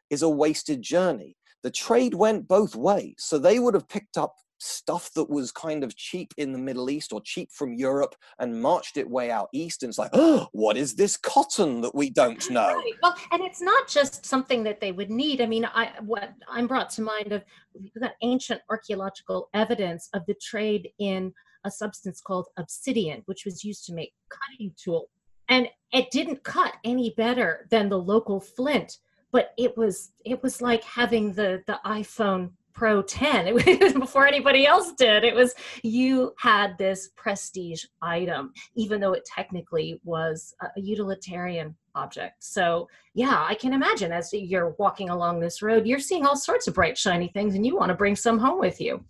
is 0.09 0.21
a 0.21 0.29
wasted 0.29 0.81
journey. 0.81 1.35
The 1.63 1.71
trade 1.71 2.13
went 2.13 2.47
both 2.47 2.75
ways. 2.75 3.15
So 3.17 3.37
they 3.37 3.59
would 3.59 3.73
have 3.73 3.87
picked 3.87 4.17
up 4.17 4.35
stuff 4.59 5.11
that 5.13 5.29
was 5.29 5.51
kind 5.51 5.83
of 5.83 5.95
cheap 5.95 6.33
in 6.37 6.51
the 6.51 6.59
Middle 6.59 6.89
East 6.89 7.11
or 7.13 7.21
cheap 7.21 7.51
from 7.51 7.73
Europe 7.73 8.15
and 8.39 8.61
marched 8.61 8.97
it 8.97 9.09
way 9.09 9.31
out 9.31 9.49
east. 9.53 9.83
And 9.83 9.89
it's 9.89 9.97
like, 9.97 10.11
oh, 10.13 10.47
what 10.51 10.77
is 10.77 10.95
this 10.95 11.17
cotton 11.17 11.81
that 11.81 11.95
we 11.95 12.09
don't 12.09 12.49
know? 12.49 12.75
Right. 12.75 12.93
Well, 13.01 13.15
and 13.31 13.41
it's 13.41 13.61
not 13.61 13.87
just 13.87 14.25
something 14.25 14.63
that 14.63 14.79
they 14.79 14.91
would 14.91 15.09
need. 15.09 15.41
I 15.41 15.45
mean, 15.45 15.65
I 15.65 15.91
what 16.01 16.33
I'm 16.49 16.67
brought 16.67 16.89
to 16.91 17.01
mind 17.01 17.31
of 17.31 17.43
we've 17.73 17.93
got 17.99 18.13
ancient 18.21 18.61
archaeological 18.69 19.49
evidence 19.53 20.09
of 20.13 20.25
the 20.27 20.35
trade 20.35 20.89
in 20.99 21.33
a 21.65 21.71
substance 21.71 22.21
called 22.21 22.47
obsidian, 22.57 23.23
which 23.25 23.45
was 23.45 23.63
used 23.63 23.85
to 23.85 23.93
make 23.93 24.13
cutting 24.29 24.73
tool. 24.81 25.09
And 25.49 25.67
it 25.91 26.11
didn't 26.11 26.43
cut 26.43 26.73
any 26.83 27.13
better 27.17 27.67
than 27.71 27.89
the 27.89 27.97
local 27.97 28.39
flint, 28.39 28.97
but 29.31 29.51
it 29.57 29.75
was 29.77 30.11
it 30.25 30.43
was 30.43 30.61
like 30.61 30.83
having 30.83 31.33
the 31.33 31.63
the 31.65 31.79
iPhone 31.85 32.51
Pro 32.79 33.01
10 33.01 33.47
it 33.67 33.81
was 33.81 33.91
before 33.91 34.25
anybody 34.25 34.65
else 34.65 34.93
did. 34.93 35.25
It 35.25 35.35
was 35.35 35.53
you 35.83 36.33
had 36.37 36.77
this 36.77 37.09
prestige 37.17 37.83
item, 38.01 38.53
even 38.73 39.01
though 39.01 39.11
it 39.11 39.25
technically 39.25 39.99
was 40.05 40.53
a 40.61 40.79
utilitarian 40.79 41.75
object. 41.93 42.35
So, 42.39 42.87
yeah, 43.13 43.43
I 43.45 43.55
can 43.55 43.73
imagine 43.73 44.13
as 44.13 44.29
you're 44.31 44.75
walking 44.79 45.09
along 45.09 45.41
this 45.41 45.61
road, 45.61 45.85
you're 45.85 45.99
seeing 45.99 46.25
all 46.25 46.37
sorts 46.37 46.69
of 46.69 46.73
bright, 46.73 46.97
shiny 46.97 47.27
things, 47.33 47.53
and 47.53 47.65
you 47.65 47.75
want 47.75 47.89
to 47.89 47.95
bring 47.95 48.15
some 48.15 48.39
home 48.39 48.61
with 48.61 48.79
you. 48.79 49.03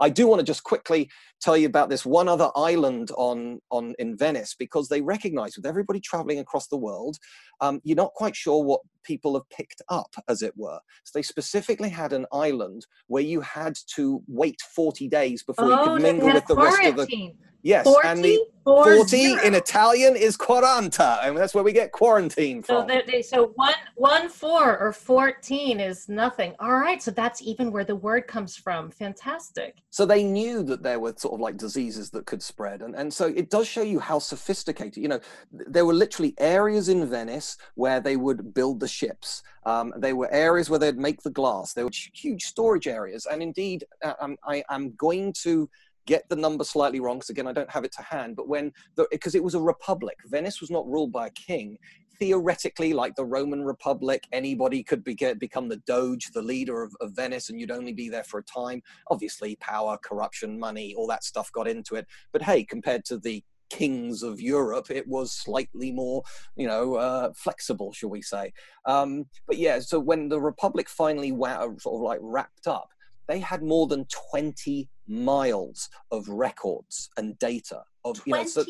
I 0.00 0.10
do 0.10 0.26
want 0.26 0.40
to 0.40 0.44
just 0.44 0.64
quickly 0.64 1.10
tell 1.40 1.56
you 1.56 1.66
about 1.66 1.88
this 1.88 2.06
one 2.06 2.28
other 2.28 2.50
island 2.56 3.10
on, 3.16 3.60
on 3.70 3.94
in 3.98 4.16
Venice 4.16 4.54
because 4.58 4.88
they 4.88 5.00
recognize 5.00 5.56
with 5.56 5.66
everybody 5.66 6.00
traveling 6.00 6.38
across 6.38 6.68
the 6.68 6.76
world, 6.76 7.18
um, 7.60 7.80
you're 7.84 7.96
not 7.96 8.12
quite 8.14 8.36
sure 8.36 8.62
what 8.64 8.80
people 9.04 9.34
have 9.34 9.48
picked 9.50 9.82
up, 9.88 10.14
as 10.28 10.42
it 10.42 10.52
were. 10.56 10.78
So 11.04 11.18
they 11.18 11.22
specifically 11.22 11.90
had 11.90 12.12
an 12.12 12.26
island 12.32 12.86
where 13.06 13.22
you 13.22 13.40
had 13.40 13.76
to 13.94 14.22
wait 14.26 14.60
40 14.74 15.08
days 15.08 15.42
before 15.42 15.66
oh, 15.66 15.70
you 15.70 15.84
could 15.84 16.02
mingle 16.02 16.32
with 16.32 16.46
the 16.46 16.54
quarantine. 16.54 16.96
rest 16.96 17.00
of 17.00 17.08
the 17.08 17.34
Yes, 17.64 17.84
40, 17.84 18.08
and 18.08 18.22
the 18.22 18.38
40 18.64 19.36
in 19.44 19.54
Italian 19.54 20.16
is 20.16 20.38
quaranta, 20.38 21.18
and 21.22 21.36
that's 21.36 21.54
where 21.54 21.62
we 21.62 21.72
get 21.72 21.92
quarantine 21.92 22.62
from. 22.62 22.88
So, 22.88 23.02
they, 23.06 23.20
so 23.20 23.48
one, 23.56 23.74
one 23.94 24.28
four 24.30 24.78
or 24.78 24.92
14 24.92 25.80
is 25.80 26.08
nothing. 26.08 26.54
All 26.58 26.72
right, 26.72 27.02
so 27.02 27.10
that's 27.10 27.42
even 27.42 27.70
where 27.70 27.84
the 27.84 27.96
word 27.96 28.26
comes 28.26 28.56
from. 28.56 28.90
Fantastic. 28.90 29.82
So 29.90 30.06
they 30.06 30.22
knew 30.22 30.62
that 30.62 30.82
there 30.82 30.98
were 30.98 31.12
sort 31.16 31.34
of 31.34 31.40
like 31.40 31.58
diseases 31.58 32.10
that 32.10 32.24
could 32.24 32.42
spread, 32.42 32.80
and, 32.80 32.94
and 32.94 33.12
so 33.12 33.26
it 33.26 33.50
does 33.50 33.68
show 33.68 33.82
you 33.82 33.98
how 33.98 34.18
sophisticated, 34.18 34.96
you 34.96 35.08
know, 35.08 35.20
there 35.52 35.84
were 35.84 35.94
literally 35.94 36.34
areas 36.38 36.88
in 36.88 37.06
Venice 37.06 37.58
where 37.74 38.00
they 38.00 38.16
would 38.16 38.54
build 38.54 38.80
the 38.80 38.88
ships. 38.88 39.42
Um, 39.66 39.92
they 39.96 40.12
were 40.12 40.30
areas 40.30 40.70
where 40.70 40.78
they'd 40.78 40.98
make 40.98 41.22
the 41.22 41.30
glass. 41.30 41.72
There 41.72 41.84
were 41.84 41.90
huge 42.12 42.44
storage 42.44 42.86
areas, 42.86 43.26
and 43.26 43.42
indeed, 43.42 43.84
uh, 44.02 44.14
um, 44.20 44.36
I, 44.46 44.64
I'm 44.70 44.92
going 44.92 45.34
to 45.42 45.68
get 46.06 46.28
the 46.28 46.36
number 46.36 46.64
slightly 46.64 47.00
wrong 47.00 47.16
because 47.16 47.30
again 47.30 47.46
i 47.46 47.52
don't 47.52 47.70
have 47.70 47.84
it 47.84 47.92
to 47.92 48.02
hand 48.02 48.36
but 48.36 48.48
when 48.48 48.72
because 49.10 49.34
it 49.34 49.42
was 49.42 49.54
a 49.54 49.60
republic. 49.60 50.18
Venice 50.26 50.60
was 50.60 50.70
not 50.70 50.86
ruled 50.86 51.12
by 51.12 51.26
a 51.26 51.30
king. 51.30 51.78
Theoretically 52.18 52.92
like 52.92 53.14
the 53.16 53.24
roman 53.24 53.64
republic 53.64 54.24
anybody 54.32 54.82
could 54.82 55.02
be, 55.02 55.14
get, 55.14 55.40
become 55.40 55.68
the 55.68 55.78
doge 55.78 56.30
the 56.32 56.42
leader 56.42 56.82
of, 56.82 56.94
of 57.00 57.12
venice 57.12 57.50
and 57.50 57.58
you'd 57.58 57.72
only 57.72 57.92
be 57.92 58.08
there 58.08 58.24
for 58.24 58.38
a 58.38 58.44
time. 58.44 58.82
Obviously 59.10 59.56
power 59.56 59.98
corruption 60.02 60.58
money 60.58 60.94
all 60.96 61.06
that 61.08 61.24
stuff 61.24 61.50
got 61.52 61.66
into 61.66 61.96
it. 61.96 62.06
But 62.32 62.42
hey 62.42 62.64
compared 62.64 63.04
to 63.06 63.18
the 63.18 63.42
kings 63.70 64.22
of 64.22 64.40
Europe, 64.40 64.90
it 64.90 65.08
was 65.08 65.32
slightly 65.32 65.90
more, 65.90 66.22
you 66.54 66.68
know, 66.68 66.94
uh, 66.94 67.32
flexible, 67.34 67.92
shall 67.92 68.10
we 68.10 68.22
say? 68.22 68.52
Um, 68.86 69.24
but 69.48 69.58
yeah, 69.58 69.80
so 69.80 69.98
when 69.98 70.28
the 70.28 70.40
Republic 70.40 70.88
finally 70.88 71.30
sort 71.30 71.86
of 71.86 72.00
like 72.00 72.20
wrapped 72.22 72.68
up, 72.68 72.90
they 73.28 73.38
had 73.38 73.62
more 73.62 73.86
than 73.86 74.06
20 74.30 74.88
miles 75.06 75.88
of 76.10 76.28
records 76.28 77.10
and 77.16 77.38
data 77.38 77.82
of 78.04 78.20
you 78.26 78.32
know, 78.32 78.44
so 78.44 78.64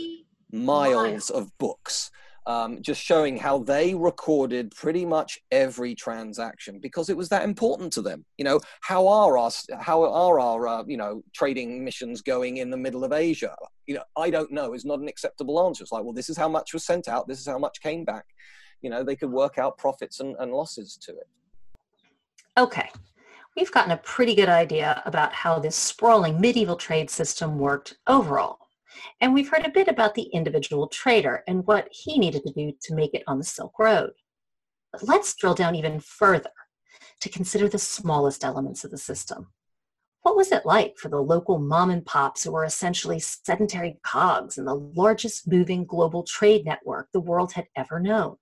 miles, 0.52 0.94
miles 0.94 1.30
of 1.30 1.50
books 1.58 2.10
um, 2.46 2.82
just 2.82 3.02
showing 3.02 3.38
how 3.38 3.58
they 3.58 3.94
recorded 3.94 4.74
pretty 4.74 5.06
much 5.06 5.38
every 5.50 5.94
transaction 5.94 6.78
because 6.78 7.08
it 7.08 7.16
was 7.16 7.28
that 7.30 7.44
important 7.44 7.92
to 7.94 8.02
them. 8.02 8.24
You 8.36 8.44
know, 8.44 8.60
how 8.82 9.06
are 9.08 9.38
our 9.38 9.50
how 9.80 10.02
are 10.02 10.38
our 10.38 10.68
uh, 10.68 10.84
you 10.86 10.96
know 10.96 11.22
trading 11.32 11.82
missions 11.84 12.20
going 12.20 12.58
in 12.58 12.70
the 12.70 12.76
middle 12.76 13.04
of 13.04 13.12
Asia? 13.12 13.54
You 13.86 13.96
know, 13.96 14.04
I 14.16 14.30
don't 14.30 14.52
know. 14.52 14.74
Is 14.74 14.84
not 14.84 15.00
an 15.00 15.08
acceptable 15.08 15.64
answer. 15.64 15.82
It's 15.82 15.92
like, 15.92 16.04
well, 16.04 16.12
this 16.12 16.28
is 16.28 16.36
how 16.36 16.48
much 16.48 16.74
was 16.74 16.84
sent 16.84 17.08
out. 17.08 17.26
This 17.26 17.40
is 17.40 17.46
how 17.46 17.58
much 17.58 17.80
came 17.80 18.04
back. 18.04 18.26
You 18.82 18.90
know, 18.90 19.02
they 19.02 19.16
could 19.16 19.30
work 19.30 19.56
out 19.56 19.78
profits 19.78 20.20
and, 20.20 20.36
and 20.38 20.52
losses 20.52 20.98
to 21.02 21.12
it. 21.12 21.28
Okay, 22.58 22.90
we've 23.56 23.72
gotten 23.72 23.92
a 23.92 23.96
pretty 23.98 24.34
good 24.34 24.48
idea 24.48 25.02
about 25.06 25.32
how 25.32 25.58
this 25.58 25.76
sprawling 25.76 26.40
medieval 26.40 26.76
trade 26.76 27.10
system 27.10 27.58
worked 27.58 27.96
overall. 28.06 28.58
And 29.20 29.34
we've 29.34 29.48
heard 29.48 29.66
a 29.66 29.70
bit 29.70 29.88
about 29.88 30.14
the 30.14 30.28
individual 30.32 30.88
trader 30.88 31.42
and 31.46 31.66
what 31.66 31.88
he 31.90 32.18
needed 32.18 32.42
to 32.44 32.52
do 32.52 32.72
to 32.82 32.94
make 32.94 33.14
it 33.14 33.24
on 33.26 33.38
the 33.38 33.44
Silk 33.44 33.78
Road. 33.78 34.12
But 34.92 35.06
let's 35.06 35.34
drill 35.34 35.54
down 35.54 35.74
even 35.74 36.00
further 36.00 36.50
to 37.20 37.28
consider 37.28 37.68
the 37.68 37.78
smallest 37.78 38.44
elements 38.44 38.84
of 38.84 38.90
the 38.90 38.98
system. 38.98 39.48
What 40.22 40.36
was 40.36 40.52
it 40.52 40.64
like 40.64 40.96
for 40.96 41.08
the 41.08 41.20
local 41.20 41.58
mom 41.58 41.90
and 41.90 42.04
pops 42.04 42.44
who 42.44 42.52
were 42.52 42.64
essentially 42.64 43.18
sedentary 43.18 43.98
cogs 44.02 44.56
in 44.56 44.64
the 44.64 44.74
largest 44.74 45.46
moving 45.46 45.84
global 45.84 46.22
trade 46.22 46.64
network 46.64 47.08
the 47.12 47.20
world 47.20 47.52
had 47.52 47.66
ever 47.76 48.00
known? 48.00 48.36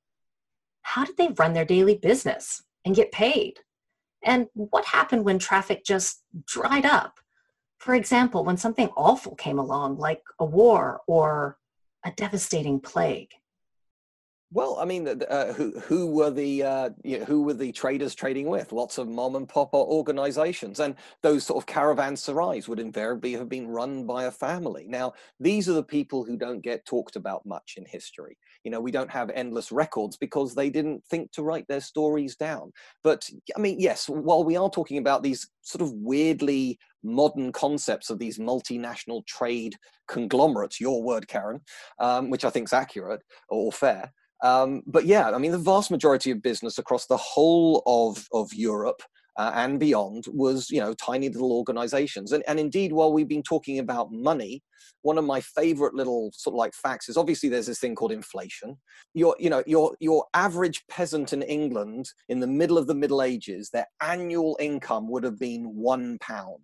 How 0.83 1.05
did 1.05 1.17
they 1.17 1.29
run 1.29 1.55
their 1.55 1.65
daily 1.65 1.97
business 1.97 2.63
and 2.85 2.95
get 2.95 3.11
paid? 3.11 3.61
And 4.25 4.49
what 4.55 4.85
happened 4.85 5.25
when 5.25 5.39
traffic 5.39 5.85
just 5.85 6.23
dried 6.47 6.85
up? 6.85 7.19
For 7.79 7.95
example, 7.95 8.45
when 8.45 8.57
something 8.57 8.91
awful 8.97 9.35
came 9.35 9.59
along, 9.59 9.99
like 9.99 10.23
a 10.39 10.45
war 10.45 11.01
or 11.07 11.59
a 12.05 12.13
devastating 12.13 12.81
plague. 12.81 13.31
Well, 14.55 14.77
I 14.79 14.85
mean, 14.85 15.09
uh, 15.09 15.55
who 15.55 15.71
who 15.81 16.07
were 16.09 16.31
the 16.31 16.63
uh, 16.63 16.91
you 17.03 17.19
know, 17.21 17.25
who 17.25 17.43
were 17.43 17.55
the 17.55 17.73
traders 17.73 18.15
trading 18.15 18.49
with? 18.49 18.71
Lots 18.71 18.99
of 18.99 19.09
mom 19.09 19.35
and 19.35 19.49
pop 19.49 19.73
organizations, 19.73 20.79
and 20.79 20.95
those 21.23 21.45
sort 21.45 21.63
of 21.63 21.67
caravan 21.67 22.17
caravanserais 22.17 22.69
would 22.69 22.79
invariably 22.79 23.33
have 23.33 23.49
been 23.49 23.67
run 23.69 24.05
by 24.05 24.25
a 24.25 24.31
family. 24.31 24.85
Now, 24.87 25.15
these 25.41 25.71
are 25.71 25.73
the 25.73 25.83
people 25.83 26.25
who 26.25 26.37
don't 26.37 26.61
get 26.61 26.85
talked 26.85 27.17
about 27.17 27.47
much 27.47 27.75
in 27.79 27.87
history. 27.87 28.37
You 28.63 28.71
know, 28.71 28.81
we 28.81 28.91
don't 28.91 29.11
have 29.11 29.31
endless 29.31 29.73
records 29.73 30.19
because 30.19 30.55
they 30.55 30.69
didn't 30.69 31.03
think 31.07 31.33
to 31.33 31.43
write 31.43 31.67
their 31.69 31.81
stories 31.81 32.37
down. 32.37 32.73
But 33.03 33.31
I 33.57 33.61
mean, 33.61 33.81
yes, 33.81 34.07
while 34.07 34.45
we 34.45 34.57
are 34.57 34.69
talking 34.69 34.99
about 34.99 35.23
these 35.23 35.49
sort 35.63 35.81
of 35.81 35.93
weirdly 35.95 36.79
modern 37.03 37.53
concepts 37.53 38.11
of 38.11 38.19
these 38.19 38.39
multinational 38.39 39.25
trade 39.27 39.77
conglomerates, 40.09 40.79
your 40.79 41.03
word, 41.03 41.27
Karen, 41.27 41.63
um, 41.99 42.29
which 42.29 42.45
I 42.45 42.51
think 42.51 42.69
is 42.69 42.73
accurate 42.75 43.23
or 43.49 43.73
fair. 43.73 44.13
Um, 44.43 44.83
but 44.87 45.07
yeah, 45.07 45.31
I 45.31 45.39
mean, 45.39 45.53
the 45.53 45.59
vast 45.59 45.91
majority 45.91 46.31
of 46.31 46.43
business 46.43 46.79
across 46.79 47.07
the 47.07 47.17
whole 47.17 47.83
of, 47.87 48.27
of 48.33 48.53
Europe 48.53 49.03
uh, 49.39 49.53
and 49.55 49.81
beyond 49.81 50.25
was 50.29 50.71
you 50.71 50.81
know 50.81 50.95
tiny 50.95 51.29
little 51.29 51.53
organizations. 51.53 52.33
And, 52.33 52.45
and 52.47 52.61
indeed 52.61 52.93
while 52.93 53.13
we've 53.13 53.29
been 53.29 53.43
talking 53.43 53.79
about 53.79 54.13
money 54.13 54.63
one 55.03 55.19
of 55.19 55.25
my 55.25 55.41
favorite 55.41 55.95
little 55.95 56.31
sort 56.35 56.55
of 56.55 56.59
like 56.59 56.75
facts 56.75 57.09
is 57.09 57.17
obviously 57.17 57.49
there's 57.49 57.67
this 57.67 57.79
thing 57.79 57.95
called 57.95 58.13
inflation. 58.13 58.77
Your 59.15 59.37
you 59.39 59.51
know 59.51 59.63
your 59.67 59.97
your 60.01 60.25
average 60.35 60.85
peasant 60.89 61.33
in 61.33 61.43
england 61.43 62.07
in 62.29 62.41
the 62.41 62.47
middle 62.47 62.79
of 62.79 62.87
the 62.87 62.95
middle 62.95 63.23
ages 63.23 63.71
their 63.71 63.87
annual 64.01 64.57
income 64.61 65.09
would 65.11 65.25
have 65.25 65.39
been 65.39 65.65
one 65.65 66.19
pound. 66.21 66.63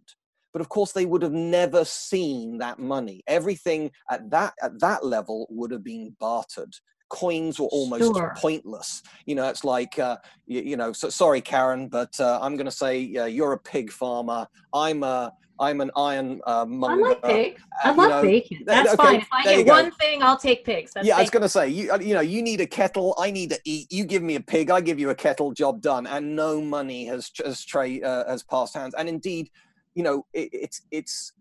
But 0.52 0.62
of 0.62 0.68
course 0.68 0.92
they 0.92 1.06
would 1.06 1.22
have 1.22 1.32
never 1.32 1.84
seen 1.84 2.58
that 2.58 2.78
money. 2.78 3.22
Everything 3.26 3.90
at 4.10 4.30
that 4.30 4.54
at 4.62 4.80
that 4.80 5.04
level 5.04 5.46
would 5.50 5.70
have 5.70 5.84
been 5.84 6.16
bartered 6.18 6.74
coins 7.08 7.58
were 7.58 7.66
almost 7.66 8.04
sure. 8.04 8.34
pointless. 8.38 9.02
You 9.26 9.34
know, 9.34 9.48
it's 9.48 9.64
like, 9.64 9.98
uh, 9.98 10.16
you, 10.46 10.60
you, 10.62 10.76
know, 10.76 10.92
so, 10.92 11.08
sorry, 11.08 11.40
Karen, 11.40 11.88
but 11.88 12.18
uh, 12.20 12.38
I'm 12.42 12.56
going 12.56 12.66
to 12.66 12.72
say 12.72 13.14
uh, 13.16 13.26
you're 13.26 13.52
a 13.52 13.58
pig 13.58 13.90
farmer. 13.90 14.46
I'm 14.72 15.02
a 15.02 15.32
I'm 15.60 15.80
an 15.80 15.90
iron 15.96 16.40
uh, 16.46 16.64
monger. 16.64 17.04
I 17.04 17.08
like 17.08 17.22
pig. 17.22 17.58
I 17.82 17.90
love 17.90 18.10
know, 18.10 18.22
bacon. 18.22 18.62
That's 18.64 18.94
okay, 18.94 18.96
fine. 18.96 19.20
If 19.20 19.28
I 19.32 19.42
get 19.42 19.66
one 19.66 19.90
thing, 19.92 20.22
I'll 20.22 20.38
take 20.38 20.64
pigs. 20.64 20.92
That's 20.94 21.06
yeah, 21.06 21.14
bacon. 21.14 21.18
I 21.18 21.22
was 21.22 21.30
going 21.30 21.42
to 21.42 21.48
say, 21.48 21.68
you 21.68 21.92
uh, 21.92 21.98
you 21.98 22.14
know, 22.14 22.20
you 22.20 22.42
need 22.42 22.60
a 22.60 22.66
kettle. 22.66 23.14
I 23.18 23.30
need 23.30 23.50
to 23.50 23.60
eat. 23.64 23.92
You 23.92 24.04
give 24.04 24.22
me 24.22 24.36
a 24.36 24.40
pig, 24.40 24.70
I 24.70 24.80
give 24.80 25.00
you 25.00 25.10
a 25.10 25.14
kettle. 25.14 25.52
Job 25.52 25.80
done. 25.80 26.06
And 26.06 26.36
no 26.36 26.60
money 26.60 27.06
has 27.06 27.30
has 27.44 27.64
trade 27.64 28.04
uh, 28.04 28.28
has 28.28 28.42
passed 28.42 28.76
hands. 28.76 28.94
And 28.96 29.08
indeed, 29.08 29.50
you 29.94 30.02
know, 30.02 30.26
it, 30.32 30.48
it's 30.52 30.82
it's 30.90 31.32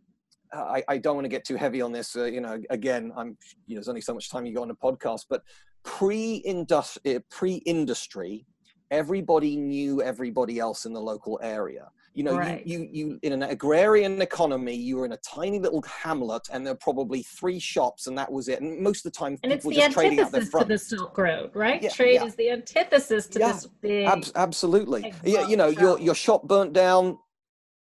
I, 0.53 0.83
I, 0.87 0.97
don't 0.97 1.15
want 1.15 1.25
to 1.25 1.29
get 1.29 1.45
too 1.45 1.55
heavy 1.55 1.81
on 1.81 1.91
this. 1.91 2.15
Uh, 2.15 2.25
you 2.25 2.41
know, 2.41 2.61
again, 2.69 3.11
I'm 3.15 3.37
you 3.65 3.75
know, 3.75 3.79
there's 3.79 3.89
only 3.89 4.01
so 4.01 4.13
much 4.13 4.29
time 4.29 4.45
you 4.45 4.53
got 4.53 4.63
on 4.63 4.71
a 4.71 4.75
podcast, 4.75 5.25
but 5.29 5.41
pre-industry, 5.83 7.15
uh, 7.15 7.19
pre-industry, 7.29 8.45
everybody 8.91 9.55
knew 9.55 10.01
everybody 10.01 10.59
else 10.59 10.85
in 10.85 10.93
the 10.93 11.01
local 11.01 11.39
area. 11.41 11.87
You 12.13 12.23
know, 12.23 12.35
right. 12.35 12.65
you, 12.65 12.79
you, 12.79 12.89
you 12.91 13.19
in 13.21 13.31
an 13.31 13.43
agrarian 13.43 14.21
economy, 14.23 14.73
you 14.73 14.97
were 14.97 15.05
in 15.05 15.11
a 15.11 15.17
tiny 15.17 15.59
little 15.59 15.83
hamlet, 15.83 16.47
and 16.51 16.65
there 16.65 16.73
were 16.73 16.79
probably 16.79 17.21
three 17.21 17.59
shops, 17.59 18.07
and 18.07 18.17
that 18.17 18.31
was 18.31 18.47
it. 18.47 18.59
And 18.59 18.81
most 18.81 19.05
of 19.05 19.11
the 19.11 19.17
time, 19.17 19.37
and 19.43 19.51
people 19.51 19.55
it's 19.55 19.65
the 19.65 19.75
just 19.75 19.91
trading 19.91 20.19
out 20.19 20.31
their 20.31 20.41
front. 20.41 20.67
to 20.67 20.73
the 20.73 20.79
Silk 20.79 21.15
Road, 21.15 21.51
right? 21.53 21.81
Yeah, 21.81 21.89
Trade 21.89 22.15
yeah. 22.15 22.25
is 22.25 22.35
the 22.35 22.49
antithesis 22.49 23.27
to 23.27 23.39
yeah. 23.39 23.51
this 23.51 23.67
big. 23.81 24.07
Ab- 24.07 24.25
absolutely. 24.35 25.13
Yeah, 25.23 25.47
you 25.47 25.57
know, 25.57 25.67
your 25.67 25.99
your 25.99 26.15
shop 26.15 26.47
burnt 26.47 26.73
down. 26.73 27.19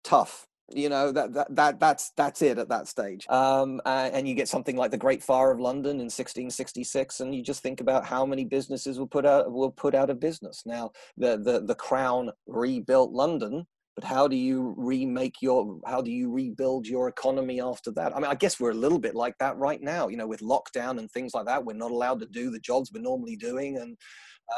Tough 0.04 0.48
you 0.72 0.90
know 0.90 1.12
that, 1.12 1.34
that 1.34 1.56
that 1.56 1.80
that's 1.80 2.12
that's 2.16 2.42
it 2.42 2.58
at 2.58 2.70
that 2.70 2.88
stage. 2.88 3.28
Um, 3.30 3.82
uh, 3.86 4.10
and 4.14 4.28
you 4.28 4.36
get 4.36 4.48
something 4.48 4.76
like 4.76 4.92
the 4.92 4.98
great 4.98 5.24
fire 5.24 5.52
of 5.52 5.60
london 5.60 5.94
in 5.94 6.10
1666 6.10 7.20
and 7.20 7.36
you 7.36 7.42
just 7.42 7.62
think 7.62 7.82
about 7.82 8.06
how 8.06 8.26
many 8.26 8.46
businesses 8.46 9.00
were 9.00 9.08
put 9.08 9.26
out 9.26 9.52
were 9.52 9.72
put 9.72 9.96
out 9.96 10.10
of 10.10 10.20
business. 10.20 10.64
Now 10.66 10.92
the 11.18 11.38
the, 11.38 11.62
the 11.62 11.76
crown 11.76 12.32
rebuilt 12.48 13.12
london 13.12 13.66
but 13.96 14.04
how 14.04 14.28
do 14.28 14.36
you 14.36 14.74
remake 14.78 15.36
your 15.42 15.80
how 15.86 16.02
do 16.02 16.12
you 16.12 16.32
rebuild 16.32 16.88
your 16.88 17.08
economy 17.10 17.62
after 17.62 17.92
that? 17.92 18.16
I 18.16 18.20
mean 18.20 18.32
i 18.32 18.36
guess 18.36 18.60
we're 18.60 18.72
a 18.72 18.76
little 18.76 19.00
bit 19.00 19.16
like 19.16 19.38
that 19.40 19.58
right 19.58 19.82
now 19.82 20.08
you 20.08 20.18
know 20.18 20.28
with 20.28 20.42
lockdown 20.42 20.98
and 21.00 21.12
things 21.12 21.34
like 21.34 21.46
that 21.46 21.64
we're 21.64 21.74
not 21.74 21.92
allowed 21.92 22.20
to 22.22 22.26
do 22.26 22.50
the 22.50 22.60
jobs 22.60 22.92
we're 22.94 23.02
normally 23.02 23.36
doing 23.36 23.78
and 23.78 23.98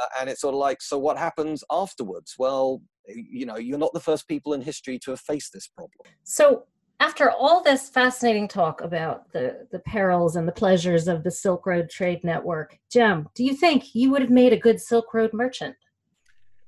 uh, 0.01 0.07
and 0.19 0.29
it's 0.29 0.41
sort 0.41 0.53
of 0.53 0.59
like 0.59 0.81
so 0.81 0.97
what 0.97 1.17
happens 1.17 1.63
afterwards? 1.71 2.35
Well 2.37 2.81
you 3.07 3.45
know 3.45 3.57
you're 3.57 3.77
not 3.77 3.93
the 3.93 3.99
first 3.99 4.27
people 4.27 4.53
in 4.53 4.61
history 4.61 4.99
to 4.99 5.11
have 5.11 5.19
faced 5.19 5.53
this 5.53 5.67
problem. 5.67 6.07
So 6.23 6.65
after 6.99 7.29
all 7.31 7.61
this 7.61 7.89
fascinating 7.89 8.47
talk 8.47 8.81
about 8.81 9.31
the 9.31 9.67
the 9.71 9.79
perils 9.79 10.35
and 10.35 10.47
the 10.47 10.51
pleasures 10.51 11.07
of 11.07 11.23
the 11.23 11.31
silk 11.31 11.65
road 11.65 11.89
trade 11.89 12.23
network 12.23 12.79
jem 12.89 13.27
do 13.35 13.43
you 13.43 13.53
think 13.53 13.93
you 13.93 14.11
would 14.11 14.21
have 14.21 14.31
made 14.31 14.53
a 14.53 14.57
good 14.57 14.79
silk 14.79 15.13
road 15.13 15.31
merchant 15.33 15.75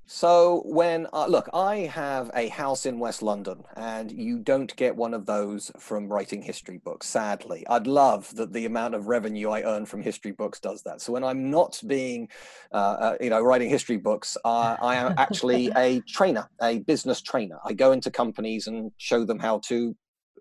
so 0.09 0.63
when 0.65 1.05
uh, 1.11 1.27
look, 1.27 1.49
I 1.53 1.79
have 1.79 2.31
a 2.33 2.47
house 2.47 2.85
in 2.85 2.97
West 2.97 3.21
London, 3.21 3.65
and 3.75 4.09
you 4.09 4.39
don't 4.39 4.73
get 4.77 4.95
one 4.95 5.13
of 5.13 5.25
those 5.25 5.69
from 5.77 6.07
writing 6.07 6.41
history 6.41 6.77
books. 6.77 7.07
Sadly, 7.07 7.67
I'd 7.69 7.87
love 7.87 8.33
that 8.37 8.53
the 8.53 8.65
amount 8.65 8.95
of 8.95 9.07
revenue 9.07 9.49
I 9.49 9.63
earn 9.63 9.85
from 9.85 10.01
history 10.01 10.31
books 10.31 10.61
does 10.61 10.81
that. 10.83 11.01
So 11.01 11.11
when 11.11 11.25
I'm 11.25 11.51
not 11.51 11.81
being, 11.85 12.29
uh, 12.71 12.75
uh, 12.75 13.17
you 13.19 13.29
know, 13.29 13.41
writing 13.41 13.69
history 13.69 13.97
books, 13.97 14.37
I 14.45 14.95
am 14.95 15.13
actually 15.17 15.71
a 15.75 15.99
trainer, 16.07 16.49
a 16.61 16.79
business 16.79 17.19
trainer. 17.21 17.59
I 17.65 17.73
go 17.73 17.91
into 17.91 18.09
companies 18.09 18.67
and 18.67 18.93
show 18.95 19.25
them 19.25 19.39
how 19.39 19.59
to 19.65 19.93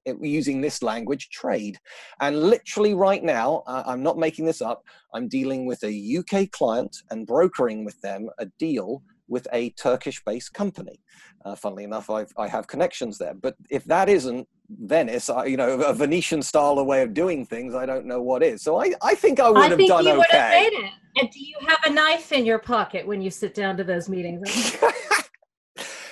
eh, 0.07 0.15
using 0.23 0.61
this 0.61 0.81
language 0.81 1.29
trade 1.31 1.77
and 2.21 2.41
literally 2.41 2.95
right 2.95 3.25
now 3.25 3.65
uh, 3.67 3.83
i'm 3.87 4.03
not 4.03 4.17
making 4.17 4.45
this 4.45 4.63
up 4.63 4.85
i'm 5.13 5.27
dealing 5.27 5.67
with 5.67 5.83
a 5.83 6.19
uk 6.19 6.51
client 6.53 6.97
and 7.11 7.27
brokering 7.27 7.85
with 7.85 8.01
them 8.03 8.29
a 8.39 8.47
deal 8.61 9.03
with 9.29 9.47
a 9.53 9.71
Turkish 9.71 10.23
based 10.25 10.53
company. 10.53 11.01
Uh, 11.45 11.55
funnily 11.55 11.85
enough, 11.85 12.11
I've, 12.11 12.33
I 12.37 12.49
have 12.49 12.67
connections 12.67 13.19
there. 13.19 13.35
But 13.35 13.55
if 13.71 13.85
that 13.85 14.09
isn't 14.09 14.49
Venice, 14.69 15.31
I, 15.31 15.45
you 15.45 15.57
know, 15.57 15.81
a 15.81 15.95
Venetian 15.95 16.43
style 16.43 16.85
way 16.85 17.03
of 17.03 17.15
doing 17.15 17.47
things, 17.47 17.75
I 17.75 17.87
don't 17.87 18.07
know 18.07 18.21
what 18.21 18.43
is. 18.43 18.63
So 18.63 18.81
I, 18.81 18.93
I 19.03 19.15
think 19.15 19.39
I 19.41 19.49
would 19.49 19.59
I 19.59 19.69
have 19.69 19.77
think 19.77 19.89
done 19.89 20.05
you 20.05 20.11
okay. 20.11 20.19
Would 20.19 20.27
have 20.31 20.51
made 20.51 20.79
it. 20.87 20.93
And 21.19 21.31
do 21.31 21.41
you 21.41 21.57
have 21.67 21.79
a 21.87 21.91
knife 21.91 22.33
in 22.33 22.45
your 22.45 22.59
pocket 22.59 23.07
when 23.07 23.23
you 23.23 23.31
sit 23.31 23.55
down 23.55 23.77
to 23.79 23.85
those 23.85 24.09
meetings? 24.09 24.77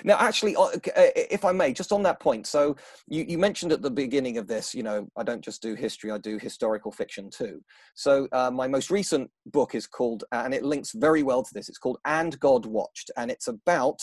Now, 0.05 0.19
actually, 0.19 0.55
uh, 0.55 0.65
uh, 0.65 1.11
if 1.17 1.47
I 1.47 1.53
may, 1.53 1.73
just 1.73 1.91
on 1.91 2.03
that 2.03 2.21
point, 2.21 2.47
so 2.47 2.77
you, 3.09 3.25
you 3.27 3.39
mentioned 3.39 3.73
at 3.73 3.81
the 3.81 3.91
beginning 3.91 4.37
of 4.37 4.47
this, 4.47 4.75
you 4.75 4.83
know, 4.83 5.09
I 5.17 5.23
don't 5.23 5.43
just 5.43 5.63
do 5.63 5.75
history, 5.75 6.11
I 6.11 6.19
do 6.19 6.39
historical 6.39 6.93
fiction 6.93 7.31
too. 7.31 7.63
So 7.95 8.29
uh, 8.33 8.51
my 8.51 8.69
most 8.69 8.91
recent 8.91 9.31
book 9.47 9.75
is 9.75 9.87
called, 9.87 10.25
and 10.31 10.53
it 10.53 10.63
links 10.63 10.93
very 10.93 11.23
well 11.23 11.43
to 11.43 11.55
this, 11.55 11.71
it's 11.71 11.79
called 11.79 11.99
And 12.05 12.39
God 12.39 12.67
Watched, 12.67 13.11
and 13.17 13.31
it's 13.31 13.49
about 13.49 13.99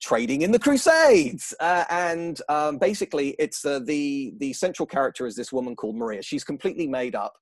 trading 0.00 0.42
in 0.42 0.52
the 0.52 0.58
crusades 0.58 1.54
uh, 1.60 1.84
and 1.88 2.42
um, 2.50 2.76
basically 2.76 3.34
it's 3.38 3.64
uh, 3.64 3.80
the 3.82 4.34
the 4.38 4.52
central 4.52 4.84
character 4.84 5.26
is 5.26 5.34
this 5.34 5.50
woman 5.50 5.74
called 5.74 5.96
maria 5.96 6.20
she's 6.20 6.44
completely 6.44 6.86
made 6.86 7.14
up 7.14 7.32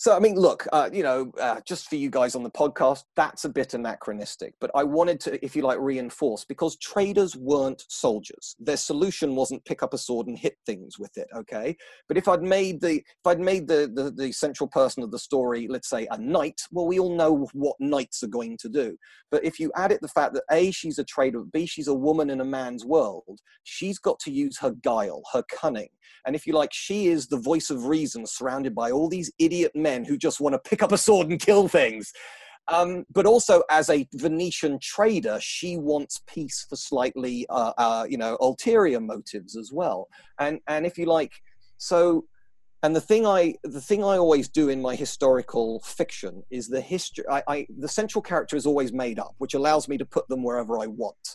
so, 0.00 0.16
I 0.16 0.18
mean, 0.18 0.34
look, 0.34 0.66
uh, 0.72 0.88
you 0.90 1.02
know, 1.02 1.30
uh, 1.38 1.60
just 1.66 1.90
for 1.90 1.96
you 1.96 2.08
guys 2.08 2.34
on 2.34 2.42
the 2.42 2.50
podcast, 2.50 3.02
that's 3.16 3.44
a 3.44 3.50
bit 3.50 3.74
anachronistic. 3.74 4.54
But 4.58 4.70
I 4.74 4.82
wanted 4.82 5.20
to, 5.20 5.44
if 5.44 5.54
you 5.54 5.60
like, 5.60 5.78
reinforce 5.78 6.42
because 6.42 6.78
traders 6.78 7.36
weren't 7.36 7.84
soldiers. 7.90 8.56
Their 8.58 8.78
solution 8.78 9.36
wasn't 9.36 9.62
pick 9.66 9.82
up 9.82 9.92
a 9.92 9.98
sword 9.98 10.26
and 10.26 10.38
hit 10.38 10.56
things 10.64 10.98
with 10.98 11.14
it. 11.18 11.28
Okay, 11.36 11.76
but 12.08 12.16
if 12.16 12.28
I'd 12.28 12.40
made 12.40 12.80
the 12.80 12.94
if 12.94 13.26
I'd 13.26 13.40
made 13.40 13.68
the 13.68 13.92
the, 13.92 14.10
the 14.10 14.32
central 14.32 14.68
person 14.68 15.02
of 15.02 15.10
the 15.10 15.18
story, 15.18 15.68
let's 15.68 15.90
say 15.90 16.08
a 16.10 16.16
knight, 16.16 16.62
well, 16.72 16.86
we 16.86 16.98
all 16.98 17.14
know 17.14 17.46
what 17.52 17.76
knights 17.78 18.22
are 18.22 18.28
going 18.28 18.56
to 18.62 18.70
do. 18.70 18.96
But 19.30 19.44
if 19.44 19.60
you 19.60 19.70
add 19.76 19.92
it 19.92 20.00
the 20.00 20.08
fact 20.08 20.32
that 20.32 20.44
a 20.50 20.70
she's 20.70 20.98
a 20.98 21.04
trader, 21.04 21.42
b 21.42 21.66
she's 21.66 21.88
a 21.88 21.94
woman 21.94 22.30
in 22.30 22.40
a 22.40 22.44
man's 22.46 22.86
world, 22.86 23.38
she's 23.64 23.98
got 23.98 24.18
to 24.20 24.30
use 24.30 24.56
her 24.60 24.70
guile, 24.82 25.20
her 25.34 25.44
cunning, 25.50 25.90
and 26.26 26.36
if 26.36 26.46
you 26.46 26.52
like, 26.52 26.72
she 26.72 27.08
is 27.08 27.26
the 27.26 27.38
voice 27.38 27.70
of 27.70 27.86
reason, 27.86 28.26
surrounded 28.26 28.74
by 28.74 28.90
all 28.90 29.08
these 29.08 29.32
idiot 29.38 29.72
men 29.74 29.89
men 29.90 30.04
who 30.04 30.16
just 30.16 30.40
want 30.40 30.54
to 30.54 30.70
pick 30.70 30.82
up 30.82 30.92
a 30.92 30.98
sword 30.98 31.28
and 31.28 31.40
kill 31.40 31.68
things. 31.68 32.12
Um, 32.68 33.04
but 33.12 33.26
also 33.26 33.62
as 33.68 33.90
a 33.90 34.06
Venetian 34.14 34.78
trader, 34.80 35.38
she 35.40 35.76
wants 35.76 36.20
peace 36.32 36.64
for 36.68 36.76
slightly, 36.76 37.46
uh, 37.50 37.72
uh, 37.76 38.06
you 38.08 38.18
know, 38.22 38.36
ulterior 38.40 39.00
motives 39.00 39.56
as 39.56 39.70
well. 39.72 40.08
And 40.38 40.60
and 40.68 40.86
if 40.86 40.96
you 40.98 41.06
like, 41.06 41.32
so, 41.78 42.24
and 42.82 42.94
the 42.94 43.00
thing 43.00 43.26
I 43.26 43.54
the 43.64 43.80
thing 43.80 44.02
I 44.04 44.18
always 44.18 44.48
do 44.48 44.68
in 44.68 44.80
my 44.80 44.94
historical 44.94 45.80
fiction 45.80 46.42
is 46.50 46.68
the 46.68 46.80
history. 46.80 47.24
I, 47.28 47.42
I 47.54 47.66
the 47.84 47.88
central 48.00 48.22
character 48.22 48.56
is 48.56 48.66
always 48.66 48.92
made 48.92 49.18
up, 49.18 49.34
which 49.38 49.54
allows 49.54 49.88
me 49.88 49.98
to 49.98 50.06
put 50.16 50.28
them 50.28 50.42
wherever 50.44 50.78
I 50.78 50.86
want. 50.86 51.26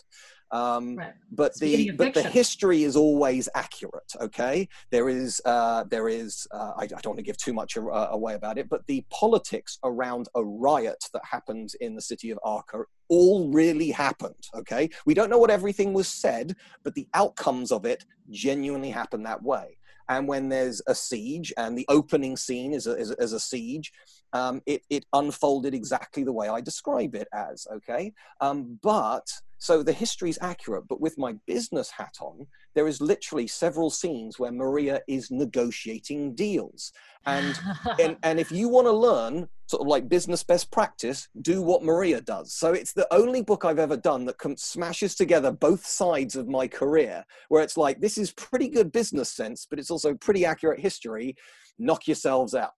Um, 0.52 0.96
right. 0.96 1.12
But 1.32 1.58
the 1.58 1.90
but 1.92 2.14
the 2.14 2.22
history 2.22 2.84
is 2.84 2.96
always 2.96 3.48
accurate. 3.54 4.12
Okay, 4.20 4.68
there 4.90 5.08
is 5.08 5.40
uh, 5.44 5.84
there 5.84 6.08
is 6.08 6.46
uh, 6.52 6.72
I, 6.76 6.84
I, 6.84 6.86
don't 6.86 7.06
want 7.06 7.18
to 7.18 7.24
give 7.24 7.36
too 7.36 7.52
much 7.52 7.76
away 7.76 8.34
about 8.34 8.56
it, 8.56 8.68
but 8.68 8.86
the 8.86 9.04
politics 9.10 9.78
around 9.82 10.28
a 10.34 10.44
riot 10.44 11.04
that 11.12 11.22
happened 11.24 11.72
in 11.80 11.94
the 11.94 12.00
city 12.00 12.30
of 12.30 12.38
Acre 12.46 12.88
all 13.08 13.50
really 13.50 13.90
happened. 13.90 14.48
Okay, 14.54 14.88
we 15.04 15.14
don't 15.14 15.30
know 15.30 15.38
what 15.38 15.50
everything 15.50 15.92
was 15.92 16.06
said, 16.06 16.54
but 16.84 16.94
the 16.94 17.08
outcomes 17.14 17.72
of 17.72 17.84
it 17.84 18.04
genuinely 18.30 18.90
happened 18.90 19.26
that 19.26 19.42
way. 19.42 19.78
And 20.08 20.28
when 20.28 20.48
there's 20.48 20.80
a 20.86 20.94
siege, 20.94 21.52
and 21.56 21.76
the 21.76 21.86
opening 21.88 22.36
scene 22.36 22.72
is 22.72 22.86
a, 22.86 22.92
is 22.92 23.10
a, 23.10 23.14
is 23.14 23.32
a 23.32 23.40
siege, 23.40 23.92
um, 24.32 24.62
it, 24.66 24.82
it 24.90 25.04
unfolded 25.12 25.74
exactly 25.74 26.22
the 26.22 26.32
way 26.32 26.48
I 26.48 26.60
describe 26.60 27.14
it 27.14 27.28
as. 27.32 27.66
Okay, 27.72 28.12
um, 28.40 28.78
but 28.82 29.26
so 29.58 29.82
the 29.82 29.92
history 29.92 30.30
is 30.30 30.38
accurate, 30.42 30.86
but 30.88 31.00
with 31.00 31.16
my 31.16 31.34
business 31.46 31.90
hat 31.90 32.14
on, 32.20 32.46
there 32.74 32.86
is 32.86 33.00
literally 33.00 33.46
several 33.46 33.88
scenes 33.88 34.38
where 34.38 34.52
Maria 34.52 35.00
is 35.08 35.30
negotiating 35.30 36.34
deals. 36.34 36.92
And 37.24 37.58
and, 37.98 38.16
and 38.22 38.38
if 38.38 38.52
you 38.52 38.68
want 38.68 38.86
to 38.86 38.92
learn 38.92 39.48
sort 39.66 39.80
of 39.80 39.88
like 39.88 40.08
business 40.08 40.44
best 40.44 40.70
practice, 40.70 41.28
do 41.42 41.62
what 41.62 41.82
Maria 41.82 42.20
does. 42.20 42.52
So 42.54 42.72
it's 42.72 42.92
the 42.92 43.12
only 43.12 43.42
book 43.42 43.64
I've 43.64 43.78
ever 43.78 43.96
done 43.96 44.24
that 44.26 44.38
com- 44.38 44.56
smashes 44.56 45.14
together 45.14 45.50
both 45.50 45.84
sides 45.84 46.36
of 46.36 46.48
my 46.48 46.68
career, 46.68 47.24
where 47.48 47.62
it's 47.62 47.76
like 47.76 48.00
this 48.00 48.18
is 48.18 48.32
pretty 48.32 48.68
good 48.68 48.92
business 48.92 49.30
sense, 49.30 49.66
but 49.68 49.78
it's 49.78 49.90
also 49.90 50.14
pretty 50.14 50.44
accurate 50.44 50.80
history. 50.80 51.34
Knock 51.78 52.06
yourselves 52.06 52.54
out. 52.54 52.72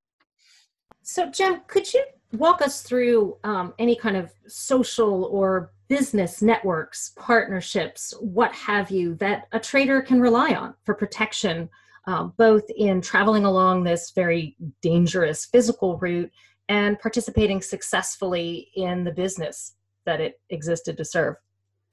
So, 1.02 1.30
Jem, 1.30 1.62
could 1.66 1.92
you 1.92 2.04
walk 2.32 2.62
us 2.62 2.82
through 2.82 3.36
um, 3.44 3.74
any 3.78 3.96
kind 3.96 4.16
of 4.16 4.32
social 4.46 5.24
or 5.24 5.72
business 5.88 6.42
networks, 6.42 7.12
partnerships, 7.16 8.12
what 8.20 8.52
have 8.52 8.90
you, 8.90 9.14
that 9.16 9.48
a 9.52 9.60
trader 9.60 10.02
can 10.02 10.20
rely 10.20 10.52
on 10.54 10.74
for 10.84 10.94
protection, 10.94 11.68
um, 12.06 12.34
both 12.36 12.64
in 12.76 13.00
traveling 13.00 13.44
along 13.44 13.82
this 13.82 14.10
very 14.10 14.54
dangerous 14.82 15.46
physical 15.46 15.96
route 15.98 16.30
and 16.68 16.98
participating 16.98 17.62
successfully 17.62 18.68
in 18.76 19.04
the 19.04 19.10
business 19.10 19.74
that 20.04 20.20
it 20.20 20.40
existed 20.50 20.96
to 20.96 21.04
serve 21.04 21.36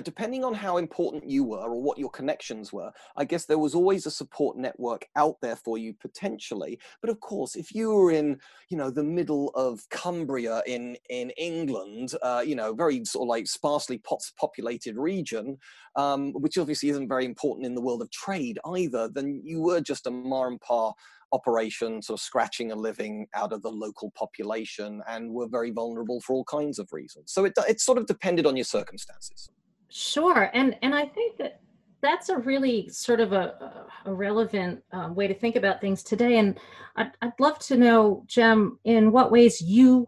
depending 0.04 0.44
on 0.44 0.54
how 0.54 0.78
important 0.78 1.30
you 1.30 1.44
were 1.44 1.58
or 1.58 1.82
what 1.82 1.98
your 1.98 2.10
connections 2.10 2.74
were, 2.74 2.92
I 3.16 3.24
guess 3.24 3.46
there 3.46 3.58
was 3.58 3.74
always 3.74 4.06
a 4.06 4.12
support 4.12 4.58
network 4.58 5.08
out 5.16 5.38
there 5.42 5.56
for 5.56 5.78
you 5.78 5.94
potentially. 5.94 6.80
But 7.02 7.10
of 7.10 7.20
course, 7.22 7.56
if 7.56 7.74
you 7.74 7.94
were 7.94 8.12
in, 8.12 8.40
you 8.70 8.78
know, 8.78 8.90
the 8.90 9.04
middle 9.04 9.50
of 9.56 9.88
Cumbria 9.90 10.62
in 10.68 10.98
in 11.10 11.30
England, 11.32 12.14
uh, 12.22 12.44
you 12.46 12.56
know, 12.56 12.74
very 12.74 13.06
sort 13.06 13.24
of 13.24 13.30
like 13.30 13.48
sparsely 13.48 14.02
populated 14.38 14.98
region, 14.98 15.58
um, 15.96 16.34
which 16.34 16.58
obviously 16.58 16.90
isn't 16.90 17.08
very 17.08 17.26
important 17.26 17.66
in 17.66 17.76
the 17.76 17.82
world 17.82 18.02
of 18.02 18.12
trade 18.12 18.60
either, 18.66 19.08
then 19.08 19.42
you 19.44 19.62
were 19.62 19.82
just 19.82 20.08
a 20.08 20.12
mar 20.12 20.48
and 20.48 20.60
par 20.60 20.94
operation, 21.32 22.02
sort 22.02 22.20
of 22.20 22.24
scratching 22.24 22.72
a 22.72 22.76
living 22.76 23.28
out 23.34 23.52
of 23.52 23.62
the 23.62 23.72
local 23.72 24.12
population, 24.12 25.02
and 25.08 25.32
were 25.32 25.48
very 25.48 25.72
vulnerable 25.72 26.20
for 26.22 26.34
all 26.34 26.44
kinds 26.44 26.80
of 26.80 26.92
reasons. 26.92 27.32
So 27.32 27.46
it 27.46 27.54
it 27.70 27.80
sort 27.80 27.98
of 27.98 28.08
depended 28.08 28.46
on 28.46 28.58
your 28.58 28.66
circumstances. 28.66 29.50
Sure, 29.90 30.50
and 30.54 30.76
and 30.82 30.94
I 30.94 31.06
think 31.06 31.38
that 31.38 31.62
that's 32.02 32.30
a 32.30 32.38
really 32.38 32.88
sort 32.90 33.20
of 33.20 33.34
a, 33.34 33.88
a 34.06 34.14
relevant 34.14 34.84
um, 34.92 35.16
way 35.16 35.28
to 35.28 35.34
think 35.34 35.56
about 35.56 35.82
things 35.82 36.04
today. 36.04 36.38
And 36.38 36.60
I'd, 36.96 37.12
I'd 37.22 37.40
love 37.40 37.58
to 37.60 37.78
know, 37.78 38.24
Jem, 38.28 38.78
in 38.84 39.12
what 39.12 39.32
ways 39.32 39.60
you 39.60 40.08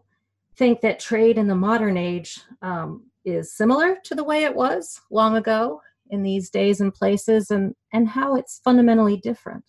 think 0.56 0.80
that 0.80 1.00
trade 1.00 1.38
in 1.38 1.48
the 1.48 1.56
modern 1.56 1.96
age 1.96 2.38
um, 2.62 3.04
is 3.24 3.52
similar 3.52 3.96
to 4.04 4.14
the 4.14 4.22
way 4.22 4.44
it 4.44 4.54
was 4.54 5.00
long 5.10 5.36
ago 5.36 5.80
in 6.10 6.22
these 6.22 6.50
days 6.50 6.80
and 6.80 6.94
places, 6.94 7.50
and 7.50 7.74
and 7.92 8.08
how 8.08 8.36
it's 8.36 8.60
fundamentally 8.64 9.16
different. 9.16 9.64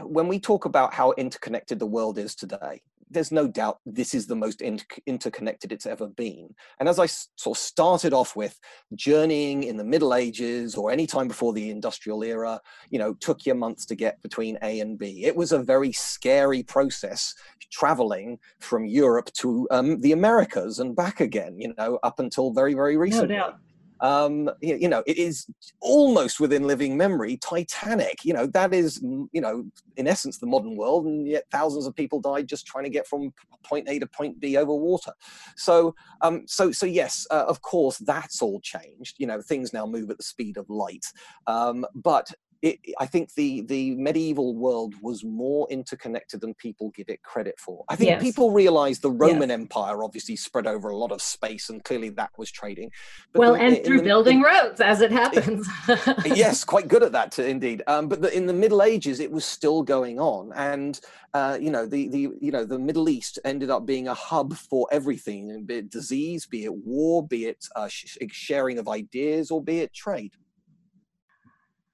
When 0.00 0.28
we 0.28 0.38
talk 0.38 0.64
about 0.64 0.94
how 0.94 1.12
interconnected 1.12 1.78
the 1.78 1.86
world 1.86 2.18
is 2.18 2.36
today, 2.36 2.82
there's 3.10 3.32
no 3.32 3.48
doubt 3.48 3.78
this 3.86 4.14
is 4.14 4.26
the 4.26 4.36
most 4.36 4.60
in- 4.60 4.80
interconnected 5.06 5.72
it's 5.72 5.86
ever 5.86 6.06
been. 6.06 6.54
And 6.80 6.88
as 6.88 6.98
I 6.98 7.06
sort 7.06 7.56
of 7.56 7.62
started 7.62 8.12
off 8.12 8.36
with, 8.36 8.58
journeying 8.94 9.64
in 9.64 9.76
the 9.76 9.84
Middle 9.84 10.14
Ages 10.14 10.74
or 10.74 10.90
any 10.90 11.06
time 11.06 11.28
before 11.28 11.52
the 11.52 11.70
industrial 11.70 12.22
era, 12.22 12.60
you 12.90 12.98
know, 12.98 13.14
took 13.14 13.46
you 13.46 13.54
months 13.54 13.86
to 13.86 13.94
get 13.94 14.20
between 14.22 14.58
A 14.62 14.80
and 14.80 14.98
B. 14.98 15.24
It 15.24 15.36
was 15.36 15.52
a 15.52 15.58
very 15.58 15.92
scary 15.92 16.62
process 16.62 17.34
traveling 17.70 18.38
from 18.60 18.86
Europe 18.86 19.30
to 19.34 19.66
um, 19.70 20.00
the 20.00 20.12
Americas 20.12 20.78
and 20.78 20.96
back 20.96 21.20
again, 21.20 21.58
you 21.58 21.74
know, 21.76 21.98
up 22.02 22.18
until 22.18 22.52
very, 22.52 22.74
very 22.74 22.96
recently. 22.96 23.36
No 23.36 23.40
doubt 23.40 23.58
um, 24.00 24.50
you, 24.60 24.88
know, 24.88 25.02
it 25.06 25.18
is 25.18 25.46
almost 25.80 26.40
within 26.40 26.66
living 26.66 26.96
memory 26.96 27.36
Titanic. 27.36 28.24
You 28.24 28.34
know, 28.34 28.46
that 28.46 28.72
is, 28.74 29.00
you 29.02 29.40
know, 29.40 29.64
in 29.96 30.06
essence, 30.06 30.38
the 30.38 30.46
modern 30.46 30.76
world, 30.76 31.06
and 31.06 31.26
yet 31.26 31.44
thousands 31.50 31.86
of 31.86 31.94
people 31.94 32.20
died 32.20 32.48
just 32.48 32.66
trying 32.66 32.84
to 32.84 32.90
get 32.90 33.06
from 33.06 33.32
point 33.64 33.88
A 33.88 33.98
to 33.98 34.06
point 34.06 34.40
B 34.40 34.56
over 34.56 34.74
water. 34.74 35.12
So, 35.56 35.94
um, 36.20 36.44
so, 36.46 36.72
so 36.72 36.86
yes, 36.86 37.26
uh, 37.30 37.44
of 37.48 37.62
course, 37.62 37.98
that's 37.98 38.42
all 38.42 38.60
changed. 38.60 39.16
You 39.18 39.26
know, 39.26 39.40
things 39.40 39.72
now 39.72 39.86
move 39.86 40.10
at 40.10 40.18
the 40.18 40.24
speed 40.24 40.56
of 40.56 40.68
light. 40.70 41.06
Um, 41.46 41.84
but 41.94 42.30
it, 42.60 42.80
I 42.98 43.06
think 43.06 43.34
the 43.34 43.62
the 43.62 43.94
medieval 43.94 44.56
world 44.56 44.94
was 45.00 45.22
more 45.24 45.68
interconnected 45.70 46.40
than 46.40 46.54
people 46.54 46.90
give 46.90 47.08
it 47.08 47.22
credit 47.22 47.54
for. 47.58 47.84
I 47.88 47.94
think 47.94 48.10
yes. 48.10 48.22
people 48.22 48.50
realize 48.50 48.98
the 48.98 49.12
Roman 49.12 49.50
yes. 49.50 49.58
Empire 49.58 50.02
obviously 50.02 50.34
spread 50.34 50.66
over 50.66 50.88
a 50.88 50.96
lot 50.96 51.12
of 51.12 51.22
space, 51.22 51.70
and 51.70 51.84
clearly 51.84 52.08
that 52.10 52.30
was 52.36 52.50
trading. 52.50 52.90
But 53.32 53.40
well, 53.40 53.52
the, 53.52 53.60
and 53.60 53.84
through 53.84 53.98
the, 53.98 54.04
building 54.04 54.42
roads, 54.42 54.80
as 54.80 55.02
it 55.02 55.12
happens. 55.12 55.68
yes, 56.24 56.64
quite 56.64 56.88
good 56.88 57.04
at 57.04 57.12
that, 57.12 57.38
indeed. 57.38 57.82
Um, 57.86 58.08
but 58.08 58.32
in 58.32 58.46
the 58.46 58.52
Middle 58.52 58.82
Ages, 58.82 59.20
it 59.20 59.30
was 59.30 59.44
still 59.44 59.84
going 59.84 60.18
on, 60.18 60.52
and 60.56 61.00
uh, 61.34 61.58
you 61.60 61.70
know 61.70 61.86
the 61.86 62.08
the 62.08 62.28
you 62.40 62.50
know 62.50 62.64
the 62.64 62.78
Middle 62.78 63.08
East 63.08 63.38
ended 63.44 63.70
up 63.70 63.86
being 63.86 64.08
a 64.08 64.14
hub 64.14 64.54
for 64.54 64.88
everything, 64.90 65.64
be 65.64 65.76
it 65.76 65.90
disease, 65.90 66.44
be 66.44 66.64
it 66.64 66.74
war, 66.74 67.24
be 67.24 67.46
it 67.46 67.64
uh, 67.76 67.86
sh- 67.86 68.16
sharing 68.32 68.78
of 68.78 68.88
ideas, 68.88 69.52
or 69.52 69.62
be 69.62 69.78
it 69.78 69.94
trade. 69.94 70.32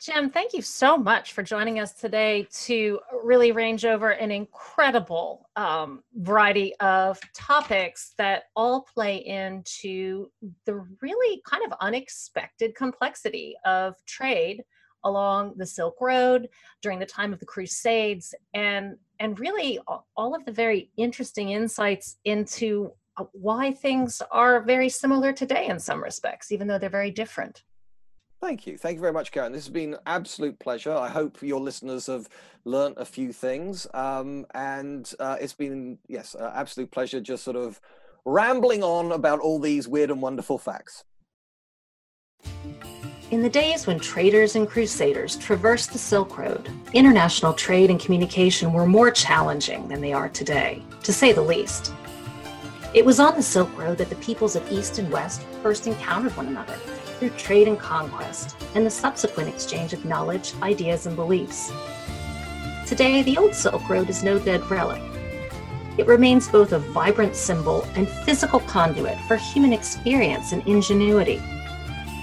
Jem, 0.01 0.29
thank 0.29 0.53
you 0.53 0.61
so 0.61 0.99
much 0.99 1.33
for 1.33 1.43
joining 1.43 1.81
us 1.81 1.93
today 1.93 2.47
to 2.65 3.01
really 3.23 3.53
range 3.53 3.87
over 3.87 4.11
an 4.11 4.31
incredible 4.31 5.49
um, 5.57 6.03
variety 6.17 6.75
of 6.81 7.19
topics 7.33 8.13
that 8.19 8.45
all 8.55 8.83
play 8.83 9.17
into 9.17 10.31
the 10.67 10.87
really 11.01 11.41
kind 11.47 11.65
of 11.65 11.73
unexpected 11.81 12.75
complexity 12.75 13.55
of 13.65 13.95
trade 14.05 14.63
along 15.05 15.55
the 15.57 15.67
Silk 15.67 15.97
Road 16.01 16.49
during 16.83 16.99
the 16.99 17.07
time 17.07 17.33
of 17.33 17.39
the 17.39 17.47
Crusades, 17.47 18.35
and 18.53 18.97
and 19.21 19.39
really 19.39 19.79
all 20.17 20.35
of 20.35 20.45
the 20.45 20.53
very 20.53 20.91
interesting 20.97 21.51
insights 21.51 22.17
into 22.25 22.91
uh, 23.17 23.25
why 23.33 23.71
things 23.71 24.21
are 24.31 24.61
very 24.61 24.89
similar 24.89 25.33
today 25.33 25.67
in 25.67 25.79
some 25.79 26.03
respects, 26.03 26.51
even 26.51 26.67
though 26.67 26.79
they're 26.79 26.91
very 26.91 27.11
different. 27.11 27.63
Thank 28.45 28.67
you. 28.67 28.77
Thank 28.77 28.97
you 28.97 29.01
very 29.01 29.15
much, 29.15 29.33
Karen. 29.33 29.53
This 29.53 29.65
has 29.65 29.73
been 29.73 29.95
an 29.95 30.01
absolute 30.05 30.59
pleasure. 30.59 30.95
I 30.95 31.09
hope 31.09 31.41
your 31.41 31.61
listeners 31.61 32.09
have 32.09 32.29
learnt 32.67 32.99
a 32.99 33.05
few 33.07 33.33
things. 33.33 33.87
Um, 33.95 34.45
and 34.55 35.11
uh, 35.19 35.39
it's 35.41 35.55
been, 35.55 35.97
yes, 36.09 36.35
an 36.35 36.51
absolute 36.55 36.91
pleasure 36.91 37.23
just 37.23 37.43
sort 37.43 37.57
of 37.57 37.81
rambling 38.27 38.83
on 38.83 39.13
about 39.13 39.41
all 39.41 39.59
these 39.59 39.89
weird 39.89 40.11
and 40.11 40.21
wonderful 40.21 40.59
facts. 40.59 41.05
In 43.31 43.41
the 43.41 43.49
days 43.49 43.87
when 43.87 43.99
traders 43.99 44.57
and 44.57 44.69
crusaders 44.69 45.37
traversed 45.37 45.95
the 45.95 45.99
Silk 45.99 46.37
Road, 46.37 46.69
international 46.93 47.55
trade 47.55 47.89
and 47.89 47.99
communication 47.99 48.75
were 48.75 48.87
more 48.87 49.11
challenging 49.11 49.89
than 49.89 50.03
they 50.03 50.13
are 50.13 50.29
today, 50.29 50.83
to 51.03 51.15
say 51.15 51.33
the 51.33 51.41
least. 51.41 51.95
It 52.93 53.07
was 53.07 53.21
on 53.21 53.37
the 53.37 53.43
Silk 53.43 53.75
Road 53.79 53.97
that 53.97 54.11
the 54.11 54.17
peoples 54.17 54.55
of 54.55 54.71
East 54.71 54.99
and 54.99 55.11
West 55.11 55.41
first 55.63 55.87
encountered 55.87 56.37
one 56.37 56.49
another 56.49 56.79
through 57.15 57.31
trade 57.31 57.69
and 57.69 57.79
conquest, 57.79 58.57
and 58.75 58.85
the 58.85 58.91
subsequent 58.91 59.49
exchange 59.49 59.93
of 59.93 60.05
knowledge, 60.05 60.53
ideas, 60.63 61.07
and 61.07 61.17
beliefs. 61.17 61.73
Today, 62.87 63.23
the 63.23 63.39
Old 63.39 63.55
Silk 63.55 63.89
Road 63.89 64.11
is 64.11 64.23
no 64.23 64.39
dead 64.39 64.69
relic. 64.71 65.03
It 65.97 66.07
remains 66.07 66.49
both 66.49 66.73
a 66.73 66.79
vibrant 66.79 67.37
symbol 67.37 67.87
and 67.95 68.09
physical 68.09 68.61
conduit 68.61 69.19
for 69.29 69.37
human 69.37 69.73
experience 69.73 70.53
and 70.53 70.67
ingenuity. 70.67 71.41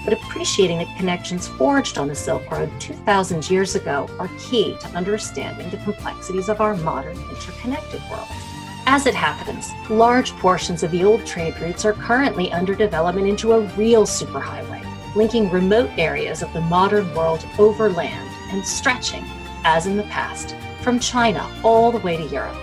But 0.04 0.14
appreciating 0.14 0.78
the 0.78 0.88
connections 0.96 1.48
forged 1.48 1.96
on 1.96 2.08
the 2.08 2.14
Silk 2.14 2.50
Road 2.50 2.70
2,000 2.80 3.50
years 3.50 3.74
ago 3.74 4.08
are 4.18 4.28
key 4.38 4.76
to 4.80 4.88
understanding 4.88 5.70
the 5.70 5.78
complexities 5.78 6.48
of 6.48 6.60
our 6.60 6.76
modern 6.76 7.16
interconnected 7.30 8.02
world. 8.10 8.28
As 8.86 9.06
it 9.06 9.14
happens, 9.14 9.70
large 9.88 10.32
portions 10.32 10.82
of 10.82 10.90
the 10.90 11.04
old 11.04 11.24
trade 11.24 11.58
routes 11.60 11.84
are 11.84 11.92
currently 11.92 12.52
under 12.52 12.74
development 12.74 13.28
into 13.28 13.52
a 13.52 13.60
real 13.76 14.04
superhighway, 14.04 14.81
linking 15.14 15.50
remote 15.50 15.90
areas 15.98 16.42
of 16.42 16.52
the 16.52 16.60
modern 16.60 17.14
world 17.14 17.44
overland 17.58 18.28
and 18.50 18.66
stretching, 18.66 19.24
as 19.64 19.86
in 19.86 19.96
the 19.96 20.02
past, 20.04 20.54
from 20.82 20.98
China 20.98 21.48
all 21.62 21.92
the 21.92 21.98
way 21.98 22.16
to 22.16 22.24
Europe. 22.24 22.56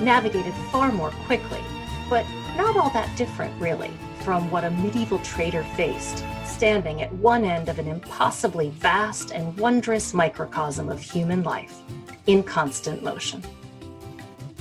Navigated 0.00 0.54
far 0.70 0.92
more 0.92 1.10
quickly, 1.26 1.60
but 2.08 2.26
not 2.56 2.76
all 2.76 2.90
that 2.90 3.16
different, 3.16 3.58
really, 3.60 3.90
from 4.22 4.50
what 4.50 4.64
a 4.64 4.70
medieval 4.70 5.18
trader 5.20 5.64
faced, 5.76 6.24
standing 6.44 7.02
at 7.02 7.12
one 7.14 7.44
end 7.44 7.68
of 7.68 7.78
an 7.78 7.86
impossibly 7.86 8.70
vast 8.70 9.32
and 9.32 9.56
wondrous 9.58 10.12
microcosm 10.12 10.88
of 10.88 11.00
human 11.00 11.42
life 11.42 11.78
in 12.26 12.42
constant 12.42 13.02
motion. 13.02 13.42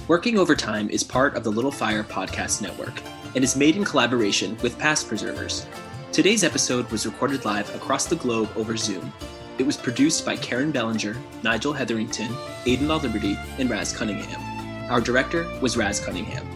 Working 0.08 0.40
Overtime 0.40 0.90
is 0.90 1.04
part 1.04 1.36
of 1.36 1.44
the 1.44 1.52
Little 1.52 1.72
Fire 1.72 2.04
Podcast 2.04 2.62
Network 2.62 3.02
and 3.36 3.44
is 3.44 3.56
made 3.56 3.76
in 3.76 3.86
collaboration 3.86 4.58
with 4.64 4.80
Past 4.80 5.08
Preservers. 5.08 5.68
Today's 6.12 6.44
episode 6.44 6.90
was 6.90 7.06
recorded 7.06 7.46
live 7.46 7.74
across 7.76 8.08
the 8.08 8.16
globe 8.16 8.50
over 8.56 8.76
Zoom. 8.76 9.14
It 9.60 9.66
was 9.66 9.78
produced 9.78 10.26
by 10.26 10.38
Karen 10.38 10.72
Bellinger, 10.72 11.16
Nigel 11.44 11.72
Hetherington, 11.72 12.36
Aidan 12.66 12.88
Liberty, 12.88 13.38
and 13.60 13.70
Raz 13.70 13.96
Cunningham. 13.96 14.90
Our 14.90 15.02
director 15.02 15.48
was 15.62 15.78
Raz 15.78 16.00
Cunningham. 16.00 16.48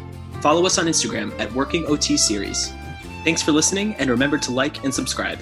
Follow 0.41 0.65
us 0.65 0.79
on 0.79 0.87
Instagram 0.87 1.39
at 1.39 1.53
Working 1.53 1.85
OT 1.85 2.17
Series. 2.17 2.73
Thanks 3.23 3.43
for 3.43 3.51
listening, 3.51 3.93
and 3.95 4.09
remember 4.09 4.39
to 4.39 4.51
like 4.51 4.83
and 4.83 4.93
subscribe. 4.93 5.37